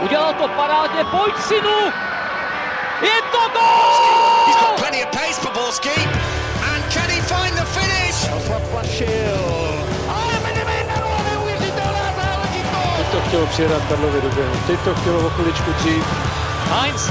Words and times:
Udělal 0.00 0.34
to 0.34 0.48
parádně, 0.48 1.04
pojď 1.04 1.34
synu! 1.48 1.78
Je 3.02 3.22
to 3.32 3.38
gol! 3.52 4.46
He's 4.46 4.56
got 4.56 4.76
plenty 4.76 5.04
of 5.04 5.10
pace 5.10 5.40
for 5.40 5.52
Borski. 5.52 6.00
And 6.72 6.84
can 6.92 7.08
he 7.10 7.20
find 7.22 7.54
the 7.56 7.64
finish? 7.64 8.28
Ale 10.08 10.34
Benevento, 10.42 11.00
neuvěřitelná 11.30 12.06
záležitost! 12.16 12.96
Teď 12.96 13.06
to 13.12 13.20
chtělo 13.28 13.46
přijedat 13.46 13.82
Karlovi 13.88 14.20
do 14.20 14.28
běhu. 14.28 14.54
Teď 14.66 14.80
to 14.80 14.94
chtělo 14.94 15.26
o 15.26 15.30
chviličku 15.30 15.72
dřív. 15.72 16.04
Heinz, 16.70 17.10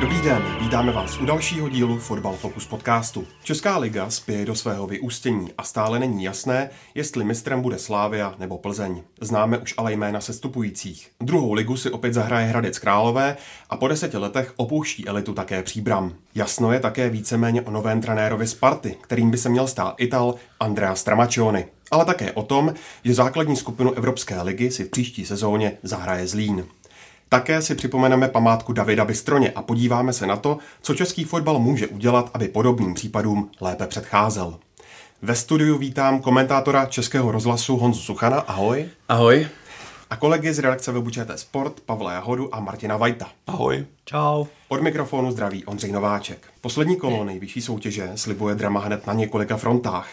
Dobrý 0.00 0.20
den, 0.20 0.42
vítáme 0.60 0.92
vás 0.92 1.18
u 1.20 1.24
dalšího 1.24 1.68
dílu 1.68 1.98
Fotbal 1.98 2.36
Focus 2.36 2.66
podcastu. 2.66 3.26
Česká 3.44 3.78
liga 3.78 4.10
spěje 4.10 4.46
do 4.46 4.54
svého 4.54 4.86
vyústění 4.86 5.48
a 5.58 5.62
stále 5.62 5.98
není 5.98 6.24
jasné, 6.24 6.70
jestli 6.94 7.24
mistrem 7.24 7.62
bude 7.62 7.78
Slávia 7.78 8.34
nebo 8.38 8.58
Plzeň. 8.58 9.02
Známe 9.20 9.58
už 9.58 9.74
ale 9.76 9.92
jména 9.92 10.20
sestupujících. 10.20 11.10
Druhou 11.20 11.52
ligu 11.52 11.76
si 11.76 11.90
opět 11.90 12.14
zahraje 12.14 12.46
Hradec 12.46 12.78
Králové 12.78 13.36
a 13.70 13.76
po 13.76 13.88
deseti 13.88 14.16
letech 14.16 14.52
opouští 14.56 15.08
elitu 15.08 15.34
také 15.34 15.62
Příbram. 15.62 16.14
Jasno 16.34 16.72
je 16.72 16.80
také 16.80 17.10
víceméně 17.10 17.62
o 17.62 17.70
novém 17.70 18.00
trenérovi 18.00 18.46
Sparty, 18.46 18.96
kterým 19.00 19.30
by 19.30 19.38
se 19.38 19.48
měl 19.48 19.66
stát 19.66 19.94
Ital 19.98 20.34
Andrea 20.60 20.94
Stramaccioni. 20.94 21.66
Ale 21.90 22.04
také 22.04 22.32
o 22.32 22.42
tom, 22.42 22.74
že 23.04 23.14
základní 23.14 23.56
skupinu 23.56 23.92
Evropské 23.92 24.42
ligy 24.42 24.70
si 24.70 24.84
v 24.84 24.90
příští 24.90 25.26
sezóně 25.26 25.78
zahraje 25.82 26.26
Zlín. 26.26 26.64
Také 27.32 27.62
si 27.62 27.74
připomeneme 27.74 28.28
památku 28.28 28.72
Davida 28.72 29.04
Bystroně 29.04 29.50
a 29.50 29.62
podíváme 29.62 30.12
se 30.12 30.26
na 30.26 30.36
to, 30.36 30.58
co 30.82 30.94
český 30.94 31.24
fotbal 31.24 31.58
může 31.58 31.86
udělat, 31.86 32.30
aby 32.34 32.48
podobným 32.48 32.94
případům 32.94 33.50
lépe 33.60 33.86
předcházel. 33.86 34.58
Ve 35.22 35.34
studiu 35.34 35.78
vítám 35.78 36.20
komentátora 36.20 36.86
Českého 36.86 37.32
rozhlasu 37.32 37.76
Honzu 37.76 38.00
Suchana. 38.00 38.40
Ahoj. 38.40 38.88
Ahoj. 39.08 39.48
A 40.10 40.16
kolegy 40.16 40.54
z 40.54 40.58
redakce 40.58 40.92
webu 40.92 41.10
ČT 41.10 41.38
Sport 41.38 41.80
Pavla 41.80 42.12
Jahodu 42.12 42.54
a 42.54 42.60
Martina 42.60 42.96
Vajta. 42.96 43.26
Ahoj. 43.46 43.86
Čau. 44.04 44.44
Od 44.68 44.82
mikrofonu 44.82 45.30
zdraví 45.30 45.64
Ondřej 45.64 45.92
Nováček. 45.92 46.46
Poslední 46.60 46.96
kolo 46.96 47.24
nejvyšší 47.24 47.62
soutěže 47.62 48.10
slibuje 48.14 48.54
drama 48.54 48.80
hned 48.80 49.06
na 49.06 49.12
několika 49.12 49.56
frontách. 49.56 50.08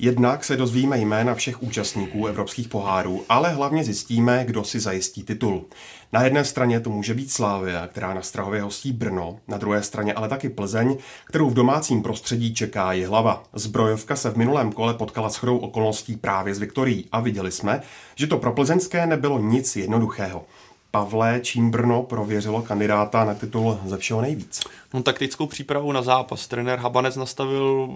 Jednak 0.00 0.44
se 0.44 0.56
dozvíme 0.56 0.98
jména 0.98 1.34
všech 1.34 1.62
účastníků 1.62 2.26
evropských 2.26 2.68
pohárů, 2.68 3.24
ale 3.28 3.52
hlavně 3.52 3.84
zjistíme, 3.84 4.44
kdo 4.44 4.64
si 4.64 4.80
zajistí 4.80 5.22
titul. 5.22 5.64
Na 6.12 6.22
jedné 6.22 6.44
straně 6.44 6.80
to 6.80 6.90
může 6.90 7.14
být 7.14 7.32
Slávia, 7.32 7.86
která 7.86 8.14
na 8.14 8.22
Strahově 8.22 8.62
hostí 8.62 8.92
Brno, 8.92 9.38
na 9.48 9.58
druhé 9.58 9.82
straně 9.82 10.14
ale 10.14 10.28
taky 10.28 10.48
Plzeň, 10.48 10.96
kterou 11.24 11.50
v 11.50 11.54
domácím 11.54 12.02
prostředí 12.02 12.54
čeká 12.54 12.92
hlava. 13.06 13.44
Zbrojovka 13.52 14.16
se 14.16 14.30
v 14.30 14.36
minulém 14.36 14.72
kole 14.72 14.94
potkala 14.94 15.30
s 15.30 15.36
chodou 15.36 15.58
okolností 15.58 16.16
právě 16.16 16.54
s 16.54 16.58
Viktorií 16.58 17.04
a 17.12 17.20
viděli 17.20 17.52
jsme, 17.52 17.82
že 18.14 18.26
to 18.26 18.38
pro 18.38 18.52
plzeňské 18.52 19.06
nebylo 19.06 19.38
nic 19.38 19.76
jednoduchého. 19.76 20.44
Pavle, 20.90 21.40
čím 21.42 21.70
Brno 21.70 22.02
prověřilo 22.02 22.62
kandidáta 22.62 23.24
na 23.24 23.34
titul 23.34 23.78
ze 23.84 23.96
všeho 23.96 24.20
nejvíc? 24.20 24.60
No, 24.94 25.02
taktickou 25.02 25.46
přípravu 25.46 25.92
na 25.92 26.02
zápas. 26.02 26.46
Trenér 26.46 26.78
Habanec 26.78 27.16
nastavil 27.16 27.88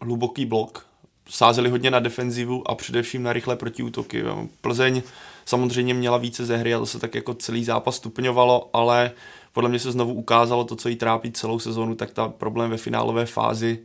hluboký 0.00 0.46
blok, 0.46 0.86
sázeli 1.28 1.70
hodně 1.70 1.90
na 1.90 2.00
defenzivu 2.00 2.70
a 2.70 2.74
především 2.74 3.22
na 3.22 3.32
rychlé 3.32 3.56
protiútoky. 3.56 4.24
Plzeň 4.60 5.02
samozřejmě 5.44 5.94
měla 5.94 6.18
více 6.18 6.46
ze 6.46 6.56
hry 6.56 6.74
a 6.74 6.78
to 6.78 6.86
se 6.86 6.98
tak 6.98 7.14
jako 7.14 7.34
celý 7.34 7.64
zápas 7.64 7.96
stupňovalo, 7.96 8.70
ale 8.72 9.10
podle 9.52 9.68
mě 9.70 9.78
se 9.78 9.92
znovu 9.92 10.14
ukázalo 10.14 10.64
to, 10.64 10.76
co 10.76 10.88
jí 10.88 10.96
trápí 10.96 11.32
celou 11.32 11.58
sezónu, 11.58 11.94
tak 11.94 12.10
ta 12.10 12.28
problém 12.28 12.70
ve 12.70 12.76
finálové 12.76 13.26
fázi, 13.26 13.78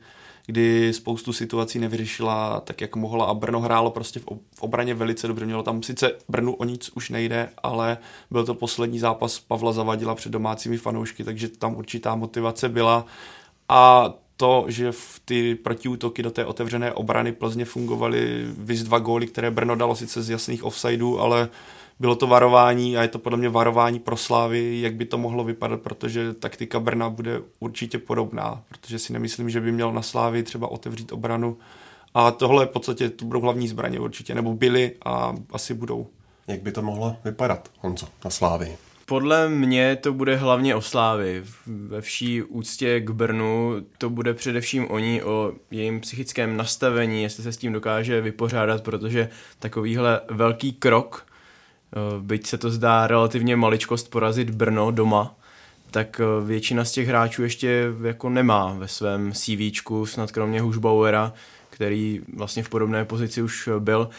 kdy 0.45 0.93
spoustu 0.93 1.33
situací 1.33 1.79
nevyřešila 1.79 2.59
tak, 2.59 2.81
jak 2.81 2.95
mohla 2.95 3.25
a 3.25 3.33
Brno 3.33 3.59
hrálo 3.59 3.91
prostě 3.91 4.19
v 4.55 4.61
obraně 4.61 4.93
velice 4.93 5.27
dobře. 5.27 5.45
Mělo 5.45 5.63
tam 5.63 5.83
sice 5.83 6.11
Brnu 6.29 6.53
o 6.53 6.63
nic 6.63 6.91
už 6.95 7.09
nejde, 7.09 7.49
ale 7.63 7.97
byl 8.31 8.45
to 8.45 8.53
poslední 8.53 8.99
zápas 8.99 9.39
Pavla 9.39 9.73
Zavadila 9.73 10.15
před 10.15 10.31
domácími 10.31 10.77
fanoušky, 10.77 11.23
takže 11.23 11.47
tam 11.47 11.75
určitá 11.75 12.15
motivace 12.15 12.69
byla 12.69 13.05
a 13.69 14.13
to, 14.41 14.65
že 14.67 14.91
v 14.91 15.21
ty 15.25 15.55
protiútoky 15.55 16.23
do 16.23 16.31
té 16.31 16.45
otevřené 16.45 16.93
obrany 16.93 17.31
Plzně 17.31 17.65
fungovaly 17.65 18.45
vys 18.57 18.83
dva 18.83 18.99
góly, 18.99 19.27
které 19.27 19.51
Brno 19.51 19.75
dalo 19.75 19.95
sice 19.95 20.23
z 20.23 20.29
jasných 20.29 20.63
offsideů, 20.63 21.19
ale 21.19 21.49
bylo 21.99 22.15
to 22.15 22.27
varování 22.27 22.97
a 22.97 23.01
je 23.01 23.07
to 23.07 23.19
podle 23.19 23.37
mě 23.37 23.49
varování 23.49 23.99
pro 23.99 24.17
Slávy, 24.17 24.81
jak 24.81 24.95
by 24.95 25.05
to 25.05 25.17
mohlo 25.17 25.43
vypadat, 25.43 25.81
protože 25.81 26.33
taktika 26.33 26.79
Brna 26.79 27.09
bude 27.09 27.41
určitě 27.59 27.97
podobná, 27.97 28.63
protože 28.69 28.99
si 28.99 29.13
nemyslím, 29.13 29.49
že 29.49 29.61
by 29.61 29.71
měl 29.71 29.93
na 29.93 30.01
Slávy 30.01 30.43
třeba 30.43 30.71
otevřít 30.71 31.11
obranu 31.11 31.57
a 32.13 32.31
tohle 32.31 32.65
v 32.65 32.69
podstatě 32.69 33.09
to 33.09 33.25
budou 33.25 33.41
hlavní 33.41 33.67
zbraně 33.67 33.99
určitě, 33.99 34.35
nebo 34.35 34.53
byly 34.53 34.91
a 35.05 35.35
asi 35.53 35.73
budou. 35.73 36.07
Jak 36.47 36.61
by 36.61 36.71
to 36.71 36.81
mohlo 36.81 37.15
vypadat, 37.23 37.69
Honzo, 37.79 38.07
na 38.25 38.31
Slávy? 38.31 38.77
Podle 39.11 39.49
mě 39.49 39.95
to 39.95 40.13
bude 40.13 40.35
hlavně 40.35 40.75
o 40.75 40.81
Slávy. 40.81 41.43
Ve 41.67 42.01
vší 42.01 42.43
úctě 42.43 42.99
k 42.99 43.09
Brnu 43.09 43.85
to 43.97 44.09
bude 44.09 44.33
především 44.33 44.91
o 44.91 44.99
ní, 44.99 45.23
o 45.23 45.53
jejím 45.71 45.99
psychickém 45.99 46.57
nastavení, 46.57 47.23
jestli 47.23 47.43
se 47.43 47.51
s 47.51 47.57
tím 47.57 47.73
dokáže 47.73 48.21
vypořádat, 48.21 48.83
protože 48.83 49.29
takovýhle 49.59 50.21
velký 50.29 50.73
krok, 50.73 51.25
eh, 51.25 51.97
byť 52.21 52.47
se 52.47 52.57
to 52.57 52.69
zdá 52.69 53.07
relativně 53.07 53.55
maličkost 53.55 54.11
porazit 54.11 54.49
Brno 54.49 54.91
doma, 54.91 55.35
tak 55.91 56.21
eh, 56.23 56.45
většina 56.45 56.85
z 56.85 56.91
těch 56.91 57.07
hráčů 57.07 57.43
ještě 57.43 57.93
jako 58.03 58.29
nemá 58.29 58.73
ve 58.73 58.87
svém 58.87 59.31
CVčku, 59.33 60.05
snad 60.05 60.31
kromě 60.31 60.61
Hušbauera, 60.61 61.33
který 61.69 62.21
vlastně 62.33 62.63
v 62.63 62.69
podobné 62.69 63.05
pozici 63.05 63.41
už 63.41 63.69
byl, 63.79 64.09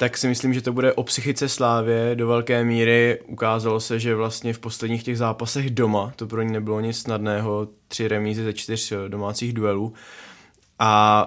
tak 0.00 0.18
si 0.18 0.28
myslím, 0.28 0.54
že 0.54 0.60
to 0.60 0.72
bude 0.72 0.92
o 0.92 1.02
psychice 1.02 1.48
Slávě 1.48 2.14
do 2.14 2.26
velké 2.26 2.64
míry. 2.64 3.18
Ukázalo 3.26 3.80
se, 3.80 3.98
že 3.98 4.14
vlastně 4.14 4.52
v 4.52 4.58
posledních 4.58 5.02
těch 5.02 5.18
zápasech 5.18 5.70
doma, 5.70 6.12
to 6.16 6.26
pro 6.26 6.42
ní 6.42 6.52
nebylo 6.52 6.80
nic 6.80 6.98
snadného, 6.98 7.68
tři 7.88 8.08
remízy 8.08 8.44
ze 8.44 8.52
čtyř 8.52 8.92
domácích 9.08 9.52
duelů. 9.52 9.92
A 10.78 11.24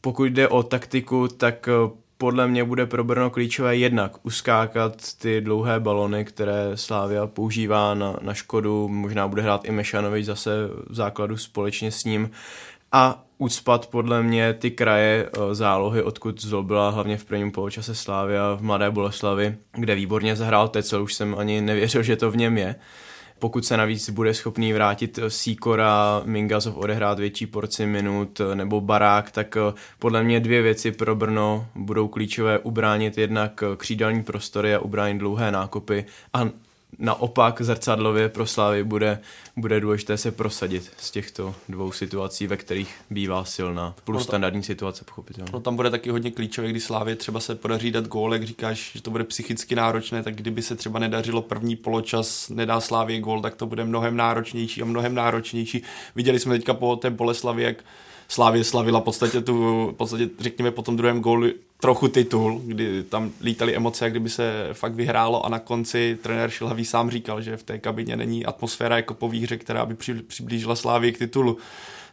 pokud 0.00 0.24
jde 0.24 0.48
o 0.48 0.62
taktiku, 0.62 1.28
tak 1.28 1.68
eh, 1.68 1.90
podle 2.18 2.48
mě 2.48 2.64
bude 2.64 2.86
pro 2.86 3.04
Brno 3.04 3.30
klíčové 3.30 3.76
jednak 3.76 4.26
uskákat 4.26 4.96
ty 5.18 5.40
dlouhé 5.40 5.80
balony, 5.80 6.24
které 6.24 6.70
Slávia 6.74 7.26
používá 7.26 7.94
na, 7.94 8.16
na 8.20 8.34
Škodu, 8.34 8.88
možná 8.88 9.28
bude 9.28 9.42
hrát 9.42 9.64
i 9.64 9.70
Mešanovič 9.70 10.26
zase 10.26 10.50
v 10.86 10.94
základu 10.94 11.36
společně 11.36 11.92
s 11.92 12.04
ním 12.04 12.30
a 12.92 13.25
ucpat 13.38 13.86
podle 13.86 14.22
mě 14.22 14.52
ty 14.52 14.70
kraje 14.70 15.26
eh, 15.26 15.54
zálohy, 15.54 16.02
odkud 16.02 16.42
zlobila 16.42 16.90
hlavně 16.90 17.16
v 17.16 17.24
prvním 17.24 17.52
poločase 17.52 17.94
Slávia 17.94 18.54
v 18.54 18.62
Mladé 18.62 18.90
Boleslavi, 18.90 19.56
kde 19.72 19.94
výborně 19.94 20.36
zahrál 20.36 20.68
Tecel, 20.68 21.02
už 21.02 21.14
jsem 21.14 21.34
ani 21.38 21.60
nevěřil, 21.60 22.02
že 22.02 22.16
to 22.16 22.30
v 22.30 22.36
něm 22.36 22.58
je. 22.58 22.74
Pokud 23.38 23.64
se 23.64 23.76
navíc 23.76 24.10
bude 24.10 24.34
schopný 24.34 24.72
vrátit 24.72 25.18
Sikora, 25.28 26.22
Mingazov 26.24 26.76
odehrát 26.76 27.18
větší 27.18 27.46
porci 27.46 27.86
minut 27.86 28.40
eh, 28.40 28.54
nebo 28.54 28.80
Barák, 28.80 29.30
tak 29.30 29.56
eh, 29.56 29.74
podle 29.98 30.22
mě 30.22 30.40
dvě 30.40 30.62
věci 30.62 30.92
pro 30.92 31.16
Brno 31.16 31.66
budou 31.74 32.08
klíčové 32.08 32.58
ubránit 32.58 33.18
jednak 33.18 33.64
křídelní 33.76 34.22
prostory 34.22 34.74
a 34.74 34.78
ubránit 34.78 35.18
dlouhé 35.18 35.52
nákopy 35.52 36.04
a 36.32 36.48
naopak 36.98 37.62
zrcadlově 37.62 38.28
pro 38.28 38.46
Slávy 38.46 38.84
bude, 38.84 39.18
bude 39.56 39.80
důležité 39.80 40.16
se 40.16 40.30
prosadit 40.30 40.92
z 40.96 41.10
těchto 41.10 41.54
dvou 41.68 41.92
situací, 41.92 42.46
ve 42.46 42.56
kterých 42.56 42.94
bývá 43.10 43.44
silná. 43.44 43.94
Plus 44.04 44.22
standardní 44.22 44.62
situace, 44.62 45.04
pochopitelně. 45.04 45.50
No, 45.52 45.60
tam 45.60 45.76
bude 45.76 45.90
taky 45.90 46.10
hodně 46.10 46.30
klíčové, 46.30 46.68
když 46.68 46.82
Slávě 46.82 47.16
třeba 47.16 47.40
se 47.40 47.54
podaří 47.54 47.90
dát 47.90 48.06
gól, 48.08 48.32
jak 48.32 48.44
říkáš, 48.44 48.90
že 48.94 49.02
to 49.02 49.10
bude 49.10 49.24
psychicky 49.24 49.74
náročné, 49.74 50.22
tak 50.22 50.34
kdyby 50.34 50.62
se 50.62 50.76
třeba 50.76 50.98
nedařilo 50.98 51.42
první 51.42 51.76
poločas, 51.76 52.48
nedá 52.48 52.80
Slávě 52.80 53.20
gól, 53.20 53.42
tak 53.42 53.54
to 53.54 53.66
bude 53.66 53.84
mnohem 53.84 54.16
náročnější 54.16 54.82
a 54.82 54.84
mnohem 54.84 55.14
náročnější. 55.14 55.82
Viděli 56.14 56.38
jsme 56.38 56.54
teďka 56.54 56.74
po 56.74 56.96
té 56.96 57.10
Boleslavi, 57.10 57.62
jak 57.62 57.84
Slávě 58.28 58.64
slavila 58.64 59.00
v 59.00 59.02
podstatě 59.02 59.40
tu, 59.40 59.86
v 59.90 59.96
podstatě 59.96 60.28
řekněme 60.40 60.70
po 60.70 60.82
tom 60.82 60.96
druhém 60.96 61.20
gólu 61.20 61.46
trochu 61.80 62.08
titul, 62.08 62.60
kdy 62.64 63.02
tam 63.02 63.30
lítaly 63.42 63.76
emoce, 63.76 64.04
jak 64.04 64.12
kdyby 64.12 64.30
se 64.30 64.68
fakt 64.72 64.94
vyhrálo 64.94 65.46
a 65.46 65.48
na 65.48 65.58
konci 65.58 66.18
trenér 66.22 66.50
Šilhavý 66.50 66.84
sám 66.84 67.10
říkal, 67.10 67.42
že 67.42 67.56
v 67.56 67.62
té 67.62 67.78
kabině 67.78 68.16
není 68.16 68.46
atmosféra 68.46 68.96
jako 68.96 69.14
po 69.14 69.28
výhře, 69.28 69.56
která 69.56 69.86
by 69.86 69.94
přiblížila 70.26 70.76
Slávě 70.76 71.12
k 71.12 71.18
titulu. 71.18 71.58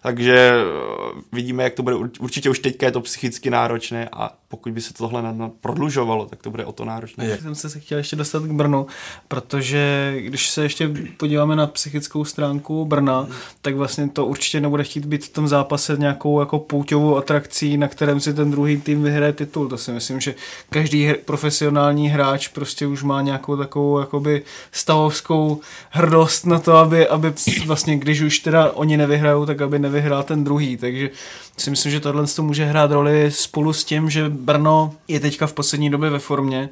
Takže 0.04 0.54
eh, 0.54 1.22
vidíme, 1.32 1.64
jak 1.64 1.74
to 1.74 1.84
bude. 1.84 1.96
Určitě 1.96 2.50
už 2.50 2.60
teďka 2.60 2.86
je 2.86 2.92
to 2.92 3.02
psychicky 3.02 3.50
náročné 3.50 4.10
a 4.12 4.32
pokud 4.48 4.74
by 4.74 4.82
se 4.82 4.94
tohle 4.94 5.36
prodlužovalo, 5.62 6.26
tak 6.26 6.42
to 6.42 6.52
bude 6.52 6.66
o 6.66 6.72
to 6.72 6.86
náročné. 6.86 7.26
Já 7.26 7.38
jsem 7.38 7.56
se 7.56 7.80
chtěl 7.80 7.98
ještě 7.98 8.16
dostat 8.16 8.44
k 8.44 8.52
Brnu, 8.52 8.88
protože 9.28 10.14
když 10.18 10.50
se 10.50 10.64
ještě 10.64 10.92
podíváme 11.18 11.56
na 11.56 11.68
psychickou 11.68 12.26
stránku 12.26 12.86
Brna, 12.86 13.28
tak 13.62 13.76
vlastně 13.76 14.10
to 14.10 14.26
určitě 14.26 14.62
nebude 14.62 14.84
chtít 14.84 15.06
být 15.06 15.26
v 15.26 15.30
tom 15.30 15.48
zápase 15.48 15.96
nějakou 16.00 16.40
jako 16.40 16.60
pouťovou 16.60 17.18
atrakcí, 17.18 17.78
na 17.78 17.88
kterém 17.88 18.20
si 18.20 18.34
ten 18.34 18.52
druhý 18.52 18.82
tým 18.82 19.04
vyhraje 19.04 19.34
titul. 19.34 19.63
To 19.68 19.78
si 19.78 19.92
myslím, 19.92 20.20
že 20.20 20.36
každý 20.70 21.14
profesionální 21.26 22.10
hráč 22.10 22.48
prostě 22.48 22.88
už 22.88 23.04
má 23.04 23.22
nějakou 23.22 23.58
takovou 23.58 24.00
jakoby 24.00 24.42
stavovskou 24.72 25.62
hrdost 25.90 26.46
na 26.46 26.60
to, 26.60 26.78
aby, 26.78 27.08
aby 27.08 27.34
vlastně, 27.66 27.98
když 27.98 28.22
už 28.22 28.40
teda 28.40 28.72
oni 28.72 28.98
nevyhrajou, 28.98 29.46
tak 29.46 29.62
aby 29.62 29.80
nevyhrál 29.80 30.24
ten 30.24 30.44
druhý, 30.44 30.78
takže 30.78 31.10
si 31.58 31.70
myslím, 31.70 31.92
že 31.92 32.00
tohle 32.00 32.28
to 32.28 32.44
může 32.44 32.66
hrát 32.66 32.92
roli 32.92 33.32
spolu 33.32 33.74
s 33.74 33.84
tím, 33.84 34.10
že 34.10 34.30
Brno 34.30 34.94
je 35.08 35.20
teďka 35.20 35.48
v 35.48 35.54
poslední 35.54 35.90
době 35.90 36.10
ve 36.10 36.20
formě 36.20 36.70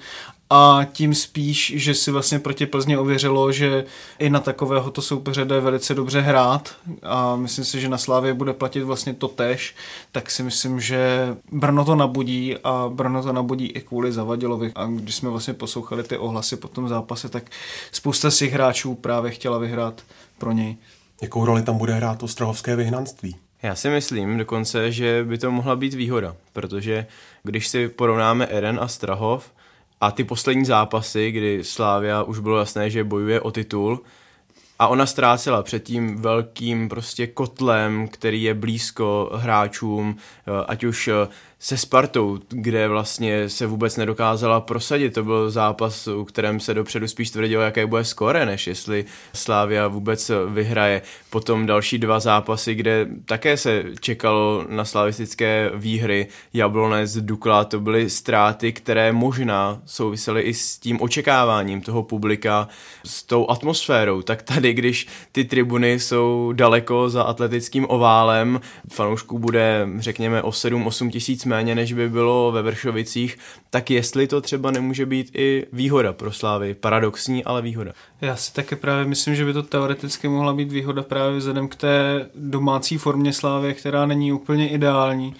a 0.53 0.85
tím 0.91 1.15
spíš, 1.15 1.73
že 1.75 1.93
si 1.93 2.11
vlastně 2.11 2.39
proti 2.39 2.65
Plzně 2.65 2.97
ověřilo, 2.97 3.51
že 3.51 3.85
i 4.19 4.29
na 4.29 4.39
takového 4.39 4.91
to 4.91 5.01
soupeře 5.01 5.45
jde 5.45 5.59
velice 5.59 5.93
dobře 5.93 6.21
hrát 6.21 6.75
a 7.03 7.35
myslím 7.35 7.65
si, 7.65 7.81
že 7.81 7.89
na 7.89 7.97
Slávě 7.97 8.33
bude 8.33 8.53
platit 8.53 8.83
vlastně 8.83 9.13
to 9.13 9.27
tež, 9.27 9.75
tak 10.11 10.31
si 10.31 10.43
myslím, 10.43 10.79
že 10.79 11.35
Brno 11.51 11.85
to 11.85 11.95
nabudí 11.95 12.55
a 12.63 12.89
Brno 12.93 13.23
to 13.23 13.33
nabudí 13.33 13.65
i 13.65 13.81
kvůli 13.81 14.11
Zavadilovi 14.11 14.71
a 14.75 14.85
když 14.85 15.15
jsme 15.15 15.29
vlastně 15.29 15.53
poslouchali 15.53 16.03
ty 16.03 16.17
ohlasy 16.17 16.55
po 16.55 16.67
tom 16.67 16.87
zápase, 16.87 17.29
tak 17.29 17.43
spousta 17.91 18.31
z 18.31 18.37
těch 18.37 18.53
hráčů 18.53 18.95
právě 18.95 19.31
chtěla 19.31 19.57
vyhrát 19.57 20.01
pro 20.37 20.51
něj. 20.51 20.77
Jakou 21.21 21.45
roli 21.45 21.61
tam 21.61 21.77
bude 21.77 21.93
hrát 21.93 22.19
to 22.19 22.27
strahovské 22.27 22.75
vyhnanství? 22.75 23.35
Já 23.63 23.75
si 23.75 23.89
myslím 23.89 24.37
dokonce, 24.37 24.91
že 24.91 25.23
by 25.23 25.37
to 25.37 25.51
mohla 25.51 25.75
být 25.75 25.93
výhoda, 25.93 26.35
protože 26.53 27.05
když 27.43 27.67
si 27.67 27.89
porovnáme 27.89 28.45
Eren 28.45 28.79
a 28.81 28.87
Strahov, 28.87 29.51
a 30.01 30.11
ty 30.11 30.23
poslední 30.23 30.65
zápasy, 30.65 31.31
kdy 31.31 31.63
Slávia 31.63 32.23
už 32.23 32.39
bylo 32.39 32.57
jasné, 32.57 32.89
že 32.89 33.03
bojuje 33.03 33.41
o 33.41 33.51
titul, 33.51 34.01
a 34.81 34.87
ona 34.87 35.05
ztrácela 35.05 35.63
před 35.63 35.83
tím 35.83 36.21
velkým 36.21 36.89
prostě 36.89 37.27
kotlem, 37.27 38.07
který 38.07 38.43
je 38.43 38.53
blízko 38.53 39.29
hráčům, 39.33 40.17
eh, 40.17 40.65
ať 40.67 40.83
už 40.83 41.07
eh, 41.07 41.27
se 41.63 41.77
Spartou, 41.77 42.39
kde 42.49 42.87
vlastně 42.87 43.49
se 43.49 43.65
vůbec 43.65 43.97
nedokázala 43.97 44.61
prosadit. 44.61 45.13
To 45.13 45.23
byl 45.23 45.51
zápas, 45.51 46.07
u 46.07 46.25
kterém 46.25 46.59
se 46.59 46.73
dopředu 46.73 47.07
spíš 47.07 47.29
tvrdilo, 47.29 47.61
jaké 47.61 47.85
bude 47.85 48.03
skore, 48.03 48.45
než 48.45 48.67
jestli 48.67 49.05
Slávia 49.33 49.87
vůbec 49.87 50.31
vyhraje. 50.49 51.01
Potom 51.29 51.65
další 51.65 51.97
dva 51.97 52.19
zápasy, 52.19 52.75
kde 52.75 53.07
také 53.25 53.57
se 53.57 53.83
čekalo 53.99 54.65
na 54.69 54.85
slavistické 54.85 55.71
výhry. 55.75 56.27
Jablonec, 56.53 57.17
Dukla, 57.17 57.63
to 57.63 57.79
byly 57.79 58.09
ztráty, 58.09 58.73
které 58.73 59.11
možná 59.11 59.81
souvisely 59.85 60.41
i 60.41 60.53
s 60.53 60.77
tím 60.77 61.01
očekáváním 61.01 61.81
toho 61.81 62.03
publika, 62.03 62.67
s 63.05 63.23
tou 63.23 63.49
atmosférou. 63.49 64.21
Tak 64.21 64.41
tady, 64.41 64.73
když 64.73 65.07
ty 65.31 65.45
tribuny 65.45 65.99
jsou 65.99 66.51
daleko 66.55 67.09
za 67.09 67.23
atletickým 67.23 67.85
oválem, 67.89 68.61
fanoušků 68.91 69.39
bude, 69.39 69.87
řekněme, 69.99 70.41
o 70.41 70.49
7-8 70.49 71.09
tisíc 71.09 71.50
méně, 71.51 71.75
než 71.75 71.93
by 71.93 72.09
bylo 72.09 72.51
ve 72.51 72.61
Vršovicích, 72.61 73.37
tak 73.69 73.91
jestli 73.91 74.27
to 74.27 74.41
třeba 74.41 74.71
nemůže 74.71 75.05
být 75.05 75.31
i 75.33 75.67
výhoda 75.73 76.13
pro 76.13 76.31
Slávy. 76.31 76.73
Paradoxní, 76.73 77.43
ale 77.43 77.61
výhoda. 77.61 77.91
Já 78.21 78.35
si 78.35 78.53
také 78.53 78.75
právě 78.75 79.05
myslím, 79.05 79.35
že 79.35 79.45
by 79.45 79.53
to 79.53 79.63
teoreticky 79.63 80.27
mohla 80.27 80.53
být 80.53 80.71
výhoda 80.71 81.03
právě 81.03 81.37
vzhledem 81.37 81.67
k 81.67 81.75
té 81.75 82.29
domácí 82.35 82.97
formě 82.97 83.33
Slávy, 83.33 83.73
která 83.73 84.05
není 84.05 84.31
úplně 84.31 84.69
ideální. 84.69 85.35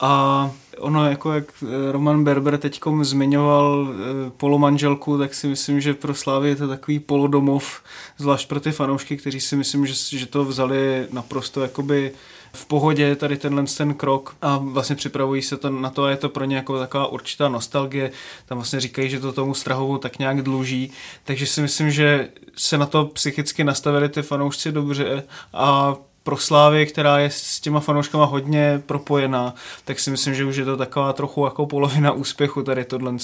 A 0.00 0.50
ono, 0.78 1.10
jako 1.10 1.32
jak 1.32 1.44
Roman 1.90 2.24
Berber 2.24 2.58
teď 2.58 2.80
zmiňoval 3.02 3.88
eh, 3.90 4.30
polomanželku, 4.36 5.18
tak 5.18 5.34
si 5.34 5.46
myslím, 5.46 5.80
že 5.80 5.94
pro 5.94 6.14
Slávy 6.14 6.48
je 6.48 6.56
to 6.56 6.68
takový 6.68 6.98
polodomov, 6.98 7.82
zvlášť 8.18 8.48
pro 8.48 8.60
ty 8.60 8.72
fanoušky, 8.72 9.16
kteří 9.16 9.40
si 9.40 9.56
myslím, 9.56 9.86
že, 9.86 10.18
že 10.18 10.26
to 10.26 10.44
vzali 10.44 11.06
naprosto 11.12 11.60
jakoby 11.60 12.12
v 12.52 12.66
pohodě 12.66 13.16
tady 13.16 13.36
tenhle 13.36 13.64
ten 13.76 13.94
krok 13.94 14.36
a 14.42 14.56
vlastně 14.56 14.96
připravují 14.96 15.42
se 15.42 15.56
to 15.56 15.70
na 15.70 15.90
to 15.90 16.04
a 16.04 16.10
je 16.10 16.16
to 16.16 16.28
pro 16.28 16.44
ně 16.44 16.56
jako 16.56 16.78
taková 16.78 17.06
určitá 17.06 17.48
nostalgie. 17.48 18.10
Tam 18.46 18.58
vlastně 18.58 18.80
říkají, 18.80 19.10
že 19.10 19.20
to 19.20 19.32
tomu 19.32 19.54
Strahovu 19.54 19.98
tak 19.98 20.18
nějak 20.18 20.42
dluží, 20.42 20.92
takže 21.24 21.46
si 21.46 21.60
myslím, 21.60 21.90
že 21.90 22.28
se 22.56 22.78
na 22.78 22.86
to 22.86 23.04
psychicky 23.04 23.64
nastavili 23.64 24.08
ty 24.08 24.22
fanoušci 24.22 24.72
dobře 24.72 25.22
a 25.52 25.96
pro 26.22 26.36
Slávy, 26.36 26.86
která 26.86 27.18
je 27.18 27.30
s 27.30 27.60
těma 27.60 27.80
fanouškama 27.80 28.24
hodně 28.24 28.82
propojená, 28.86 29.54
tak 29.84 30.00
si 30.00 30.10
myslím, 30.10 30.34
že 30.34 30.44
už 30.44 30.56
je 30.56 30.64
to 30.64 30.76
taková 30.76 31.12
trochu 31.12 31.44
jako 31.44 31.66
polovina 31.66 32.12
úspěchu 32.12 32.62
tady 32.62 32.84
tohle. 32.84 33.14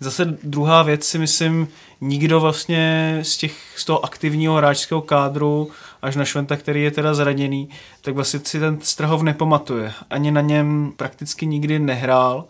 Zase 0.00 0.38
druhá 0.42 0.82
věc 0.82 1.04
si 1.04 1.18
myslím, 1.18 1.68
nikdo 2.00 2.40
vlastně 2.40 3.18
z, 3.22 3.36
těch, 3.36 3.56
z 3.76 3.84
toho 3.84 4.04
aktivního 4.04 4.54
hráčského 4.54 5.02
kádru 5.02 5.70
až 6.02 6.16
na 6.16 6.24
Šventa, 6.24 6.56
který 6.56 6.82
je 6.82 6.90
teda 6.90 7.14
zraněný, 7.14 7.68
tak 8.00 8.14
vlastně 8.14 8.40
si 8.44 8.60
ten 8.60 8.78
Strahov 8.80 9.22
nepamatuje. 9.22 9.92
Ani 10.10 10.30
na 10.30 10.40
něm 10.40 10.92
prakticky 10.96 11.46
nikdy 11.46 11.78
nehrál 11.78 12.44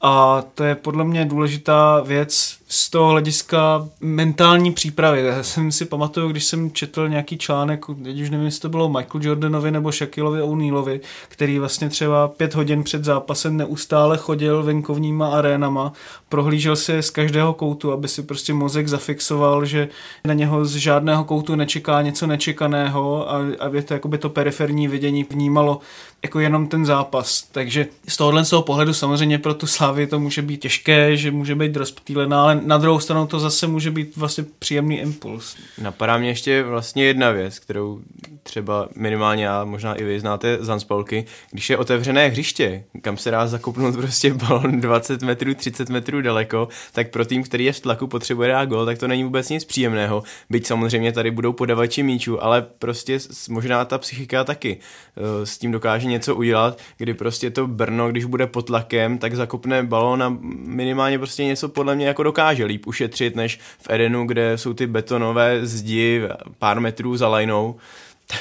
a 0.00 0.42
to 0.54 0.64
je 0.64 0.74
podle 0.74 1.04
mě 1.04 1.24
důležitá 1.24 2.00
věc 2.00 2.59
z 2.72 2.90
toho 2.90 3.08
hlediska 3.08 3.88
mentální 4.00 4.72
přípravy. 4.72 5.22
Já 5.24 5.42
jsem 5.42 5.72
si 5.72 5.84
pamatuju, 5.84 6.28
když 6.28 6.44
jsem 6.44 6.70
četl 6.70 7.08
nějaký 7.08 7.38
článek, 7.38 7.84
teď 8.04 8.20
už 8.20 8.30
nevím, 8.30 8.46
jestli 8.46 8.60
to 8.60 8.68
bylo 8.68 8.88
Michael 8.88 9.20
Jordanovi 9.24 9.70
nebo 9.70 9.92
Shaquilovi 9.92 10.42
O'Nealovi, 10.42 11.00
který 11.28 11.58
vlastně 11.58 11.88
třeba 11.88 12.28
pět 12.28 12.54
hodin 12.54 12.82
před 12.84 13.04
zápasem 13.04 13.56
neustále 13.56 14.16
chodil 14.16 14.62
venkovníma 14.62 15.28
arénama, 15.28 15.92
prohlížel 16.28 16.76
si 16.76 17.02
z 17.02 17.10
každého 17.10 17.54
koutu, 17.54 17.92
aby 17.92 18.08
si 18.08 18.22
prostě 18.22 18.54
mozek 18.54 18.88
zafixoval, 18.88 19.64
že 19.64 19.88
na 20.24 20.34
něho 20.34 20.64
z 20.64 20.76
žádného 20.76 21.24
koutu 21.24 21.54
nečeká 21.54 22.02
něco 22.02 22.26
nečekaného 22.26 23.30
a 23.30 23.40
aby 23.58 23.82
to, 23.82 23.94
jakoby 23.94 24.18
to 24.18 24.28
periferní 24.28 24.88
vidění 24.88 25.26
vnímalo 25.30 25.80
jako 26.22 26.40
jenom 26.40 26.66
ten 26.66 26.86
zápas. 26.86 27.42
Takže 27.52 27.86
z 28.08 28.16
tohohle 28.16 28.44
z 28.44 28.50
toho 28.50 28.62
pohledu 28.62 28.94
samozřejmě 28.94 29.38
pro 29.38 29.54
tu 29.54 29.66
Slávy 29.66 30.06
to 30.06 30.20
může 30.20 30.42
být 30.42 30.60
těžké, 30.60 31.16
že 31.16 31.30
může 31.30 31.54
být 31.54 31.76
rozptýlená, 31.76 32.42
ale 32.42 32.59
na 32.60 32.78
druhou 32.78 33.00
stranu 33.00 33.26
to 33.26 33.40
zase 33.40 33.66
může 33.66 33.90
být 33.90 34.16
vlastně 34.16 34.44
příjemný 34.58 34.98
impuls. 34.98 35.56
Napadá 35.82 36.18
mě 36.18 36.28
ještě 36.28 36.62
vlastně 36.62 37.04
jedna 37.04 37.30
věc, 37.30 37.58
kterou 37.58 38.00
třeba 38.42 38.88
minimálně 38.96 39.44
já, 39.44 39.64
možná 39.64 39.94
i 39.94 40.04
vy 40.04 40.20
znáte 40.20 40.58
z 40.60 40.68
Hanspolky, 40.68 41.24
když 41.50 41.70
je 41.70 41.76
otevřené 41.76 42.28
hřiště, 42.28 42.84
kam 43.02 43.16
se 43.16 43.30
dá 43.30 43.46
zakopnout 43.46 43.96
prostě 43.96 44.34
balon 44.34 44.80
20 44.80 45.22
metrů, 45.22 45.54
30 45.54 45.88
metrů 45.88 46.22
daleko, 46.22 46.68
tak 46.92 47.10
pro 47.10 47.24
tým, 47.24 47.42
který 47.42 47.64
je 47.64 47.72
v 47.72 47.80
tlaku, 47.80 48.06
potřebuje 48.06 48.48
dát 48.48 48.64
gol, 48.64 48.86
tak 48.86 48.98
to 48.98 49.08
není 49.08 49.24
vůbec 49.24 49.48
nic 49.48 49.64
příjemného. 49.64 50.22
Byť 50.50 50.66
samozřejmě 50.66 51.12
tady 51.12 51.30
budou 51.30 51.52
podavači 51.52 52.02
míčů, 52.02 52.44
ale 52.44 52.66
prostě 52.78 53.18
možná 53.48 53.84
ta 53.84 53.98
psychika 53.98 54.44
taky 54.44 54.78
eh, 55.16 55.46
s 55.46 55.58
tím 55.58 55.72
dokáže 55.72 56.08
něco 56.08 56.36
udělat, 56.36 56.78
kdy 56.98 57.14
prostě 57.14 57.50
to 57.50 57.66
Brno, 57.66 58.10
když 58.10 58.24
bude 58.24 58.46
pod 58.46 58.66
tlakem, 58.66 59.18
tak 59.18 59.34
zakopne 59.34 59.82
balón 59.82 60.22
a 60.22 60.36
minimálně 60.64 61.18
prostě 61.18 61.44
něco 61.44 61.68
podle 61.68 61.94
mě 61.94 62.06
jako 62.06 62.22
dokáže 62.22 62.49
líp 62.58 62.86
ušetřit, 62.86 63.36
než 63.36 63.60
v 63.78 63.90
Edenu, 63.90 64.26
kde 64.26 64.58
jsou 64.58 64.74
ty 64.74 64.86
betonové 64.86 65.66
zdi 65.66 66.22
pár 66.58 66.80
metrů 66.80 67.16
za 67.16 67.28
lajnou. 67.28 67.76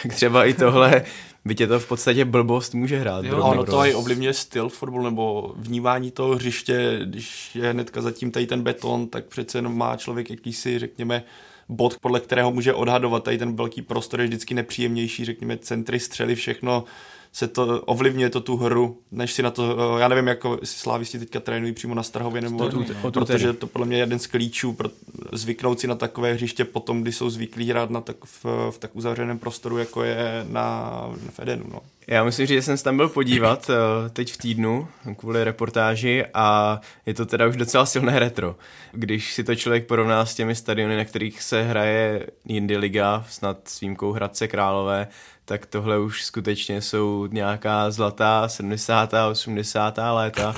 Tak 0.03 0.13
třeba 0.13 0.45
i 0.45 0.53
tohle, 0.53 1.03
byť 1.45 1.61
je 1.61 1.67
to 1.67 1.79
v 1.79 1.87
podstatě 1.87 2.25
blbost, 2.25 2.73
může 2.73 2.99
hrát. 2.99 3.25
Jo, 3.25 3.43
ono 3.43 3.63
to 3.63 3.85
i 3.85 3.93
ovlivňuje 3.93 4.33
styl 4.33 4.69
fotbalu 4.69 5.03
nebo 5.03 5.53
vnímání 5.57 6.11
toho 6.11 6.35
hřiště, 6.35 6.99
když 7.03 7.55
je 7.55 7.71
hnedka 7.71 8.01
zatím 8.01 8.31
tady 8.31 8.47
ten 8.47 8.61
beton, 8.61 9.07
tak 9.07 9.25
přece 9.25 9.57
jenom 9.57 9.77
má 9.77 9.97
člověk 9.97 10.29
jakýsi, 10.29 10.79
řekněme, 10.79 11.23
bod, 11.69 11.97
podle 12.01 12.19
kterého 12.19 12.51
může 12.51 12.73
odhadovat 12.73 13.23
tady 13.23 13.37
ten 13.37 13.55
velký 13.55 13.81
prostor 13.81 14.21
je 14.21 14.27
vždycky 14.27 14.53
nepříjemnější, 14.53 15.25
řekněme, 15.25 15.57
centry, 15.57 15.99
střely, 15.99 16.35
všechno 16.35 16.83
se 17.31 17.47
to 17.47 17.81
ovlivňuje 17.81 18.29
to 18.29 18.41
tu 18.41 18.57
hru, 18.57 18.97
než 19.11 19.33
si 19.33 19.43
na 19.43 19.51
to, 19.51 19.97
já 19.97 20.07
nevím, 20.07 20.27
jako 20.27 20.59
si 20.63 20.79
slávisti 20.79 21.19
teďka 21.19 21.39
trénují 21.39 21.73
přímo 21.73 21.95
na 21.95 22.03
Strahově, 22.03 22.41
nebo 22.41 22.69
to, 22.69 22.83
protože 23.11 23.53
to 23.53 23.67
podle 23.67 23.87
mě 23.87 23.97
je 23.97 24.01
jeden 24.01 24.19
z 24.19 24.27
klíčů, 24.27 24.73
pro, 24.73 24.89
zvyknout 25.33 25.79
si 25.79 25.87
na 25.87 25.95
takové 25.95 26.33
hřiště 26.33 26.65
potom, 26.65 27.01
kdy 27.01 27.11
jsou 27.11 27.29
zvyklí 27.29 27.69
hrát 27.69 27.89
na 27.89 28.01
tak, 28.01 28.15
v, 28.25 28.45
v 28.71 28.77
tak 28.79 28.95
uzavřeném 28.95 29.39
prostoru, 29.39 29.77
jako 29.77 30.03
je 30.03 30.45
na, 30.49 30.91
v 31.29 31.39
Edenu. 31.39 31.65
No. 31.73 31.79
Já 32.07 32.23
musím 32.23 32.45
říct, 32.45 32.55
že 32.55 32.61
jsem 32.61 32.77
se 32.77 32.83
tam 32.83 32.97
byl 32.97 33.09
podívat 33.09 33.69
eh, 33.69 34.09
teď 34.09 34.31
v 34.31 34.37
týdnu 34.37 34.87
kvůli 35.17 35.43
reportáži 35.43 36.25
a 36.33 36.79
je 37.05 37.13
to 37.13 37.25
teda 37.25 37.47
už 37.47 37.55
docela 37.55 37.85
silné 37.85 38.19
retro. 38.19 38.55
Když 38.91 39.33
si 39.33 39.43
to 39.43 39.55
člověk 39.55 39.87
porovná 39.87 40.25
s 40.25 40.35
těmi 40.35 40.55
stadiony, 40.55 40.97
na 40.97 41.05
kterých 41.05 41.41
se 41.41 41.63
hraje 41.63 42.27
jindy 42.45 42.77
liga, 42.77 43.25
snad 43.29 43.57
s 43.63 43.79
výjimkou 43.79 44.11
Hradce 44.11 44.47
Králové, 44.47 45.07
tak 45.49 45.65
tohle 45.65 45.99
už 45.99 46.23
skutečně 46.23 46.81
jsou 46.81 47.27
nějaká 47.31 47.91
zlatá 47.91 48.47
70. 48.47 49.13
80. 49.31 49.99
léta. 50.11 50.55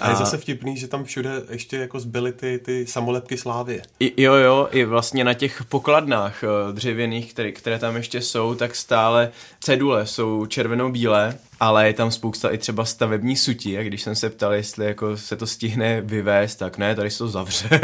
A 0.00 0.10
je 0.10 0.16
zase 0.16 0.38
vtipný, 0.38 0.76
že 0.76 0.88
tam 0.88 1.04
všude 1.04 1.42
ještě 1.50 1.76
jako 1.76 2.00
zbyly 2.00 2.32
ty, 2.32 2.58
ty 2.58 2.86
samolepky 2.86 3.36
slávy. 3.36 3.82
I, 4.00 4.22
jo, 4.22 4.34
jo, 4.34 4.68
i 4.70 4.84
vlastně 4.84 5.24
na 5.24 5.34
těch 5.34 5.64
pokladnách 5.64 6.44
eh, 6.44 6.72
dřevěných, 6.72 7.32
které, 7.32 7.52
které 7.52 7.78
tam 7.78 7.96
ještě 7.96 8.20
jsou, 8.20 8.54
tak 8.54 8.74
stále 8.74 9.30
cedule 9.60 10.06
jsou 10.06 10.46
červeno-bílé, 10.46 11.38
ale 11.60 11.86
je 11.86 11.92
tam 11.92 12.10
spousta 12.10 12.50
i 12.50 12.58
třeba 12.58 12.84
stavební 12.84 13.36
sutí 13.36 13.78
a 13.78 13.82
když 13.82 14.02
jsem 14.02 14.14
se 14.14 14.30
ptal, 14.30 14.54
jestli 14.54 14.86
jako 14.86 15.16
se 15.16 15.36
to 15.36 15.46
stihne 15.46 16.00
vyvést, 16.00 16.58
tak 16.58 16.78
ne, 16.78 16.94
tady 16.94 17.10
se 17.10 17.18
to 17.18 17.28
zavře. 17.28 17.80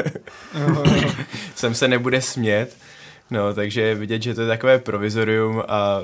jsem 1.55 1.75
se 1.81 1.89
nebude 1.89 2.23
smět. 2.23 2.77
No, 3.31 3.55
takže 3.55 3.81
je 3.81 3.95
vidět, 3.95 4.23
že 4.23 4.35
to 4.35 4.41
je 4.41 4.47
takové 4.47 4.79
provizorium 4.79 5.63
a 5.69 5.99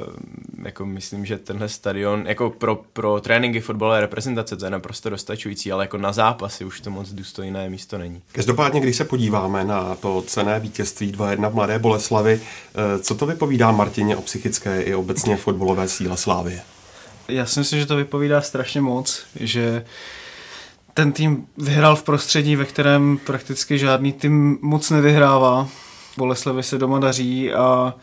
jako 0.64 0.87
myslím, 0.87 1.26
že 1.26 1.38
tenhle 1.38 1.68
stadion, 1.68 2.25
jako 2.26 2.50
pro, 2.50 2.75
pro 2.92 3.21
tréninky 3.21 3.61
fotbalové 3.61 4.00
reprezentace 4.00 4.56
to 4.56 4.64
je 4.64 4.71
naprosto 4.71 5.11
dostačující, 5.11 5.73
ale 5.73 5.85
jako 5.85 5.99
na 5.99 6.12
zápasy 6.12 6.64
už 6.64 6.80
to 6.80 6.90
moc 6.90 7.11
důstojné 7.11 7.71
místo 7.71 7.99
není. 7.99 8.23
Každopádně, 8.33 8.80
když 8.80 8.97
se 8.97 9.04
podíváme 9.04 9.64
na 9.64 9.95
to 9.95 10.23
cené 10.23 10.61
vítězství 10.61 11.12
2-1 11.12 11.50
v 11.50 11.54
Mladé 11.54 11.78
Boleslavi, 11.78 12.40
eh, 12.40 12.99
co 12.99 13.14
to 13.14 13.26
vypovídá 13.26 13.71
Martině 13.71 14.16
o 14.16 14.23
psychické 14.23 14.83
i 14.83 14.95
obecně 14.95 15.37
fotbalové 15.37 15.88
síle 15.88 16.16
Slávy? 16.16 16.61
Já 17.28 17.47
si 17.47 17.61
myslím, 17.61 17.80
že 17.80 17.87
to 17.87 17.97
vypovídá 17.97 18.40
strašně 18.40 18.80
moc, 18.80 19.26
že 19.40 19.85
ten 20.95 21.12
tým 21.12 21.47
vyhrál 21.59 21.97
v 21.97 22.02
prostředí, 22.02 22.56
ve 22.56 22.64
kterém 22.64 23.18
prakticky 23.26 23.78
žádný 23.78 24.12
tým 24.12 24.59
moc 24.62 24.90
nevyhrává. 24.90 25.68
Boleslavi 26.18 26.62
se 26.62 26.78
doma 26.78 26.99
daří 26.99 27.52
a 27.52 27.94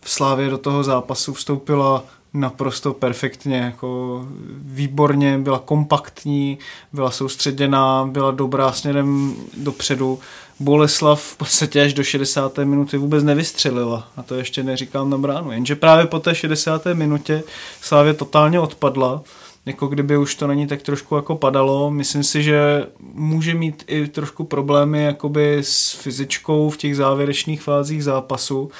v 0.00 0.10
Slávě 0.10 0.50
do 0.50 0.58
toho 0.58 0.84
zápasu 0.84 1.34
vstoupila 1.34 2.04
naprosto 2.34 2.92
perfektně, 2.92 3.56
jako 3.56 4.20
výborně, 4.56 5.38
byla 5.38 5.58
kompaktní, 5.58 6.58
byla 6.92 7.10
soustředěná, 7.10 8.08
byla 8.10 8.30
dobrá 8.30 8.72
směrem 8.72 9.34
dopředu. 9.56 10.18
Boleslav 10.60 11.22
v 11.22 11.36
podstatě 11.36 11.82
až 11.82 11.94
do 11.94 12.04
60. 12.04 12.58
minuty 12.58 12.96
vůbec 12.96 13.24
nevystřelila. 13.24 14.08
A 14.16 14.22
to 14.22 14.34
ještě 14.34 14.62
neříkám 14.62 15.10
na 15.10 15.18
bránu. 15.18 15.52
Jenže 15.52 15.76
právě 15.76 16.06
po 16.06 16.18
té 16.18 16.34
60. 16.34 16.82
minutě 16.92 17.42
Slávě 17.80 18.14
totálně 18.14 18.60
odpadla 18.60 19.22
jako 19.66 19.86
kdyby 19.86 20.16
už 20.16 20.34
to 20.34 20.46
na 20.46 20.54
ní 20.54 20.66
tak 20.66 20.82
trošku 20.82 21.16
jako 21.16 21.36
padalo. 21.36 21.90
Myslím 21.90 22.24
si, 22.24 22.42
že 22.42 22.86
může 23.14 23.54
mít 23.54 23.84
i 23.86 24.08
trošku 24.08 24.44
problémy 24.44 25.04
jakoby 25.04 25.58
s 25.62 25.92
fyzičkou 25.92 26.70
v 26.70 26.76
těch 26.76 26.96
závěrečných 26.96 27.62
fázích 27.62 28.04
zápasu, 28.04 28.70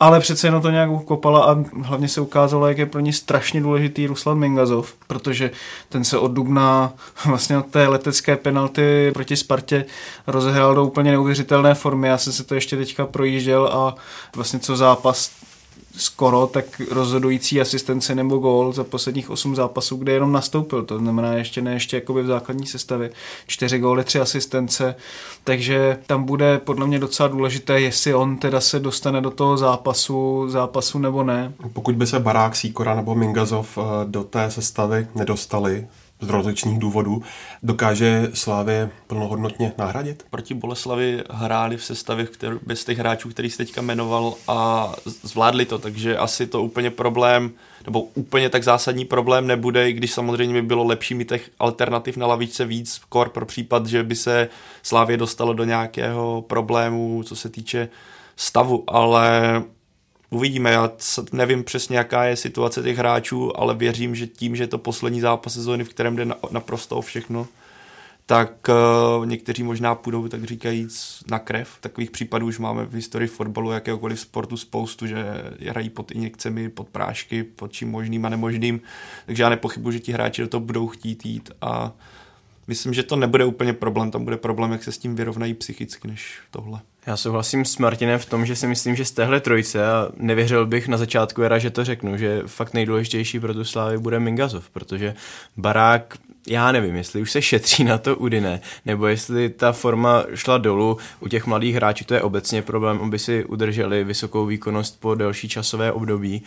ale 0.00 0.20
přece 0.20 0.46
jenom 0.46 0.62
to 0.62 0.70
nějak 0.70 0.90
ukopala 0.90 1.44
a 1.52 1.56
hlavně 1.82 2.08
se 2.08 2.20
ukázalo, 2.20 2.68
jak 2.68 2.78
je 2.78 2.86
pro 2.86 3.00
ně 3.00 3.12
strašně 3.12 3.60
důležitý 3.60 4.06
Ruslan 4.06 4.38
Mingazov, 4.38 4.94
protože 5.06 5.50
ten 5.88 6.04
se 6.04 6.18
od 6.18 6.32
dubna 6.32 6.92
vlastně 7.26 7.58
od 7.58 7.66
té 7.66 7.88
letecké 7.88 8.36
penalty 8.36 9.10
proti 9.14 9.36
Spartě 9.36 9.84
rozehrál 10.26 10.74
do 10.74 10.84
úplně 10.84 11.10
neuvěřitelné 11.10 11.74
formy. 11.74 12.08
Já 12.08 12.18
jsem 12.18 12.32
se 12.32 12.44
to 12.44 12.54
ještě 12.54 12.76
teďka 12.76 13.06
projížděl 13.06 13.70
a 13.72 13.94
vlastně 14.36 14.58
co 14.58 14.76
zápas 14.76 15.30
skoro 15.98 16.46
tak 16.46 16.64
rozhodující 16.90 17.60
asistence 17.60 18.14
nebo 18.14 18.38
gól 18.38 18.72
za 18.72 18.84
posledních 18.84 19.30
8 19.30 19.56
zápasů, 19.56 19.96
kde 19.96 20.12
jenom 20.12 20.32
nastoupil. 20.32 20.82
To 20.82 20.98
znamená 20.98 21.32
ještě 21.32 21.60
ne 21.60 21.72
ještě 21.72 21.96
jakoby 21.96 22.22
v 22.22 22.26
základní 22.26 22.66
sestavě. 22.66 23.10
Čtyři 23.46 23.78
góly, 23.78 24.04
tři 24.04 24.20
asistence, 24.20 24.94
takže 25.44 25.98
tam 26.06 26.24
bude 26.24 26.58
podle 26.58 26.86
mě 26.86 26.98
docela 26.98 27.28
důležité, 27.28 27.80
jestli 27.80 28.14
on 28.14 28.36
teda 28.36 28.60
se 28.60 28.80
dostane 28.80 29.20
do 29.20 29.30
toho 29.30 29.56
zápasu, 29.56 30.44
zápasu 30.48 30.98
nebo 30.98 31.24
ne. 31.24 31.52
Pokud 31.72 31.94
by 31.94 32.06
se 32.06 32.18
Barák, 32.18 32.56
Síkora 32.56 32.94
nebo 32.94 33.14
Mingazov 33.14 33.78
eh, 33.78 33.82
do 34.04 34.24
té 34.24 34.50
sestavy 34.50 35.06
nedostali, 35.14 35.86
z 36.20 36.28
rozličných 36.28 36.78
důvodů, 36.78 37.22
dokáže 37.62 38.30
Slávě 38.34 38.90
plnohodnotně 39.06 39.72
nahradit? 39.78 40.26
Proti 40.30 40.54
Boleslavi 40.54 41.22
hráli 41.30 41.76
v 41.76 41.84
sestavě 41.84 42.26
který, 42.26 42.56
bez 42.66 42.84
těch 42.84 42.98
hráčů, 42.98 43.28
který 43.28 43.50
jsi 43.50 43.56
teďka 43.56 43.82
jmenoval 43.82 44.34
a 44.48 44.92
zvládli 45.04 45.64
to, 45.64 45.78
takže 45.78 46.16
asi 46.16 46.46
to 46.46 46.62
úplně 46.62 46.90
problém, 46.90 47.50
nebo 47.86 48.00
úplně 48.00 48.50
tak 48.50 48.64
zásadní 48.64 49.04
problém 49.04 49.46
nebude, 49.46 49.90
i 49.90 49.92
když 49.92 50.12
samozřejmě 50.12 50.54
by 50.54 50.62
bylo 50.62 50.84
lepší 50.84 51.14
mít 51.14 51.28
těch 51.28 51.50
alternativ 51.58 52.16
na 52.16 52.26
lavičce 52.26 52.64
víc, 52.64 53.00
kor 53.08 53.28
pro 53.28 53.46
případ, 53.46 53.86
že 53.86 54.02
by 54.02 54.16
se 54.16 54.48
Slávě 54.82 55.16
dostalo 55.16 55.52
do 55.52 55.64
nějakého 55.64 56.42
problému, 56.42 57.22
co 57.22 57.36
se 57.36 57.48
týče 57.48 57.88
stavu, 58.36 58.84
ale 58.86 59.62
Uvidíme, 60.30 60.70
já 60.70 60.90
nevím 61.32 61.64
přesně, 61.64 61.98
jaká 61.98 62.24
je 62.24 62.36
situace 62.36 62.82
těch 62.82 62.98
hráčů, 62.98 63.60
ale 63.60 63.74
věřím, 63.74 64.14
že 64.14 64.26
tím, 64.26 64.56
že 64.56 64.62
je 64.62 64.66
to 64.66 64.78
poslední 64.78 65.20
zápas 65.20 65.54
sezóny, 65.54 65.84
v 65.84 65.88
kterém 65.88 66.16
jde 66.16 66.24
na, 66.24 66.36
naprosto 66.50 66.96
o 66.96 67.00
všechno, 67.00 67.46
tak 68.26 68.68
uh, 69.18 69.26
někteří 69.26 69.62
možná 69.62 69.94
půjdou, 69.94 70.28
tak 70.28 70.44
říkajíc, 70.44 71.24
na 71.30 71.38
krev. 71.38 71.76
Takových 71.80 72.10
případů 72.10 72.46
už 72.46 72.58
máme 72.58 72.84
v 72.84 72.94
historii 72.94 73.28
fotbalu, 73.28 73.72
jakéhokoliv 73.72 74.20
sportu 74.20 74.56
spoustu, 74.56 75.06
že 75.06 75.24
hrají 75.68 75.90
pod 75.90 76.10
injekcemi, 76.10 76.68
pod 76.68 76.88
prášky, 76.88 77.42
pod 77.42 77.72
čím 77.72 77.90
možným 77.90 78.26
a 78.26 78.28
nemožným. 78.28 78.80
Takže 79.26 79.42
já 79.42 79.48
nepochybuji, 79.48 79.92
že 79.92 80.00
ti 80.00 80.12
hráči 80.12 80.42
do 80.42 80.48
toho 80.48 80.60
budou 80.60 80.88
chtít 80.88 81.26
jít 81.26 81.50
a 81.60 81.92
myslím, 82.68 82.94
že 82.94 83.02
to 83.02 83.16
nebude 83.16 83.44
úplně 83.44 83.72
problém. 83.72 84.10
Tam 84.10 84.24
bude 84.24 84.36
problém, 84.36 84.72
jak 84.72 84.84
se 84.84 84.92
s 84.92 84.98
tím 84.98 85.16
vyrovnají 85.16 85.54
psychicky, 85.54 86.08
než 86.08 86.38
tohle. 86.50 86.80
Já 87.06 87.16
souhlasím 87.16 87.64
s 87.64 87.78
Martinem 87.78 88.18
v 88.18 88.26
tom, 88.26 88.46
že 88.46 88.56
si 88.56 88.66
myslím, 88.66 88.96
že 88.96 89.04
z 89.04 89.10
téhle 89.10 89.40
trojce 89.40 89.86
a 89.86 90.08
nevěřil 90.16 90.66
bych 90.66 90.88
na 90.88 90.96
začátku 90.96 91.42
era, 91.42 91.58
že 91.58 91.70
to 91.70 91.84
řeknu, 91.84 92.16
že 92.16 92.42
fakt 92.46 92.74
nejdůležitější 92.74 93.40
pro 93.40 93.54
tu 93.54 93.64
slávy 93.64 93.98
bude 93.98 94.20
Mingazov, 94.20 94.70
protože 94.70 95.14
Barák 95.56 96.18
já 96.48 96.72
nevím, 96.72 96.96
jestli 96.96 97.22
už 97.22 97.30
se 97.30 97.42
šetří 97.42 97.84
na 97.84 97.98
to 97.98 98.16
Udine, 98.16 98.60
nebo 98.86 99.06
jestli 99.06 99.48
ta 99.48 99.72
forma 99.72 100.24
šla 100.34 100.58
dolů. 100.58 100.98
U 101.20 101.28
těch 101.28 101.46
mladých 101.46 101.74
hráčů 101.74 102.04
to 102.04 102.14
je 102.14 102.22
obecně 102.22 102.62
problém, 102.62 103.00
aby 103.02 103.18
si 103.18 103.44
udrželi 103.44 104.04
vysokou 104.04 104.46
výkonnost 104.46 105.00
po 105.00 105.14
delší 105.14 105.48
časové 105.48 105.92
období 105.92 106.42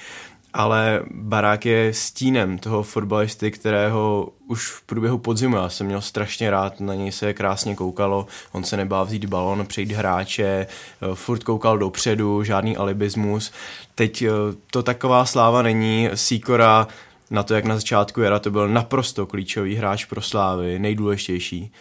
ale 0.54 1.02
Barák 1.12 1.66
je 1.66 1.94
stínem 1.94 2.58
toho 2.58 2.84
fotbalisty, 2.84 3.52
kterého 3.52 4.30
už 4.48 4.68
v 4.68 4.82
průběhu 4.82 5.18
podzimu 5.18 5.56
já 5.56 5.70
jsem 5.70 5.88
měl 5.88 6.02
strašně 6.02 6.52
rád, 6.52 6.80
na 6.80 6.96
něj 6.96 7.12
se 7.12 7.34
krásně 7.34 7.76
koukalo, 7.76 8.28
on 8.52 8.64
se 8.64 8.78
nebál 8.78 9.06
vzít 9.06 9.26
balon, 9.26 9.66
přejít 9.66 9.92
hráče, 9.92 10.44
eh, 10.44 10.68
furt 11.14 11.44
koukal 11.44 11.78
dopředu, 11.78 12.44
žádný 12.44 12.78
alibismus. 12.78 13.52
Teď 13.96 14.22
eh, 14.22 14.30
to 14.72 14.84
taková 14.84 15.26
sláva 15.26 15.62
není, 15.62 16.10
Sikora 16.14 16.88
na 17.30 17.44
to, 17.44 17.54
jak 17.54 17.66
na 17.66 17.76
začátku 17.76 18.22
jara 18.22 18.40
to 18.40 18.52
byl 18.52 18.68
naprosto 18.68 19.26
klíčový 19.26 19.76
hráč 19.76 20.06
pro 20.06 20.22
slávy, 20.22 20.80
nejdůležitější, 20.80 21.72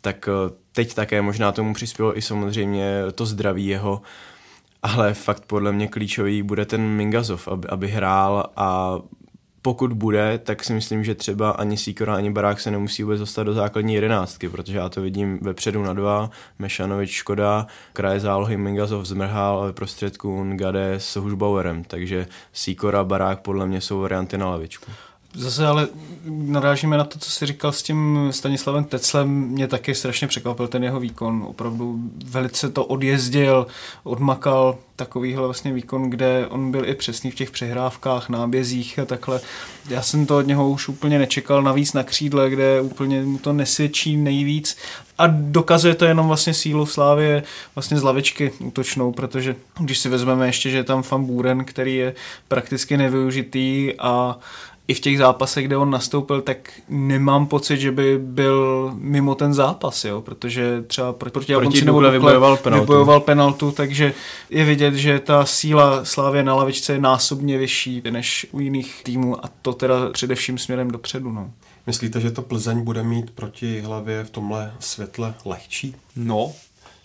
tak 0.00 0.28
eh, 0.28 0.52
teď 0.72 0.94
také 0.94 1.22
možná 1.22 1.52
tomu 1.52 1.74
přispělo 1.74 2.18
i 2.18 2.22
samozřejmě 2.22 2.92
to 3.14 3.26
zdraví 3.26 3.66
jeho, 3.66 4.02
ale 4.82 5.14
fakt 5.14 5.44
podle 5.46 5.72
mě 5.72 5.88
klíčový 5.88 6.42
bude 6.42 6.66
ten 6.66 6.80
Mingazov, 6.80 7.48
aby, 7.48 7.68
aby 7.68 7.88
hrál 7.88 8.44
a 8.56 8.98
pokud 9.62 9.92
bude, 9.92 10.38
tak 10.38 10.64
si 10.64 10.72
myslím, 10.72 11.04
že 11.04 11.14
třeba 11.14 11.50
ani 11.50 11.76
Sikora, 11.76 12.14
ani 12.14 12.30
Barák 12.30 12.60
se 12.60 12.70
nemusí 12.70 13.02
vůbec 13.02 13.20
dostat 13.20 13.42
do 13.42 13.54
základní 13.54 13.94
jedenáctky, 13.94 14.48
protože 14.48 14.78
já 14.78 14.88
to 14.88 15.00
vidím 15.00 15.38
vepředu 15.42 15.82
na 15.82 15.92
dva, 15.92 16.30
Mešanovič 16.58 17.10
Škoda, 17.10 17.66
kraje 17.92 18.20
zálohy 18.20 18.56
Mingazov 18.56 19.06
zmrhal 19.06 19.62
a 19.62 19.66
ve 19.66 19.72
prostředku 19.72 20.44
Ngade 20.44 20.94
s 20.94 21.16
Hušbauerem, 21.16 21.84
takže 21.84 22.26
Sikora, 22.52 23.04
Barák 23.04 23.40
podle 23.40 23.66
mě 23.66 23.80
jsou 23.80 24.00
varianty 24.00 24.38
na 24.38 24.48
lavičku. 24.48 24.92
Zase 25.38 25.66
ale 25.66 25.88
narážíme 26.28 26.96
na 26.96 27.04
to, 27.04 27.18
co 27.18 27.30
jsi 27.30 27.46
říkal 27.46 27.72
s 27.72 27.82
tím 27.82 28.28
Stanislavem 28.30 28.84
Teclem. 28.84 29.28
Mě 29.28 29.68
taky 29.68 29.94
strašně 29.94 30.28
překvapil 30.28 30.68
ten 30.68 30.84
jeho 30.84 31.00
výkon. 31.00 31.44
Opravdu 31.48 31.98
velice 32.24 32.70
to 32.70 32.84
odjezdil, 32.84 33.66
odmakal 34.02 34.78
takovýhle 34.96 35.44
vlastně 35.44 35.72
výkon, 35.72 36.10
kde 36.10 36.46
on 36.46 36.70
byl 36.70 36.88
i 36.88 36.94
přesný 36.94 37.30
v 37.30 37.34
těch 37.34 37.50
přehrávkách, 37.50 38.28
nábězích 38.28 38.98
a 38.98 39.04
takhle. 39.04 39.40
Já 39.88 40.02
jsem 40.02 40.26
to 40.26 40.38
od 40.38 40.46
něho 40.46 40.70
už 40.70 40.88
úplně 40.88 41.18
nečekal, 41.18 41.62
navíc 41.62 41.92
na 41.92 42.02
křídle, 42.02 42.50
kde 42.50 42.80
úplně 42.80 43.22
mu 43.22 43.38
to 43.38 43.52
nesvědčí 43.52 44.16
nejvíc. 44.16 44.76
A 45.18 45.26
dokazuje 45.26 45.94
to 45.94 46.04
jenom 46.04 46.26
vlastně 46.26 46.54
sílu 46.54 46.86
Slávě 46.86 47.42
vlastně 47.74 47.98
z 47.98 48.02
lavičky 48.02 48.52
útočnou, 48.58 49.12
protože 49.12 49.56
když 49.80 49.98
si 49.98 50.08
vezmeme 50.08 50.46
ještě, 50.46 50.70
že 50.70 50.76
je 50.76 50.84
tam 50.84 51.02
Fan 51.02 51.24
Buren, 51.24 51.64
který 51.64 51.96
je 51.96 52.14
prakticky 52.48 52.96
nevyužitý 52.96 53.92
a 53.98 54.38
i 54.88 54.94
v 54.94 55.00
těch 55.00 55.18
zápasech, 55.18 55.64
kde 55.64 55.76
on 55.76 55.90
nastoupil, 55.90 56.40
tak 56.40 56.72
nemám 56.88 57.46
pocit, 57.46 57.76
že 57.76 57.92
by 57.92 58.18
byl 58.18 58.90
mimo 58.94 59.34
ten 59.34 59.54
zápas, 59.54 60.04
jo, 60.04 60.20
protože 60.22 60.82
třeba 60.86 61.12
proti 61.12 61.52
Japonci 61.52 61.84
nebo 61.84 62.00
vybojoval 62.00 62.56
penaltu. 62.56 62.82
vybojoval 62.82 63.20
penaltu, 63.20 63.72
takže 63.72 64.14
je 64.50 64.64
vidět, 64.64 64.94
že 64.94 65.18
ta 65.18 65.44
síla 65.44 66.04
Slávě 66.04 66.42
na 66.42 66.54
lavičce 66.54 66.92
je 66.92 67.00
násobně 67.00 67.58
vyšší 67.58 68.02
než 68.10 68.46
u 68.52 68.60
jiných 68.60 69.00
týmů 69.04 69.44
a 69.44 69.50
to 69.62 69.72
teda 69.72 70.10
především 70.10 70.58
směrem 70.58 70.90
dopředu. 70.90 71.32
No. 71.32 71.50
Myslíte, 71.86 72.20
že 72.20 72.30
to 72.30 72.42
Plzeň 72.42 72.80
bude 72.80 73.02
mít 73.02 73.30
proti 73.30 73.80
hlavě 73.80 74.24
v 74.24 74.30
tomhle 74.30 74.72
světle 74.80 75.34
lehčí? 75.44 75.94
No, 76.16 76.52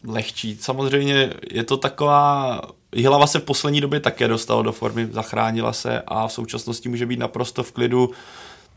lehčí. 0.07 0.57
Samozřejmě 0.61 1.33
je 1.51 1.63
to 1.63 1.77
taková 1.77 2.61
Jihlava 2.95 3.27
se 3.27 3.39
v 3.39 3.43
poslední 3.43 3.81
době 3.81 3.99
také 3.99 4.27
dostala 4.27 4.61
do 4.61 4.71
formy, 4.71 5.07
zachránila 5.11 5.73
se 5.73 6.01
a 6.07 6.27
v 6.27 6.33
současnosti 6.33 6.89
může 6.89 7.05
být 7.05 7.19
naprosto 7.19 7.63
v 7.63 7.71
klidu. 7.71 8.11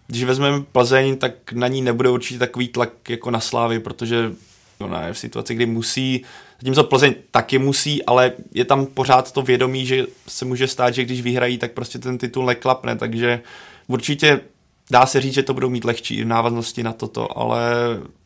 Když 0.06 0.24
vezmeme 0.24 0.64
Plzeň, 0.72 1.16
tak 1.16 1.52
na 1.52 1.68
ní 1.68 1.82
nebude 1.82 2.10
určitě 2.10 2.38
takový 2.38 2.68
tlak 2.68 3.10
jako 3.10 3.30
na 3.30 3.40
Slávy, 3.40 3.80
protože 3.80 4.32
ona 4.78 5.06
je 5.06 5.12
v 5.12 5.18
situaci, 5.18 5.54
kdy 5.54 5.66
musí, 5.66 6.24
zatímco 6.58 6.84
Plzeň 6.84 7.14
taky 7.30 7.58
musí, 7.58 8.04
ale 8.04 8.32
je 8.54 8.64
tam 8.64 8.86
pořád 8.86 9.32
to 9.32 9.42
vědomí, 9.42 9.86
že 9.86 10.06
se 10.28 10.44
může 10.44 10.68
stát, 10.68 10.94
že 10.94 11.04
když 11.04 11.22
vyhrají, 11.22 11.58
tak 11.58 11.72
prostě 11.72 11.98
ten 11.98 12.18
titul 12.18 12.46
neklapne, 12.46 12.96
takže 12.96 13.40
určitě 13.86 14.40
dá 14.90 15.06
se 15.06 15.20
říct, 15.20 15.34
že 15.34 15.42
to 15.42 15.54
budou 15.54 15.70
mít 15.70 15.84
lehčí 15.84 16.22
v 16.22 16.26
návaznosti 16.26 16.82
na 16.82 16.92
toto, 16.92 17.38
ale 17.38 17.70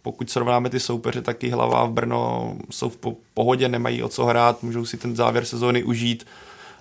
pokud 0.03 0.31
srovnáme 0.31 0.71
ty 0.71 0.81
soupeře, 0.81 1.23
tak 1.23 1.45
i 1.45 1.51
Hlava 1.51 1.85
v 1.85 1.91
Brno 1.91 2.55
jsou 2.71 2.91
v 2.91 2.99
pohodě, 3.35 3.69
nemají 3.69 4.03
o 4.03 4.09
co 4.09 4.25
hrát, 4.25 4.63
můžou 4.63 4.85
si 4.85 4.97
ten 4.97 5.17
závěr 5.17 5.45
sezóny 5.45 5.83
užít 5.83 6.27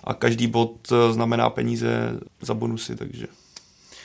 a 0.04 0.14
každý 0.14 0.46
bod 0.46 0.92
eh, 0.92 1.12
znamená 1.12 1.50
peníze 1.50 2.18
za 2.40 2.54
bonusy, 2.54 2.96
takže 2.96 3.26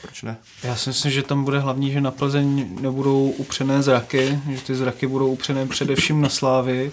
proč 0.01 0.23
ne? 0.23 0.37
Já 0.63 0.75
si 0.75 0.89
myslím, 0.89 1.11
že 1.11 1.23
tam 1.23 1.43
bude 1.43 1.59
hlavní, 1.59 1.91
že 1.91 2.01
na 2.01 2.11
Plzeň 2.11 2.77
nebudou 2.81 3.29
upřené 3.29 3.81
zraky, 3.83 4.39
že 4.49 4.61
ty 4.61 4.75
zraky 4.75 5.07
budou 5.07 5.27
upřené 5.27 5.65
především 5.67 6.21
na 6.21 6.29
Slávy 6.29 6.91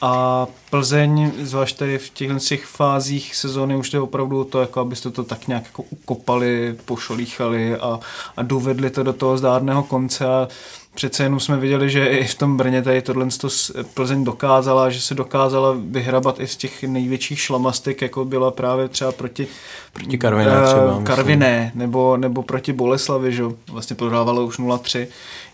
a 0.00 0.46
Plzeň, 0.70 1.32
zvlášť 1.42 1.76
tady 1.76 1.98
v 1.98 2.10
těchto 2.10 2.38
těch 2.38 2.64
fázích 2.64 3.36
sezóny, 3.36 3.76
už 3.76 3.92
je 3.92 4.00
opravdu 4.00 4.44
to, 4.44 4.60
jako 4.60 4.80
abyste 4.80 5.10
to 5.10 5.24
tak 5.24 5.48
nějak 5.48 5.64
jako 5.64 5.82
ukopali, 5.82 6.76
pošolíchali 6.84 7.76
a, 7.76 8.00
a 8.36 8.42
dovedli 8.42 8.90
to 8.90 9.02
do 9.02 9.12
toho 9.12 9.38
zdárného 9.38 9.82
konce. 9.82 10.26
A 10.26 10.48
přece 10.94 11.22
jenom 11.22 11.40
jsme 11.40 11.56
viděli, 11.56 11.90
že 11.90 12.06
i 12.06 12.24
v 12.24 12.34
tom 12.34 12.56
Brně 12.56 12.82
tady 12.82 13.02
tohle 13.02 13.28
to 13.40 13.48
Plzeň 13.94 14.24
dokázala, 14.24 14.90
že 14.90 15.00
se 15.00 15.14
dokázala 15.14 15.76
vyhrabat 15.78 16.40
i 16.40 16.46
z 16.46 16.56
těch 16.56 16.82
největších 16.82 17.40
šlamastik, 17.40 18.02
jako 18.02 18.24
byla 18.24 18.50
právě 18.50 18.88
třeba 18.88 19.12
proti, 19.12 19.46
proti 19.92 20.18
Karviné, 20.18 20.58
uh, 20.58 20.66
třeba, 20.66 21.02
Karviné 21.02 21.72
nebo, 21.74 22.16
nebo 22.16 22.42
proti 22.42 22.72
Boleslavi, 22.72 23.32
že 23.32 23.42
vlastně 23.72 23.96
prohrávala 23.96 24.42
už 24.42 24.58
0-3 24.58 25.06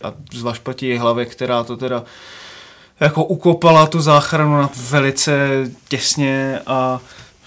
a 0.03 0.13
zvlášť 0.33 0.63
proti 0.63 0.97
hlavě, 0.97 1.27
která 1.27 1.65
to 1.65 1.77
teda 1.77 2.05
jako 3.01 3.25
ukopala 3.25 3.87
tu 3.87 4.01
záchranu 4.01 4.57
na 4.57 4.71
velice 4.91 5.49
těsně 5.89 6.61
a 6.67 7.01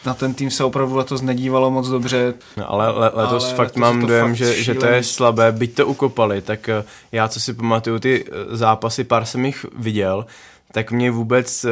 na 0.05 0.13
ten 0.13 0.33
tým 0.33 0.51
se 0.51 0.63
opravdu 0.63 0.95
letos 0.95 1.21
nedívalo 1.21 1.71
moc 1.71 1.87
dobře. 1.87 2.33
No, 2.57 2.71
ale 2.71 2.91
le, 2.91 3.11
letos 3.13 3.45
ale 3.45 3.55
fakt 3.55 3.59
letos 3.59 3.81
mám 3.81 4.05
dojem, 4.05 4.27
fakt 4.27 4.35
že, 4.35 4.63
že 4.63 4.75
to 4.75 4.85
je 4.85 5.03
slabé, 5.03 5.51
byť 5.51 5.75
to 5.75 5.87
ukopali, 5.87 6.41
tak 6.41 6.69
eh, 6.69 6.83
já 7.11 7.27
co 7.27 7.39
si 7.39 7.53
pamatuju 7.53 7.99
ty 7.99 8.25
eh, 8.27 8.57
zápasy, 8.57 9.03
pár 9.03 9.25
jsem 9.25 9.45
jich 9.45 9.65
viděl, 9.77 10.25
tak 10.71 10.91
mně 10.91 11.11
vůbec 11.11 11.65
uh, 11.65 11.71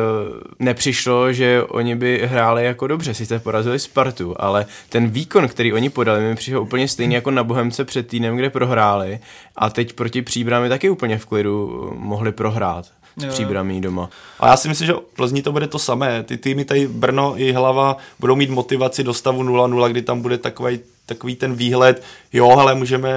nepřišlo, 0.59 1.33
že 1.33 1.63
oni 1.63 1.95
by 1.95 2.21
hráli 2.25 2.65
jako 2.65 2.87
dobře, 2.87 3.13
sice 3.13 3.39
porazili 3.39 3.79
Spartu, 3.79 4.35
ale 4.39 4.65
ten 4.89 5.07
výkon, 5.07 5.47
který 5.47 5.73
oni 5.73 5.89
podali, 5.89 6.21
mi 6.21 6.35
přišel 6.35 6.61
úplně 6.61 6.87
stejný 6.87 7.15
jako 7.15 7.31
na 7.31 7.43
Bohemce 7.43 7.85
před 7.85 8.07
týdnem, 8.07 8.35
kde 8.35 8.49
prohráli 8.49 9.19
a 9.55 9.69
teď 9.69 9.93
proti 9.93 10.21
Příbrami 10.21 10.69
taky 10.69 10.89
úplně 10.89 11.17
v 11.17 11.25
klidu 11.25 11.91
mohli 11.97 12.31
prohrát 12.31 12.85
s 13.17 13.25
příbramí 13.25 13.81
doma. 13.81 14.09
A 14.39 14.47
já 14.47 14.57
si 14.57 14.67
myslím, 14.67 14.87
že 14.87 14.93
Plzni 15.15 15.41
to 15.41 15.51
bude 15.51 15.67
to 15.67 15.79
samé. 15.79 16.23
Ty 16.23 16.37
týmy 16.37 16.65
tady 16.65 16.87
Brno 16.87 17.33
i 17.37 17.51
Hlava 17.51 17.97
budou 18.19 18.35
mít 18.35 18.49
motivaci 18.49 19.03
do 19.03 19.13
stavu 19.13 19.43
0-0, 19.43 19.89
kdy 19.89 20.01
tam 20.01 20.21
bude 20.21 20.37
takový, 20.37 20.79
takový 21.05 21.35
ten 21.35 21.55
výhled, 21.55 22.03
jo, 22.33 22.49
ale 22.49 22.75
můžeme 22.75 23.11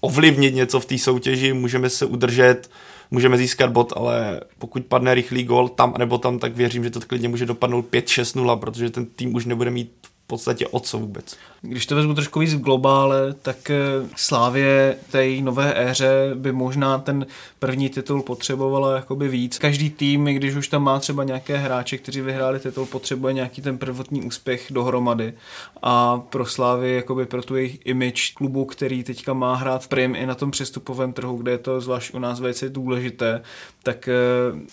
ovlivnit 0.00 0.54
něco 0.54 0.80
v 0.80 0.84
té 0.84 0.98
soutěži, 0.98 1.52
můžeme 1.52 1.90
se 1.90 2.06
udržet, 2.06 2.70
můžeme 3.10 3.36
získat 3.36 3.70
bod, 3.70 3.92
ale 3.96 4.40
pokud 4.58 4.84
padne 4.84 5.14
rychlý 5.14 5.44
gol 5.44 5.68
tam 5.68 5.94
nebo 5.98 6.18
tam, 6.18 6.38
tak 6.38 6.56
věřím, 6.56 6.84
že 6.84 6.90
to 6.90 7.00
klidně 7.00 7.28
může 7.28 7.46
dopadnout 7.46 7.86
5-6-0, 7.90 8.58
protože 8.58 8.90
ten 8.90 9.06
tým 9.06 9.34
už 9.34 9.46
nebude 9.46 9.70
mít 9.70 9.92
podstatě 10.32 10.66
o 10.66 10.80
co 10.80 10.98
vůbec. 10.98 11.36
Když 11.62 11.86
to 11.86 11.96
vezmu 11.96 12.14
trošku 12.14 12.40
víc 12.40 12.54
v 12.54 12.60
globále, 12.60 13.34
tak 13.42 13.70
eh, 13.70 13.76
Slávě 14.16 14.96
té 15.10 15.28
nové 15.40 15.90
éře 15.90 16.30
by 16.34 16.52
možná 16.52 16.98
ten 16.98 17.26
první 17.58 17.88
titul 17.88 18.22
potřebovala 18.22 18.96
jakoby 18.96 19.28
víc. 19.28 19.58
Každý 19.58 19.90
tým, 19.90 20.24
když 20.24 20.54
už 20.54 20.68
tam 20.68 20.82
má 20.82 20.98
třeba 20.98 21.24
nějaké 21.24 21.56
hráče, 21.56 21.98
kteří 21.98 22.20
vyhráli 22.20 22.60
titul, 22.60 22.86
potřebuje 22.86 23.32
nějaký 23.32 23.62
ten 23.62 23.78
prvotní 23.78 24.22
úspěch 24.22 24.66
dohromady. 24.70 25.34
A 25.82 26.18
pro 26.18 26.46
Slávy, 26.46 26.94
jakoby 26.94 27.26
pro 27.26 27.42
tu 27.42 27.56
jejich 27.56 27.78
image 27.84 28.32
klubu, 28.34 28.64
který 28.64 29.04
teďka 29.04 29.32
má 29.32 29.54
hrát 29.54 29.86
prim 29.86 30.14
i 30.14 30.26
na 30.26 30.34
tom 30.34 30.50
přestupovém 30.50 31.12
trhu, 31.12 31.36
kde 31.36 31.52
je 31.52 31.58
to 31.58 31.80
zvlášť 31.80 32.14
u 32.14 32.18
nás 32.18 32.40
velice 32.40 32.68
důležité, 32.68 33.42
tak 33.82 34.08
eh, 34.08 34.14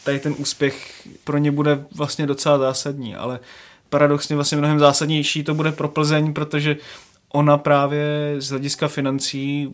tady 0.03 0.19
ten 0.19 0.35
úspěch 0.37 1.07
pro 1.23 1.37
ně 1.37 1.51
bude 1.51 1.85
vlastně 1.95 2.27
docela 2.27 2.57
zásadní, 2.57 3.15
ale 3.15 3.39
paradoxně 3.89 4.35
vlastně 4.35 4.57
mnohem 4.57 4.79
zásadnější 4.79 5.43
to 5.43 5.53
bude 5.53 5.71
pro 5.71 5.87
Plzeň, 5.87 6.33
protože 6.33 6.77
ona 7.33 7.57
právě 7.57 8.35
z 8.37 8.49
hlediska 8.49 8.87
financí 8.87 9.69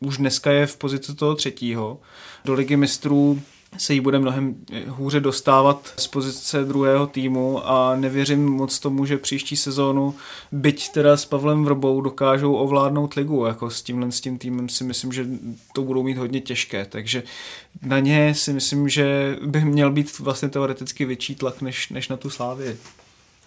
už 0.00 0.16
dneska 0.16 0.50
je 0.50 0.66
v 0.66 0.76
pozici 0.76 1.14
toho 1.14 1.34
třetího. 1.34 1.98
Do 2.44 2.54
ligy 2.54 2.76
mistrů 2.76 3.40
se 3.78 3.94
jí 3.94 4.00
bude 4.00 4.18
mnohem 4.18 4.54
hůře 4.86 5.20
dostávat 5.20 5.92
z 5.96 6.06
pozice 6.06 6.64
druhého 6.64 7.06
týmu 7.06 7.68
a 7.68 7.96
nevěřím 7.96 8.46
moc 8.46 8.78
tomu, 8.78 9.06
že 9.06 9.18
příští 9.18 9.56
sezónu, 9.56 10.14
byť 10.52 10.92
teda 10.92 11.16
s 11.16 11.24
Pavlem 11.24 11.64
Vrbou 11.64 12.00
dokážou 12.00 12.54
ovládnout 12.54 13.14
ligu, 13.14 13.46
jako 13.46 13.70
s 13.70 13.82
tímhle 13.82 14.12
s 14.12 14.20
tím 14.20 14.38
týmem 14.38 14.68
si 14.68 14.84
myslím, 14.84 15.12
že 15.12 15.26
to 15.72 15.82
budou 15.82 16.02
mít 16.02 16.18
hodně 16.18 16.40
těžké, 16.40 16.84
takže 16.84 17.22
na 17.82 17.98
ně 17.98 18.34
si 18.34 18.52
myslím, 18.52 18.88
že 18.88 19.36
by 19.46 19.64
měl 19.64 19.90
být 19.90 20.18
vlastně 20.18 20.48
teoreticky 20.48 21.04
větší 21.04 21.34
tlak 21.34 21.62
než, 21.62 21.88
než 21.88 22.08
na 22.08 22.16
tu 22.16 22.30
Slávii. 22.30 22.76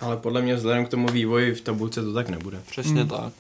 Ale 0.02 0.18
podle 0.18 0.42
mě 0.42 0.56
vzhledem 0.56 0.86
k 0.86 0.90
tomu 0.90 1.08
vývoji 1.08 1.54
v 1.54 1.62
tabulce 1.62 2.04
to 2.04 2.14
tak 2.14 2.30
nebude. 2.30 2.60
Přesně 2.70 3.02
hmm. 3.02 3.10
tak. 3.10 3.34